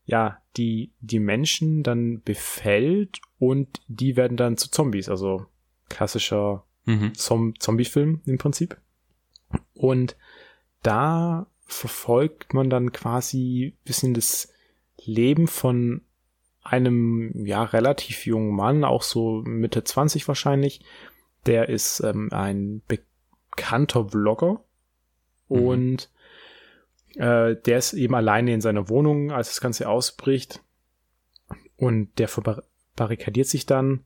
ja 0.05 0.39
die, 0.57 0.93
die 1.01 1.19
Menschen 1.19 1.83
dann 1.83 2.23
befällt 2.23 3.21
und 3.39 3.81
die 3.89 4.17
werden 4.17 4.37
dann 4.37 4.57
zu 4.57 4.71
Zombies, 4.71 5.09
also 5.09 5.47
klassischer 5.89 6.67
Mhm. 6.87 7.15
Zom 7.15 7.59
Zombie-Film 7.59 8.23
im 8.25 8.39
Prinzip. 8.39 8.81
Und 9.75 10.17
da 10.83 11.47
verfolgt 11.67 12.55
man 12.55 12.71
dann 12.71 12.93
quasi 12.93 13.77
bisschen 13.85 14.15
das 14.15 14.53
Leben 15.05 15.49
von 15.49 16.03
einem 16.67 17.33
ja 17.47 17.63
relativ 17.63 18.27
jungen 18.27 18.55
Mann, 18.55 18.85
auch 18.85 19.03
so 19.03 19.43
Mitte 19.45 19.85
20 19.85 20.27
wahrscheinlich. 20.29 20.85
Der 21.47 21.69
ist 21.69 22.01
ähm, 22.01 22.31
ein 22.33 22.83
bekannter 22.89 24.09
Vlogger 24.09 24.61
mhm. 25.49 25.63
und 25.63 26.11
äh, 27.17 27.57
der 27.57 27.79
ist 27.79 27.93
eben 27.95 28.15
alleine 28.15 28.53
in 28.53 28.61
seiner 28.61 28.89
Wohnung, 28.89 29.33
als 29.33 29.49
das 29.49 29.61
Ganze 29.61 29.89
ausbricht. 29.89 30.63
Und 31.77 32.19
der 32.19 32.29
verbarrikadiert 32.29 33.49
sich 33.49 33.67
dann 33.67 34.05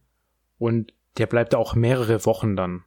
und 0.59 0.93
der 1.19 1.27
bleibt 1.27 1.53
da 1.53 1.59
auch 1.59 1.75
mehrere 1.75 2.25
Wochen 2.27 2.57
dann. 2.57 2.85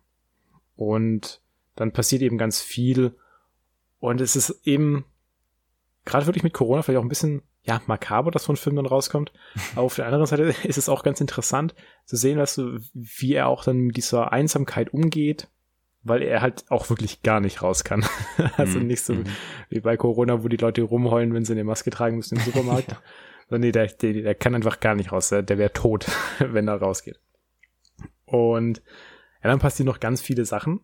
Und 0.76 1.42
dann 1.76 1.92
passiert 1.92 2.22
eben 2.22 2.38
ganz 2.38 2.62
viel. 2.62 3.16
Und 4.00 4.22
es 4.22 4.36
ist 4.36 4.62
eben, 4.66 5.06
gerade 6.06 6.26
wirklich 6.26 6.44
mit 6.44 6.54
Corona 6.54 6.82
vielleicht 6.82 7.00
auch 7.00 7.06
ein 7.06 7.10
bisschen, 7.10 7.42
ja, 7.64 7.82
makaber, 7.88 8.32
dass 8.32 8.44
so 8.44 8.54
ein 8.54 8.58
Film 8.58 8.76
dann 8.76 8.86
rauskommt. 8.86 9.32
Aber 9.74 9.82
auf 9.86 9.96
der 9.96 10.06
anderen 10.06 10.26
Seite 10.26 10.54
ist 10.64 10.78
es 10.78 10.90
auch 10.90 11.04
ganz 11.04 11.22
interessant 11.22 11.74
zu 12.06 12.16
sehen, 12.16 12.38
weißt 12.38 12.58
du, 12.58 12.80
wie 12.94 13.34
er 13.34 13.48
auch 13.48 13.64
dann 13.64 13.78
mit 13.78 13.98
dieser 13.98 14.32
Einsamkeit 14.32 14.94
umgeht, 14.94 15.48
weil 16.04 16.22
er 16.22 16.42
halt 16.42 16.66
auch 16.70 16.90
wirklich 16.90 17.24
gar 17.24 17.40
nicht 17.40 17.62
raus 17.62 17.84
kann. 17.84 18.06
also 18.58 18.80
mhm. 18.80 18.88
nicht 18.88 19.04
so 19.04 19.14
mhm. 19.14 19.24
wie 19.70 19.80
bei 19.80 19.96
Corona, 19.96 20.44
wo 20.44 20.50
die 20.50 20.58
Leute 20.58 20.82
rumheulen, 20.82 21.34
wenn 21.34 21.46
sie 21.46 21.54
eine 21.54 21.64
Maske 21.64 21.90
tragen 21.90 22.18
müssen 22.18 22.38
im 22.38 22.44
Supermarkt. 22.46 22.98
nee, 23.50 23.72
der, 23.72 23.88
der, 23.88 24.14
der 24.14 24.36
kann 24.36 24.56
einfach 24.56 24.82
gar 24.82 24.96
nicht 24.96 25.12
raus. 25.12 25.30
Der, 25.30 25.42
der 25.42 25.58
wäre 25.58 25.72
tot, 25.72 26.08
wenn 26.40 26.68
er 26.68 26.76
rausgeht. 26.76 27.20
Und 28.26 28.82
ja, 29.42 29.50
dann 29.50 29.60
passieren 29.60 29.88
noch 29.88 30.00
ganz 30.00 30.22
viele 30.22 30.44
Sachen, 30.44 30.82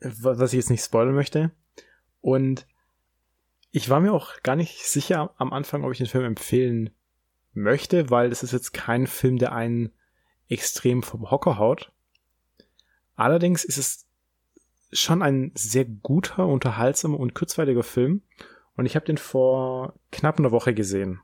was 0.00 0.52
ich 0.52 0.58
jetzt 0.58 0.70
nicht 0.70 0.84
spoilern 0.84 1.14
möchte. 1.14 1.50
Und 2.20 2.66
ich 3.72 3.88
war 3.88 4.00
mir 4.00 4.12
auch 4.12 4.42
gar 4.42 4.54
nicht 4.54 4.86
sicher 4.86 5.34
am 5.38 5.52
Anfang, 5.52 5.82
ob 5.82 5.92
ich 5.92 5.98
den 5.98 6.06
Film 6.06 6.24
empfehlen 6.24 6.90
möchte, 7.54 8.10
weil 8.10 8.28
das 8.28 8.42
ist 8.42 8.52
jetzt 8.52 8.72
kein 8.72 9.06
Film, 9.06 9.38
der 9.38 9.52
einen 9.52 9.90
extrem 10.48 11.02
vom 11.02 11.30
Hocker 11.30 11.58
haut. 11.58 11.90
Allerdings 13.16 13.64
ist 13.64 13.78
es 13.78 14.06
schon 14.92 15.22
ein 15.22 15.52
sehr 15.54 15.86
guter, 15.86 16.46
unterhaltsamer 16.46 17.18
und 17.18 17.34
kurzweiliger 17.34 17.82
Film. 17.82 18.22
Und 18.76 18.84
ich 18.84 18.94
habe 18.94 19.06
den 19.06 19.18
vor 19.18 19.94
knapp 20.10 20.38
einer 20.38 20.50
Woche 20.50 20.74
gesehen. 20.74 21.20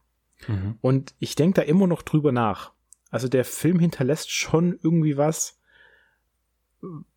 Mhm. 0.46 0.78
Und 0.80 1.14
ich 1.18 1.34
denke 1.34 1.60
da 1.60 1.62
immer 1.62 1.86
noch 1.86 2.02
drüber 2.02 2.32
nach. 2.32 2.72
Also 3.10 3.28
der 3.28 3.44
Film 3.44 3.78
hinterlässt 3.78 4.30
schon 4.30 4.78
irgendwie 4.82 5.18
was, 5.18 5.60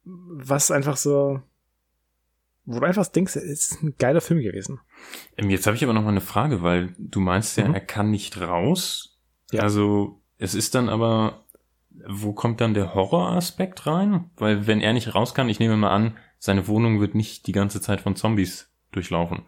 was 0.03 0.71
einfach 0.71 0.97
so, 0.97 1.41
wo 2.65 2.79
du 2.79 2.85
einfach 2.85 3.07
denkst, 3.07 3.35
es 3.35 3.43
ist 3.43 3.83
ein 3.83 3.95
geiler 3.97 4.21
Film 4.21 4.41
gewesen. 4.41 4.79
Ähm, 5.37 5.49
jetzt 5.49 5.65
habe 5.65 5.75
ich 5.75 5.83
aber 5.83 5.93
noch 5.93 6.03
mal 6.03 6.09
eine 6.09 6.21
Frage, 6.21 6.61
weil 6.61 6.93
du 6.97 7.19
meinst 7.19 7.57
ja, 7.57 7.67
mhm. 7.67 7.73
er 7.73 7.81
kann 7.81 8.11
nicht 8.11 8.39
raus. 8.39 9.17
Ja. 9.51 9.61
Also 9.61 10.21
es 10.37 10.55
ist 10.55 10.75
dann 10.75 10.89
aber, 10.89 11.45
wo 12.07 12.33
kommt 12.33 12.61
dann 12.61 12.73
der 12.73 12.93
Horroraspekt 12.93 13.85
rein? 13.87 14.29
Weil 14.37 14.67
wenn 14.67 14.81
er 14.81 14.93
nicht 14.93 15.13
raus 15.15 15.33
kann, 15.33 15.49
ich 15.49 15.59
nehme 15.59 15.77
mal 15.77 15.91
an, 15.91 16.17
seine 16.39 16.67
Wohnung 16.67 16.99
wird 16.99 17.15
nicht 17.15 17.47
die 17.47 17.51
ganze 17.51 17.81
Zeit 17.81 18.01
von 18.01 18.15
Zombies 18.15 18.71
durchlaufen. 18.91 19.43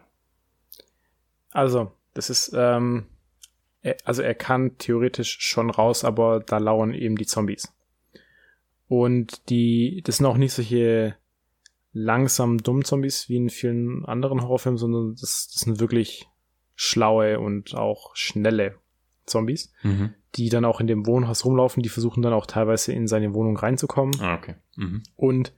Also, 1.51 1.91
das 2.14 2.30
ist, 2.30 2.51
ähm, 2.55 3.05
also 4.05 4.22
er 4.22 4.36
kann 4.36 4.78
theoretisch 4.78 5.38
schon 5.39 5.70
raus, 5.70 6.03
aber 6.03 6.39
da 6.39 6.57
lauern 6.57 6.93
eben 6.93 7.16
die 7.16 7.26
Zombies. 7.26 7.74
Und 8.88 9.49
die, 9.49 10.01
das 10.05 10.18
sind 10.18 10.26
auch 10.26 10.38
nicht 10.38 10.53
solche 10.53 11.16
langsam 11.93 12.57
dummen 12.57 12.83
Zombies 12.83 13.29
wie 13.29 13.37
in 13.37 13.49
vielen 13.49 14.03
anderen 14.05 14.41
Horrorfilmen, 14.41 14.77
sondern 14.77 15.11
das, 15.11 15.49
das 15.51 15.61
sind 15.61 15.79
wirklich 15.79 16.27
schlaue 16.75 17.39
und 17.39 17.75
auch 17.75 18.15
schnelle 18.15 18.75
Zombies, 19.25 19.71
mhm. 19.83 20.13
die 20.35 20.49
dann 20.49 20.65
auch 20.65 20.81
in 20.81 20.87
dem 20.87 21.05
Wohnhaus 21.05 21.45
rumlaufen, 21.45 21.83
die 21.83 21.89
versuchen 21.89 22.21
dann 22.23 22.33
auch 22.33 22.45
teilweise 22.45 22.91
in 22.91 23.07
seine 23.07 23.33
Wohnung 23.33 23.55
reinzukommen. 23.55 24.19
Ah, 24.19 24.35
okay. 24.35 24.55
Mhm. 24.75 25.03
Und, 25.15 25.53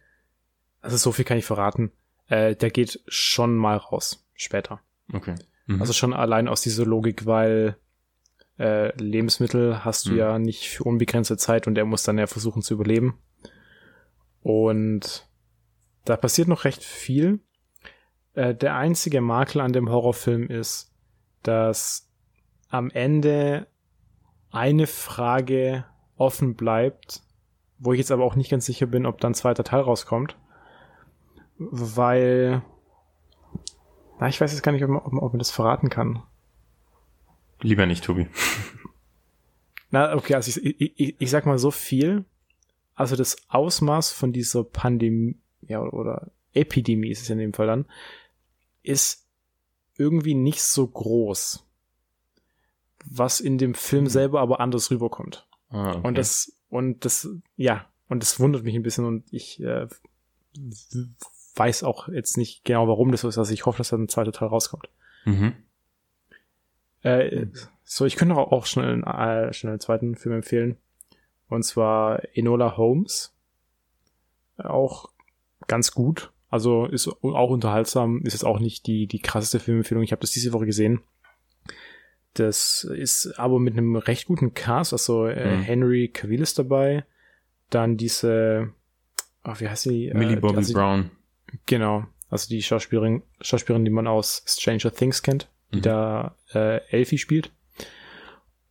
also 0.81 0.97
so 0.97 1.11
viel 1.11 1.25
kann 1.25 1.37
ich 1.37 1.45
verraten, 1.45 1.91
äh, 2.27 2.55
der 2.55 2.69
geht 2.69 3.01
schon 3.07 3.55
mal 3.55 3.77
raus, 3.77 4.23
später. 4.33 4.81
Okay. 5.11 5.35
Mhm. 5.65 5.79
Also 5.79 5.93
schon 5.93 6.13
allein 6.13 6.47
aus 6.47 6.61
dieser 6.61 6.85
Logik, 6.85 7.25
weil 7.25 7.77
äh, 8.59 8.95
Lebensmittel 9.01 9.83
hast 9.83 10.07
du 10.07 10.11
mhm. 10.11 10.17
ja 10.17 10.39
nicht 10.39 10.69
für 10.69 10.83
unbegrenzte 10.83 11.37
Zeit 11.37 11.65
und 11.65 11.77
er 11.77 11.85
muss 11.85 12.03
dann 12.03 12.17
ja 12.17 12.27
versuchen 12.27 12.61
zu 12.61 12.73
überleben. 12.73 13.17
Und 14.41 15.27
da 16.05 16.15
passiert 16.17 16.47
noch 16.47 16.63
recht 16.63 16.83
viel. 16.83 17.39
Äh, 18.33 18.55
der 18.55 18.75
einzige 18.75 19.21
Makel 19.21 19.61
an 19.61 19.73
dem 19.73 19.89
Horrorfilm 19.89 20.47
ist, 20.47 20.93
dass 21.43 22.09
am 22.69 22.89
Ende 22.89 23.67
eine 24.51 24.87
Frage 24.87 25.85
offen 26.17 26.55
bleibt, 26.55 27.21
wo 27.77 27.93
ich 27.93 27.99
jetzt 27.99 28.11
aber 28.11 28.23
auch 28.23 28.35
nicht 28.35 28.51
ganz 28.51 28.65
sicher 28.65 28.85
bin, 28.85 29.05
ob 29.05 29.19
dann 29.19 29.31
ein 29.31 29.35
zweiter 29.35 29.63
Teil 29.63 29.81
rauskommt. 29.81 30.37
Weil, 31.57 32.61
na, 34.19 34.27
ich 34.27 34.39
weiß 34.39 34.51
jetzt 34.51 34.61
gar 34.61 34.71
nicht, 34.71 34.83
ob 34.83 34.89
man, 34.89 35.01
ob 35.19 35.33
man 35.33 35.39
das 35.39 35.51
verraten 35.51 35.89
kann. 35.89 36.23
Lieber 37.61 37.85
nicht, 37.85 38.03
Tobi. 38.03 38.27
Na, 39.89 40.13
okay, 40.13 40.35
also 40.35 40.59
ich, 40.61 40.99
ich, 40.99 41.15
ich 41.19 41.29
sag 41.29 41.45
mal 41.45 41.57
so 41.57 41.71
viel. 41.71 42.25
Also 42.95 43.15
das 43.15 43.37
Ausmaß 43.49 44.11
von 44.11 44.31
dieser 44.31 44.63
Pandemie, 44.63 45.37
ja, 45.67 45.81
oder 45.81 46.31
Epidemie 46.53 47.09
ist 47.09 47.21
es 47.21 47.29
in 47.29 47.37
dem 47.37 47.53
Fall 47.53 47.67
dann, 47.67 47.85
ist 48.83 49.27
irgendwie 49.97 50.35
nicht 50.35 50.61
so 50.61 50.87
groß. 50.87 51.65
Was 53.07 53.39
in 53.39 53.57
dem 53.57 53.73
Film 53.75 54.05
mhm. 54.05 54.09
selber 54.09 54.41
aber 54.41 54.59
anders 54.59 54.89
rüberkommt. 54.89 55.47
Ah, 55.69 55.91
okay. 55.91 56.07
Und 56.07 56.17
das, 56.17 56.57
und 56.69 57.05
das, 57.05 57.29
ja, 57.55 57.87
und 58.07 58.23
das 58.23 58.39
wundert 58.39 58.63
mich 58.63 58.75
ein 58.75 58.83
bisschen 58.83 59.05
und 59.05 59.31
ich 59.31 59.61
äh, 59.61 59.87
weiß 61.55 61.83
auch 61.83 62.07
jetzt 62.07 62.37
nicht 62.37 62.63
genau, 62.65 62.87
warum 62.87 63.11
das 63.11 63.21
so 63.21 63.29
ist. 63.29 63.37
Also 63.37 63.53
ich 63.53 63.65
hoffe, 63.65 63.77
dass 63.79 63.89
da 63.89 63.97
ein 63.97 64.09
zweiter 64.09 64.31
Teil 64.31 64.49
rauskommt. 64.49 64.89
Mhm. 65.25 65.53
Äh, 67.01 67.47
so, 67.83 68.05
ich 68.05 68.15
könnte 68.15 68.35
auch, 68.35 68.51
auch 68.51 68.65
schnell, 68.65 69.03
äh, 69.03 69.53
schnell 69.53 69.73
einen 69.73 69.79
zweiten 69.79 70.15
Film 70.15 70.35
empfehlen. 70.35 70.77
Und 71.47 71.63
zwar 71.63 72.21
Enola 72.35 72.77
Holmes. 72.77 73.35
Auch 74.57 75.09
ganz 75.67 75.91
gut. 75.91 76.31
Also 76.49 76.85
ist 76.85 77.07
auch 77.07 77.49
unterhaltsam. 77.49 78.21
Ist 78.23 78.33
jetzt 78.33 78.45
auch 78.45 78.59
nicht 78.59 78.87
die, 78.87 79.07
die 79.07 79.19
krasseste 79.19 79.59
Filmempfehlung. 79.59 80.03
Ich 80.03 80.11
habe 80.11 80.21
das 80.21 80.31
diese 80.31 80.53
Woche 80.53 80.65
gesehen. 80.65 81.01
Das 82.33 82.83
ist 82.83 83.39
aber 83.39 83.59
mit 83.59 83.73
einem 83.73 83.95
recht 83.95 84.27
guten 84.27 84.53
Cast. 84.53 84.93
Also 84.93 85.25
äh, 85.25 85.57
mhm. 85.57 85.61
Henry 85.61 86.09
Cavill 86.09 86.41
ist 86.41 86.59
dabei. 86.59 87.05
Dann 87.69 87.97
diese, 87.97 88.73
ach, 89.43 89.59
wie 89.59 89.69
heißt 89.69 89.83
sie? 89.83 90.11
Millie 90.13 90.37
äh, 90.37 90.39
Bobby 90.39 90.57
also, 90.57 90.73
Brown. 90.73 91.11
Genau. 91.65 92.05
Also 92.29 92.49
die 92.49 92.61
Schauspielerin, 92.61 93.23
Schauspielerin, 93.41 93.85
die 93.85 93.91
man 93.91 94.07
aus 94.07 94.43
Stranger 94.45 94.93
Things 94.93 95.23
kennt 95.23 95.49
die 95.71 95.77
mhm. 95.77 95.83
da 95.83 96.35
äh, 96.53 96.81
Elfie 96.89 97.17
spielt. 97.17 97.51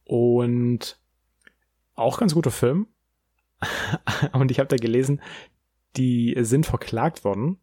Und 0.04 0.98
auch 1.94 2.18
ganz 2.18 2.34
guter 2.34 2.50
Film. 2.50 2.88
und 4.32 4.50
ich 4.50 4.58
habe 4.58 4.68
da 4.68 4.76
gelesen, 4.76 5.22
die 5.96 6.36
sind 6.40 6.66
verklagt 6.66 7.24
worden, 7.24 7.58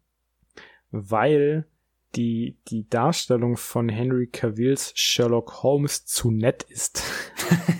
weil 0.90 1.66
die, 2.14 2.58
die 2.68 2.88
Darstellung 2.88 3.56
von 3.56 3.88
Henry 3.88 4.26
Cavills 4.26 4.92
Sherlock 4.94 5.62
Holmes 5.62 6.04
zu 6.04 6.30
nett 6.30 6.64
ist. 6.64 7.02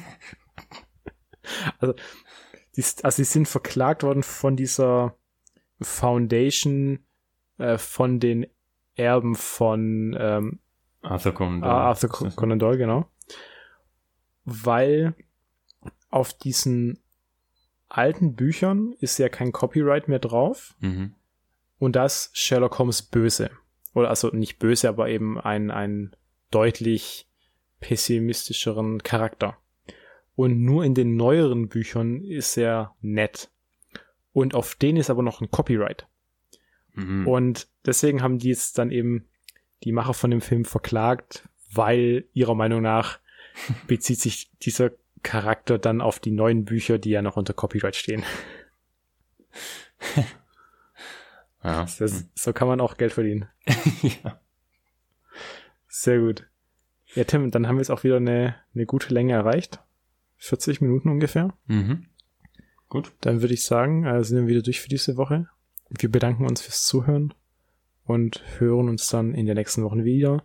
also, 1.79 1.95
die, 2.77 2.85
also 3.03 3.17
die 3.17 3.25
sind 3.25 3.49
verklagt 3.49 4.03
worden 4.03 4.23
von 4.23 4.57
dieser 4.57 5.17
Foundation 5.81 7.01
äh, 7.59 7.79
von 7.79 8.21
den 8.21 8.47
Erben 8.95 9.35
von 9.35 10.17
ähm, 10.19 10.61
Arthur 11.03 11.33
Conan 11.33 11.61
Doyle. 11.61 11.73
Ah, 11.73 11.89
Arthur 11.89 12.09
Conan 12.09 12.59
Doyle, 12.59 12.79
genau. 12.79 13.07
Weil 14.45 15.15
auf 16.11 16.33
diesen 16.33 17.02
alten 17.93 18.35
Büchern 18.35 18.95
ist 19.01 19.19
ja 19.19 19.29
kein 19.29 19.53
Copyright 19.53 20.09
mehr 20.09 20.19
drauf. 20.19 20.75
Mhm. 20.81 21.15
Und 21.79 21.97
das 21.97 22.31
Sherlock 22.33 22.79
Holmes 22.79 23.03
böse. 23.03 23.51
Oder 23.95 24.09
also 24.09 24.29
nicht 24.29 24.59
böse, 24.59 24.89
aber 24.89 25.09
eben 25.09 25.39
ein, 25.39 25.71
ein 25.71 26.17
deutlich 26.51 27.29
pessimistischeren 27.81 29.03
Charakter. 29.03 29.59
Und 30.35 30.63
nur 30.63 30.85
in 30.85 30.95
den 30.95 31.17
neueren 31.17 31.69
Büchern 31.69 32.23
ist 32.23 32.57
er 32.57 32.95
nett. 33.01 33.51
Und 34.33 34.55
auf 34.55 34.75
den 34.75 34.97
ist 34.97 35.11
aber 35.11 35.23
noch 35.23 35.41
ein 35.41 35.51
Copyright. 35.51 36.07
Mhm. 36.95 37.27
Und 37.27 37.69
deswegen 37.85 38.23
haben 38.23 38.39
die 38.39 38.51
es 38.51 38.73
dann 38.73 38.91
eben 38.91 39.29
die 39.85 39.93
Macher 39.93 40.15
von 40.15 40.31
dem 40.31 40.41
Film 40.41 40.65
verklagt, 40.65 41.49
weil 41.71 42.25
ihrer 42.33 42.55
Meinung 42.55 42.81
nach 42.81 43.19
bezieht 43.87 44.21
sich 44.21 44.51
dieser 44.63 44.93
Charakter 45.23 45.79
dann 45.79 46.01
auf 46.01 46.19
die 46.19 46.31
neuen 46.31 46.65
Bücher, 46.65 46.99
die 46.99 47.11
ja 47.11 47.23
noch 47.23 47.37
unter 47.37 47.55
Copyright 47.55 47.97
stehen. 47.97 48.25
ja. 51.65 51.87
Das, 51.99 52.27
so 52.35 52.53
kann 52.53 52.69
man 52.69 52.81
auch 52.81 52.97
Geld 52.97 53.13
verdienen. 53.13 53.47
ja. 54.03 54.41
Sehr 55.89 56.19
gut. 56.19 56.47
Ja, 57.15 57.25
Tim, 57.25 57.51
dann 57.51 57.69
haben 57.69 57.77
wir 57.77 57.83
jetzt 57.83 57.91
auch 57.91 58.05
wieder 58.05 58.17
eine, 58.17 58.57
eine 58.75 58.87
gute 58.87 59.13
Länge 59.13 59.35
erreicht. 59.35 59.81
40 60.39 60.81
Minuten 60.81 61.09
ungefähr. 61.09 61.53
Mhm. 61.67 62.07
Gut. 62.89 63.13
Dann 63.21 63.43
würde 63.43 63.55
ich 63.55 63.65
sagen, 63.65 64.05
äh, 64.05 64.25
sind 64.25 64.39
wir 64.39 64.47
wieder 64.49 64.63
durch 64.63 64.81
für 64.81 64.89
diese 64.89 65.17
Woche. 65.17 65.49
Wir 65.89 66.11
bedanken 66.11 66.47
uns 66.47 66.63
fürs 66.63 66.87
Zuhören 66.87 67.35
und 68.05 68.43
hören 68.59 68.89
uns 68.89 69.09
dann 69.09 69.35
in 69.35 69.47
den 69.47 69.57
nächsten 69.57 69.85
Wochen 69.85 70.05
wieder. 70.05 70.45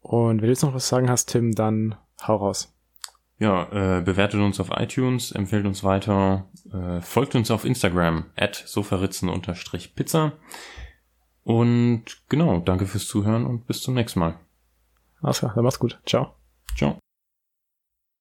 Und 0.00 0.40
wenn 0.40 0.46
du 0.46 0.52
jetzt 0.52 0.62
noch 0.62 0.74
was 0.74 0.88
sagen 0.88 1.10
hast, 1.10 1.26
Tim, 1.26 1.52
dann 1.52 1.96
hau 2.22 2.36
raus. 2.36 2.75
Ja, 3.38 3.98
äh, 3.98 4.00
bewertet 4.00 4.40
uns 4.40 4.60
auf 4.60 4.70
iTunes, 4.70 5.30
empfehlt 5.32 5.66
uns 5.66 5.84
weiter, 5.84 6.46
äh, 6.72 7.02
folgt 7.02 7.34
uns 7.34 7.50
auf 7.50 7.66
Instagram, 7.66 8.24
at 8.34 8.54
sofaritzen-pizza. 8.54 10.32
Und 11.44 12.04
genau, 12.28 12.60
danke 12.60 12.86
fürs 12.86 13.06
Zuhören 13.06 13.44
und 13.44 13.66
bis 13.66 13.82
zum 13.82 13.94
nächsten 13.94 14.20
Mal. 14.20 14.38
Alles 15.20 15.40
klar, 15.40 15.52
dann 15.54 15.64
mach's 15.64 15.78
gut. 15.78 16.00
Ciao. 16.06 16.34
Ciao. 16.76 16.98